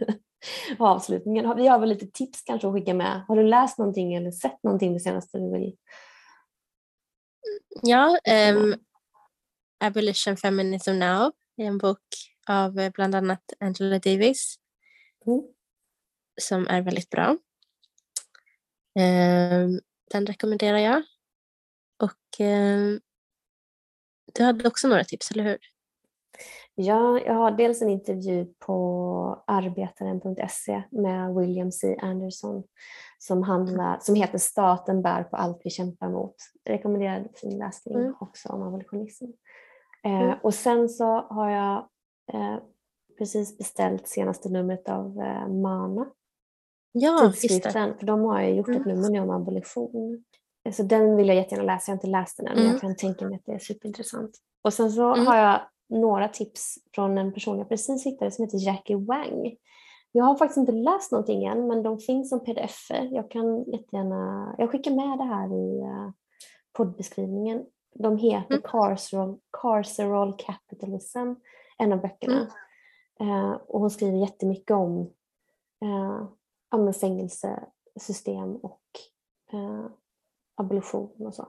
[0.78, 1.56] avslutningen?
[1.56, 3.24] Vi har väl lite tips kanske att skicka med.
[3.28, 5.76] Har du läst någonting eller sett någonting det senaste du vill?
[7.82, 8.18] Ja,
[8.54, 8.74] um,
[9.80, 12.02] Abolition Feminism Now en bok
[12.48, 14.56] av eh, bland annat Angela Davis
[15.26, 15.42] mm.
[16.40, 17.36] som är väldigt bra.
[18.98, 19.80] Um,
[20.10, 21.02] den rekommenderar jag.
[22.02, 23.00] Och um,
[24.34, 25.58] du hade också några tips, eller hur?
[26.74, 31.96] Ja, jag har dels en intervju på arbetaren.se med William C.
[32.02, 32.64] Anderson
[33.18, 36.34] som, handlar, som heter Staten bär på allt vi kämpar mot.
[36.64, 38.14] Rekommenderad fin läsning mm.
[38.20, 39.24] också om abolitionism.
[40.04, 40.38] Eh, mm.
[40.42, 41.88] och sen så har jag
[42.32, 42.56] eh,
[43.18, 46.06] precis beställt senaste numret av eh, Mana.
[46.92, 48.80] Ja, tidskriften, för de har ju gjort mm.
[48.80, 50.24] ett nummer nu om abolition.
[50.72, 52.80] Så den vill jag jättegärna läsa, jag har inte läst den än men jag mm.
[52.80, 54.30] kan tänka mig att det är superintressant.
[54.62, 55.26] Och sen så mm.
[55.26, 59.56] har jag några tips från en person jag precis hittade som heter Jackie Wang.
[60.12, 63.08] Jag har faktiskt inte läst någonting än men de finns som pdf -er.
[63.12, 66.10] Jag kan jättegärna, jag skickar med det här i uh,
[66.72, 67.64] poddbeskrivningen.
[67.98, 68.62] De heter mm.
[68.64, 71.34] Carceral, Carceral Capitalism,
[71.78, 72.50] en av böckerna.
[73.20, 73.30] Mm.
[73.30, 75.12] Uh, och hon skriver jättemycket om
[75.84, 78.82] uh, fängelsesystem och
[79.54, 79.86] uh,
[80.54, 81.48] abolition och så.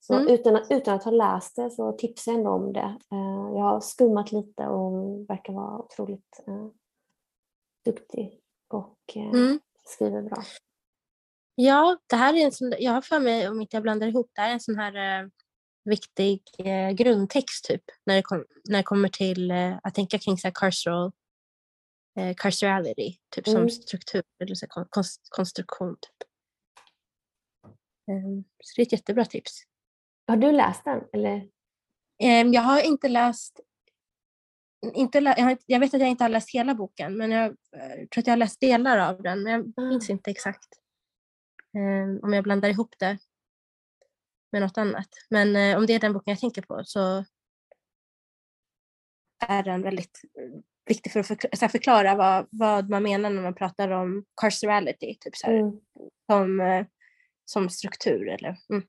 [0.00, 0.28] Så mm.
[0.28, 2.98] utan, att, utan att ha läst det så tipsar jag ändå om det.
[3.12, 6.68] Uh, jag har skummat lite och hon verkar vara otroligt uh,
[7.84, 9.60] duktig och uh, mm.
[9.84, 10.42] skriver bra.
[11.54, 14.30] Ja, det här är en sån, jag har för mig, om inte jag blandar ihop,
[14.34, 15.30] det här är en sån här
[15.84, 16.42] viktig
[16.94, 19.50] grundtext typ när det, kom, när det kommer till
[19.82, 21.12] att tänka kring så här carceral,
[22.36, 23.60] carcerality, typ mm.
[23.60, 25.96] som struktur eller så konst, konstruktion.
[25.96, 26.28] Typ.
[28.10, 29.62] Um, så det är ett jättebra tips.
[30.28, 31.04] Har du läst den?
[31.12, 31.48] Eller?
[32.22, 33.60] Ehm, jag har inte läst
[34.94, 38.00] inte, jag, har, jag, vet att jag inte har läst hela boken, men jag, jag
[38.00, 39.42] eh, tror att jag har läst delar av den.
[39.42, 40.68] Men jag minns inte exakt
[41.76, 43.18] um, om jag blandar ihop det
[44.54, 45.08] med något annat.
[45.30, 47.24] Men uh, om det är den boken jag tänker på så
[49.46, 53.54] är den väldigt uh, viktig för att förklara, förklara vad, vad man menar när man
[53.54, 55.80] pratar om carcerality, typ så här, mm.
[56.30, 56.86] som, uh,
[57.44, 58.28] som struktur.
[58.28, 58.82] Eller, mm.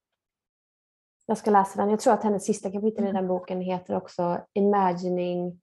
[1.26, 1.90] Jag ska läsa den.
[1.90, 3.14] Jag tror att hennes sista kapitel i mm.
[3.14, 5.62] den boken heter också Imagining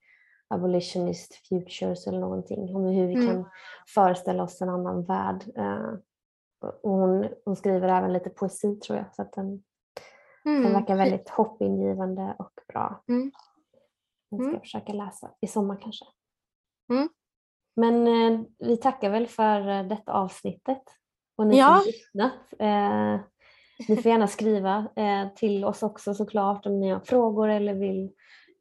[0.48, 2.76] Abolitionist Futures eller någonting.
[2.76, 3.26] Om hur vi mm.
[3.26, 3.50] kan
[3.94, 5.42] föreställa oss en annan värld.
[5.58, 5.94] Uh,
[6.82, 9.14] hon, hon, skriver även lite poesi tror jag.
[9.14, 9.62] Så att den,
[10.44, 10.62] mm.
[10.62, 13.02] den verkar väldigt hoppingivande och bra.
[13.08, 13.32] Mm.
[14.30, 14.60] Den ska jag mm.
[14.60, 16.04] försöka läsa i sommar kanske.
[16.92, 17.08] Mm.
[17.76, 20.82] Men uh, vi tackar väl för uh, detta avsnittet.
[21.36, 21.78] Och ni ja.
[21.78, 22.32] som lyssnat.
[23.88, 28.10] Ni får gärna skriva eh, till oss också såklart om ni har frågor eller vill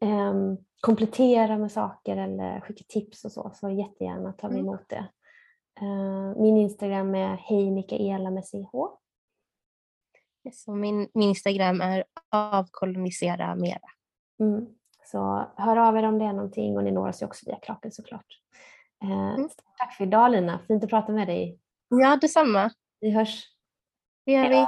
[0.01, 0.33] eh,
[0.81, 3.51] komplettera med saker eller skicka tips och så.
[3.53, 4.67] Så jättegärna tar vi mm.
[4.67, 5.05] emot det.
[5.81, 8.73] Eh, min Instagram är hej Mikaela med CH.
[10.45, 13.79] Yes, min, min Instagram är avkolonisera mera.
[14.39, 14.67] Mm.
[15.05, 17.59] Så hör av er om det är någonting och ni når oss ju också via
[17.59, 18.25] Kraken såklart.
[19.03, 19.49] Eh, mm.
[19.77, 21.59] Tack för idag Lina, fint att prata med dig.
[21.87, 22.71] Ja, detsamma.
[22.99, 23.47] Vi hörs.
[24.25, 24.67] Det gör vi.